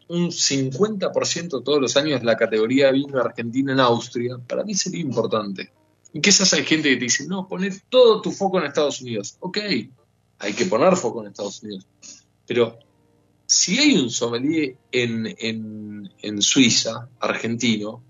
un 0.09 0.29
50% 0.29 1.63
todos 1.63 1.79
los 1.79 1.95
años 1.95 2.23
la 2.23 2.35
categoría 2.35 2.87
de 2.87 2.93
vino 2.93 3.19
argentino 3.19 3.71
en 3.71 3.79
Austria, 3.79 4.37
para 4.47 4.63
mí 4.63 4.73
sería 4.73 5.01
importante. 5.01 5.71
Y 6.13 6.21
quizás 6.21 6.51
hay 6.53 6.63
gente 6.63 6.89
que 6.89 6.95
te 6.95 7.03
dice, 7.03 7.27
no, 7.27 7.47
poner 7.47 7.73
todo 7.89 8.21
tu 8.21 8.31
foco 8.31 8.59
en 8.59 8.65
Estados 8.65 9.01
Unidos. 9.01 9.37
Ok, 9.39 9.59
hay 10.39 10.53
que 10.53 10.65
poner 10.65 10.95
foco 10.95 11.21
en 11.21 11.27
Estados 11.27 11.61
Unidos. 11.61 11.85
Pero 12.47 12.79
si 13.45 13.77
hay 13.77 13.97
un 13.97 14.09
sommelier 14.09 14.75
en, 14.91 16.41
Suiza, 16.41 17.09
argentino, 17.19 18.03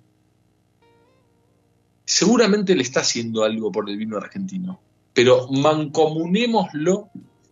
seguramente 2.05 2.75
le 2.75 2.83
está 2.83 3.01
haciendo 3.01 3.43
algo 3.43 3.71
por 3.71 3.89
el 3.89 3.97
vino 3.97 4.17
argentino, 4.17 4.79
pero 5.13 5.47
mancomunémoslo 5.49 7.09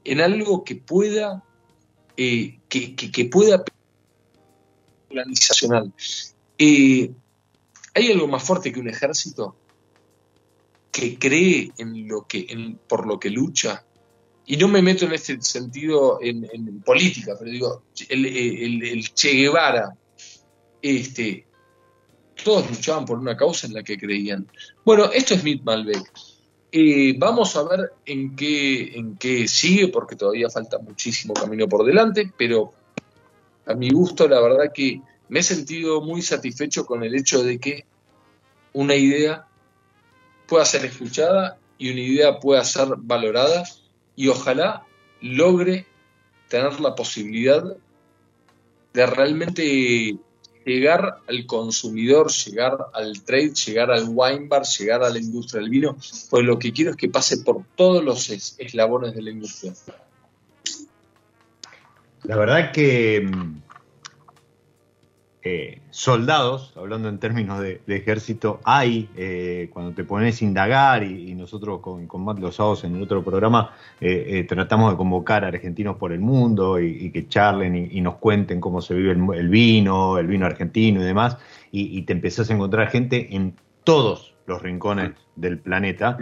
en 0.07 0.21
algo 0.21 0.63
que 0.63 0.75
pueda, 0.75 1.43
eh, 2.15 2.59
que, 2.69 2.95
que, 2.95 3.25
pueda 3.25 3.63
organizacional. 5.09 5.93
Eh, 6.57 7.11
¿Hay 7.93 8.11
algo 8.11 8.27
más 8.27 8.43
fuerte 8.43 8.71
que 8.71 8.79
un 8.79 8.89
ejército 8.89 9.55
que 10.91 11.19
cree 11.19 11.71
en 11.77 12.07
lo 12.07 12.25
que, 12.25 12.47
en, 12.49 12.77
por 12.87 13.05
lo 13.05 13.19
que 13.19 13.29
lucha 13.29 13.85
y 14.45 14.55
no 14.55 14.69
me 14.69 14.81
meto 14.81 15.05
en 15.05 15.13
este 15.13 15.41
sentido 15.41 16.19
en, 16.21 16.81
política, 16.81 17.35
pero 17.37 17.51
digo, 17.51 17.83
el, 18.07 19.13
Che 19.13 19.33
Guevara, 19.33 19.93
este, 20.81 21.45
todos 22.41 22.69
luchaban 22.69 23.03
por 23.03 23.19
una 23.19 23.35
causa 23.35 23.67
en 23.67 23.73
la 23.73 23.83
que 23.83 23.97
creían. 23.97 24.49
Bueno, 24.85 25.11
esto 25.11 25.33
es 25.33 25.43
Mit 25.43 25.63
Malbec. 25.63 26.09
Eh, 26.71 27.15
vamos 27.17 27.55
a 27.55 27.63
ver 27.63 27.93
en 28.05 28.35
qué, 28.35 28.97
en 28.97 29.17
qué 29.17 29.47
sigue, 29.47 29.87
porque 29.87 30.15
todavía 30.15 30.49
falta 30.49 30.77
muchísimo 30.79 31.33
camino 31.33 31.67
por 31.67 31.85
delante, 31.85 32.31
pero 32.37 32.73
a 33.65 33.73
mi 33.73 33.91
gusto, 33.91 34.27
la 34.27 34.41
verdad 34.41 34.71
que 34.73 35.01
me 35.29 35.39
he 35.39 35.43
sentido 35.43 36.01
muy 36.01 36.21
satisfecho 36.21 36.85
con 36.85 37.03
el 37.03 37.15
hecho 37.15 37.43
de 37.43 37.59
que 37.59 37.85
una 38.73 38.95
idea 38.95 39.47
pueda 40.47 40.65
ser 40.65 40.85
escuchada 40.85 41.57
y 41.77 41.91
una 41.91 42.01
idea 42.01 42.39
pueda 42.39 42.63
ser 42.63 42.89
valorada 42.97 43.63
y 44.15 44.27
ojalá 44.27 44.85
logre 45.21 45.85
tener 46.47 46.79
la 46.79 46.95
posibilidad 46.95 47.63
de 48.93 49.05
realmente 49.05 50.17
llegar 50.67 51.19
al 51.27 51.45
consumidor, 51.45 52.31
llegar 52.31 52.77
al 52.93 53.21
trade, 53.23 53.53
llegar 53.53 53.91
al 53.91 54.05
wine 54.07 54.47
bar, 54.47 54.63
llegar 54.63 55.03
a 55.03 55.09
la 55.09 55.17
industria 55.17 55.61
del 55.61 55.69
vino, 55.69 55.97
pues 56.29 56.45
lo 56.45 56.59
que 56.59 56.73
quiero 56.73 56.91
es 56.91 56.97
que 56.97 57.09
pase 57.09 57.37
por 57.39 57.63
todos 57.75 58.03
los 58.03 58.29
eslabones 58.29 59.15
de 59.15 59.21
la 59.21 59.31
industria. 59.31 59.73
La 62.23 62.35
verdad 62.35 62.71
que 62.71 63.21
mm, 63.21 63.61
eh, 65.43 65.79
soldados, 65.91 66.73
hablando 66.75 67.07
en 67.09 67.19
términos 67.19 67.61
de, 67.61 67.79
ejército, 67.87 68.59
hay, 68.63 69.07
eh, 69.15 69.69
cuando 69.71 69.93
te 69.93 70.03
pones 70.03 70.41
a 70.41 70.45
indagar, 70.45 71.03
y, 71.03 71.35
nosotros 71.35 71.79
con, 71.79 72.07
con 72.07 72.25
Matt 72.25 72.39
Losados 72.39 72.83
en 72.83 72.95
el 72.95 73.03
otro 73.03 73.23
programa 73.23 73.71
eh, 74.01 74.45
tratamos 74.49 74.91
de 74.91 74.97
convocar 74.97 75.45
a 75.45 75.49
argentinos 75.49 75.95
por 75.97 76.11
el 76.11 76.19
mundo 76.19 76.79
y, 76.79 77.11
que 77.11 77.27
charlen 77.27 77.89
y, 77.91 78.01
nos 78.01 78.15
cuenten 78.15 78.59
cómo 78.59 78.81
se 78.81 78.95
vive 78.95 79.11
el, 79.11 79.47
vino, 79.47 80.17
el 80.17 80.27
vino 80.27 80.45
argentino 80.45 81.01
y 81.01 81.05
demás, 81.05 81.37
y, 81.71 82.01
te 82.01 82.13
empezás 82.13 82.49
a 82.49 82.53
encontrar 82.53 82.89
gente 82.89 83.35
en 83.35 83.53
todos 83.83 84.33
los 84.47 84.61
rincones 84.61 85.11
del 85.35 85.59
planeta. 85.59 86.17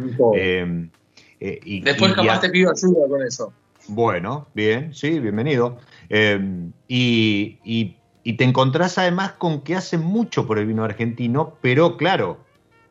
y, 1.40 1.82
Después 1.82 2.14
capaz 2.14 2.42
te 2.42 2.50
pido 2.50 2.72
ayuda 2.72 3.08
con 3.08 3.24
eso. 3.24 3.54
Bueno, 3.88 4.48
bien, 4.54 4.94
sí, 4.94 5.20
bienvenido. 5.20 5.78
y 6.88 7.96
y 8.26 8.34
te 8.34 8.44
encontrás 8.44 8.98
además 8.98 9.34
con 9.34 9.62
que 9.62 9.76
hacen 9.76 10.02
mucho 10.02 10.48
por 10.48 10.58
el 10.58 10.66
vino 10.66 10.84
argentino, 10.84 11.54
pero 11.62 11.96
claro, 11.96 12.40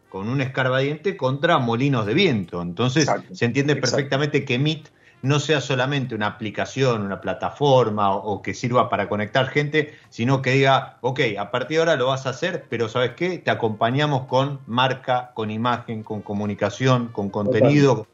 con 0.09 0.29
un 0.29 0.41
escarbadiente 0.41 1.17
contra 1.17 1.59
molinos 1.59 2.07
de 2.07 2.15
viento. 2.15 2.63
Entonces 2.63 3.11
se 3.33 3.45
entiende 3.45 3.75
perfectamente 3.75 4.45
que 4.45 4.61
MIT 4.61 4.87
no 5.23 5.41
sea 5.41 5.61
solamente 5.61 6.15
una 6.15 6.29
aplicación, 6.29 7.03
una 7.03 7.21
plataforma 7.21 8.15
o, 8.15 8.43
que 8.43 8.55
sirva 8.55 8.89
para 8.89 9.09
conectar 9.09 9.49
gente, 9.49 9.95
sino 10.09 10.41
que 10.41 10.53
diga, 10.53 10.99
ok, 11.01 11.21
a 11.37 11.51
partir 11.51 11.79
de 11.79 11.81
ahora 11.81 11.97
lo 11.97 12.07
vas 12.07 12.27
a 12.27 12.31
hacer, 12.31 12.67
pero 12.71 12.89
¿sabes 12.89 13.15
qué? 13.17 13.39
Te 13.39 13.51
acompañamos 13.51 14.27
con 14.27 14.61
marca, 14.69 15.33
con 15.35 15.51
imagen, 15.51 16.05
con 16.05 16.23
comunicación, 16.23 17.09
con 17.09 17.29
contenido, 17.29 18.07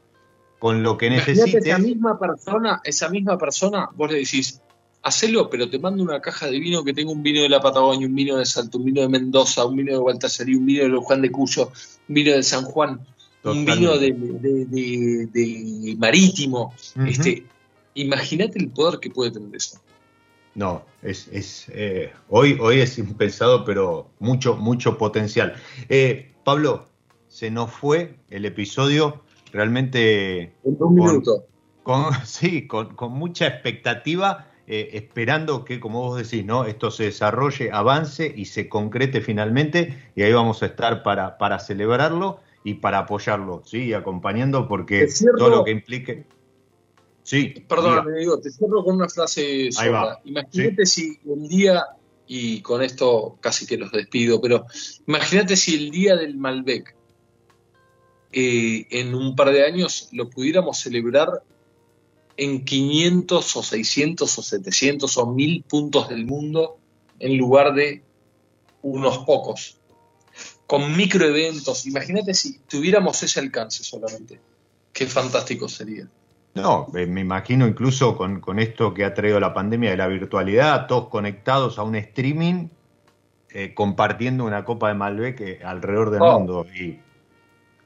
con 0.58 0.82
lo 0.82 0.96
que 0.96 1.10
necesites. 1.10 1.66
Esa 1.66 1.78
misma 1.78 2.18
persona, 2.18 2.80
esa 2.82 3.10
misma 3.10 3.36
persona, 3.36 3.90
vos 3.94 4.10
le 4.10 4.20
decís, 4.20 4.62
hacelo, 5.02 5.48
pero 5.48 5.68
te 5.70 5.78
mando 5.78 6.02
una 6.02 6.20
caja 6.20 6.46
de 6.46 6.58
vino 6.58 6.84
que 6.84 6.92
tenga 6.92 7.10
un 7.10 7.22
vino 7.22 7.42
de 7.42 7.48
la 7.48 7.60
Patagonia, 7.60 8.06
un 8.06 8.14
vino 8.14 8.36
de 8.36 8.46
Salto, 8.46 8.78
un 8.78 8.84
vino 8.84 9.00
de 9.00 9.08
Mendoza, 9.08 9.64
un 9.64 9.76
vino 9.76 9.92
de 9.92 10.02
Baltasarí, 10.02 10.54
un 10.54 10.66
vino 10.66 10.84
de 10.84 10.96
Juan 10.96 11.22
de 11.22 11.30
Cuyo, 11.30 11.72
un 12.08 12.14
vino 12.14 12.32
de 12.32 12.42
San 12.42 12.64
Juan, 12.64 13.00
un 13.44 13.64
vino 13.64 13.96
de, 13.98 15.96
Marítimo. 15.98 16.74
este, 17.06 17.44
Imagínate 17.94 18.58
el 18.58 18.68
poder 18.68 19.00
que 19.00 19.10
puede 19.10 19.32
tener 19.32 19.54
eso. 19.54 19.80
No, 20.54 20.84
es, 21.02 21.28
es 21.28 21.66
eh, 21.68 22.12
hoy, 22.28 22.56
hoy 22.60 22.80
es 22.80 22.98
impensado, 22.98 23.64
pero 23.64 24.10
mucho, 24.18 24.56
mucho 24.56 24.98
potencial. 24.98 25.54
Eh, 25.88 26.32
Pablo, 26.44 26.86
se 27.28 27.50
nos 27.50 27.72
fue 27.72 28.16
el 28.30 28.44
episodio 28.44 29.22
realmente. 29.52 30.54
En 30.64 30.76
un 30.78 30.94
minuto. 30.94 31.44
Con, 31.82 32.12
sí, 32.24 32.66
con, 32.66 32.94
con 32.94 33.12
mucha 33.12 33.46
expectativa 33.46 34.49
eh, 34.72 34.96
esperando 34.96 35.64
que, 35.64 35.80
como 35.80 36.00
vos 36.00 36.22
decís, 36.22 36.46
¿no? 36.46 36.64
esto 36.64 36.92
se 36.92 37.02
desarrolle, 37.02 37.70
avance 37.72 38.32
y 38.36 38.44
se 38.44 38.68
concrete 38.68 39.20
finalmente, 39.20 40.12
y 40.14 40.22
ahí 40.22 40.32
vamos 40.32 40.62
a 40.62 40.66
estar 40.66 41.02
para, 41.02 41.38
para 41.38 41.58
celebrarlo 41.58 42.38
y 42.62 42.74
para 42.74 42.98
apoyarlo, 42.98 43.64
¿sí? 43.66 43.92
acompañando, 43.94 44.68
porque 44.68 45.08
todo 45.36 45.50
lo 45.50 45.64
que 45.64 45.72
implique. 45.72 46.24
Sí. 47.24 47.64
Perdón, 47.68 48.12
me 48.12 48.20
digo, 48.20 48.38
te 48.38 48.48
cierro 48.48 48.84
con 48.84 48.94
una 48.94 49.08
frase 49.08 49.72
sola. 49.72 50.20
Imagínate 50.24 50.86
si 50.86 51.18
un 51.24 51.48
día, 51.48 51.86
y 52.28 52.60
con 52.60 52.80
esto 52.80 53.38
casi 53.40 53.66
que 53.66 53.76
los 53.76 53.90
despido, 53.90 54.40
pero 54.40 54.66
imagínate 55.08 55.56
si 55.56 55.74
el 55.74 55.90
día 55.90 56.14
del 56.14 56.36
Malbec 56.36 56.94
eh, 58.30 58.86
en 58.88 59.16
un 59.16 59.34
par 59.34 59.50
de 59.50 59.66
años 59.66 60.10
lo 60.12 60.30
pudiéramos 60.30 60.78
celebrar 60.78 61.42
en 62.40 62.64
500 62.64 63.56
o 63.56 63.62
600 63.62 64.38
o 64.38 64.42
700 64.42 65.18
o 65.18 65.26
1000 65.26 65.62
puntos 65.68 66.08
del 66.08 66.24
mundo 66.24 66.78
en 67.18 67.36
lugar 67.36 67.74
de 67.74 68.02
unos 68.80 69.18
pocos. 69.18 69.76
Con 70.66 70.96
microeventos, 70.96 71.86
imagínate 71.86 72.32
si 72.32 72.58
tuviéramos 72.60 73.22
ese 73.22 73.40
alcance 73.40 73.84
solamente. 73.84 74.40
Qué 74.90 75.06
fantástico 75.06 75.68
sería. 75.68 76.08
No, 76.54 76.86
eh, 76.94 77.06
me 77.06 77.20
imagino 77.20 77.66
incluso 77.66 78.16
con, 78.16 78.58
esto 78.58 78.94
que 78.94 79.04
ha 79.04 79.12
traído 79.12 79.38
la 79.38 79.52
pandemia 79.52 79.90
de 79.90 79.98
la 79.98 80.08
virtualidad, 80.08 80.86
todos 80.86 81.08
conectados 81.08 81.78
a 81.78 81.82
un 81.82 81.94
streaming, 81.96 82.68
eh, 83.50 83.74
compartiendo 83.74 84.46
una 84.46 84.64
copa 84.64 84.88
de 84.88 84.94
Malbec 84.94 85.40
eh, 85.42 85.60
alrededor 85.62 86.10
del 86.10 86.22
oh. 86.22 86.38
mundo. 86.38 86.66
Y 86.74 87.00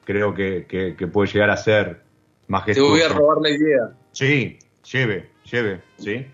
creo 0.05 0.33
que, 0.33 0.95
puede 1.11 1.29
llegar 1.29 1.49
a 1.49 1.57
ser 1.57 2.03
majestuoso. 2.47 2.93
Te 2.93 2.99
voy 2.99 3.01
a 3.01 3.13
robar 3.13 3.41
la 3.41 3.49
idea. 3.49 3.91
Sí, 4.15 4.59
lleve, 4.89 5.29
lleve, 5.43 5.81
sí. 5.97 6.25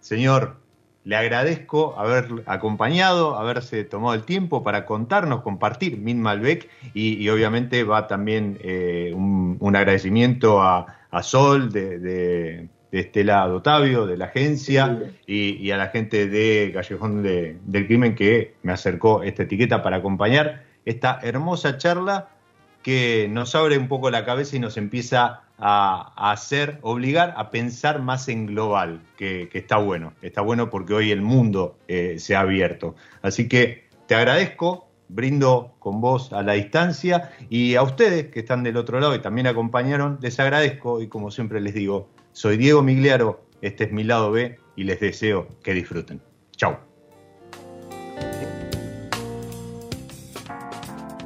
Señor, 0.00 0.58
le 1.04 1.16
agradezco 1.16 1.98
haber 1.98 2.26
acompañado, 2.44 3.38
haberse 3.38 3.82
tomado 3.84 4.12
el 4.12 4.24
tiempo 4.24 4.62
para 4.62 4.84
contarnos, 4.84 5.40
compartir 5.40 5.96
Min 5.96 6.20
Malbec 6.20 6.68
y, 6.92 7.26
obviamente 7.30 7.82
va 7.82 8.08
también 8.08 8.58
un, 9.14 9.74
agradecimiento 9.74 10.60
a, 10.60 10.98
a 11.10 11.22
Sol, 11.22 11.72
de, 11.72 11.98
de, 11.98 12.68
de 12.92 13.00
Estela 13.00 13.46
Dotavio, 13.46 14.06
de 14.06 14.18
la 14.18 14.26
agencia, 14.26 15.10
y, 15.26 15.70
a 15.70 15.78
la 15.78 15.88
gente 15.88 16.28
de 16.28 16.72
Callejón 16.74 17.22
del 17.22 17.86
Crimen 17.86 18.14
que 18.14 18.54
me 18.62 18.72
acercó 18.74 19.22
esta 19.22 19.44
etiqueta 19.44 19.82
para 19.82 19.96
acompañar 19.96 20.62
esta 20.84 21.20
hermosa 21.22 21.78
charla 21.78 22.28
que 22.82 23.28
nos 23.30 23.54
abre 23.54 23.78
un 23.78 23.88
poco 23.88 24.10
la 24.10 24.26
cabeza 24.26 24.56
y 24.56 24.58
nos 24.58 24.76
empieza 24.76 25.43
a, 25.58 26.32
hacer, 26.32 26.78
obligar 26.82 27.34
a 27.36 27.50
pensar 27.50 28.02
más 28.02 28.28
en 28.28 28.46
global, 28.46 29.02
que, 29.16 29.48
está 29.52 29.78
bueno, 29.78 30.12
está 30.22 30.40
bueno 30.40 30.70
porque 30.70 30.94
hoy 30.94 31.10
el 31.10 31.22
mundo 31.22 31.78
eh, 31.88 32.16
se 32.18 32.36
ha 32.36 32.40
abierto. 32.40 32.94
Así 33.22 33.48
que 33.48 33.84
te 34.06 34.14
agradezco, 34.14 34.88
brindo 35.08 35.74
con 35.78 36.00
vos 36.00 36.32
a 36.32 36.42
la 36.42 36.54
distancia 36.54 37.32
y 37.48 37.74
a 37.74 37.82
ustedes 37.82 38.28
que 38.28 38.40
están 38.40 38.62
del 38.62 38.76
otro 38.76 39.00
lado 39.00 39.14
y 39.14 39.20
también 39.20 39.46
acompañaron, 39.46 40.18
les 40.20 40.40
agradezco 40.40 41.00
y 41.00 41.08
como 41.08 41.30
siempre 41.30 41.60
les 41.60 41.74
digo, 41.74 42.08
soy 42.32 42.56
Diego 42.56 42.82
Migliaro, 42.82 43.44
este 43.62 43.84
es 43.84 43.92
mi 43.92 44.04
lado 44.04 44.30
B 44.30 44.58
y 44.76 44.84
les 44.84 45.00
deseo 45.00 45.48
que 45.62 45.72
disfruten. 45.72 46.20
Chau. 46.56 46.83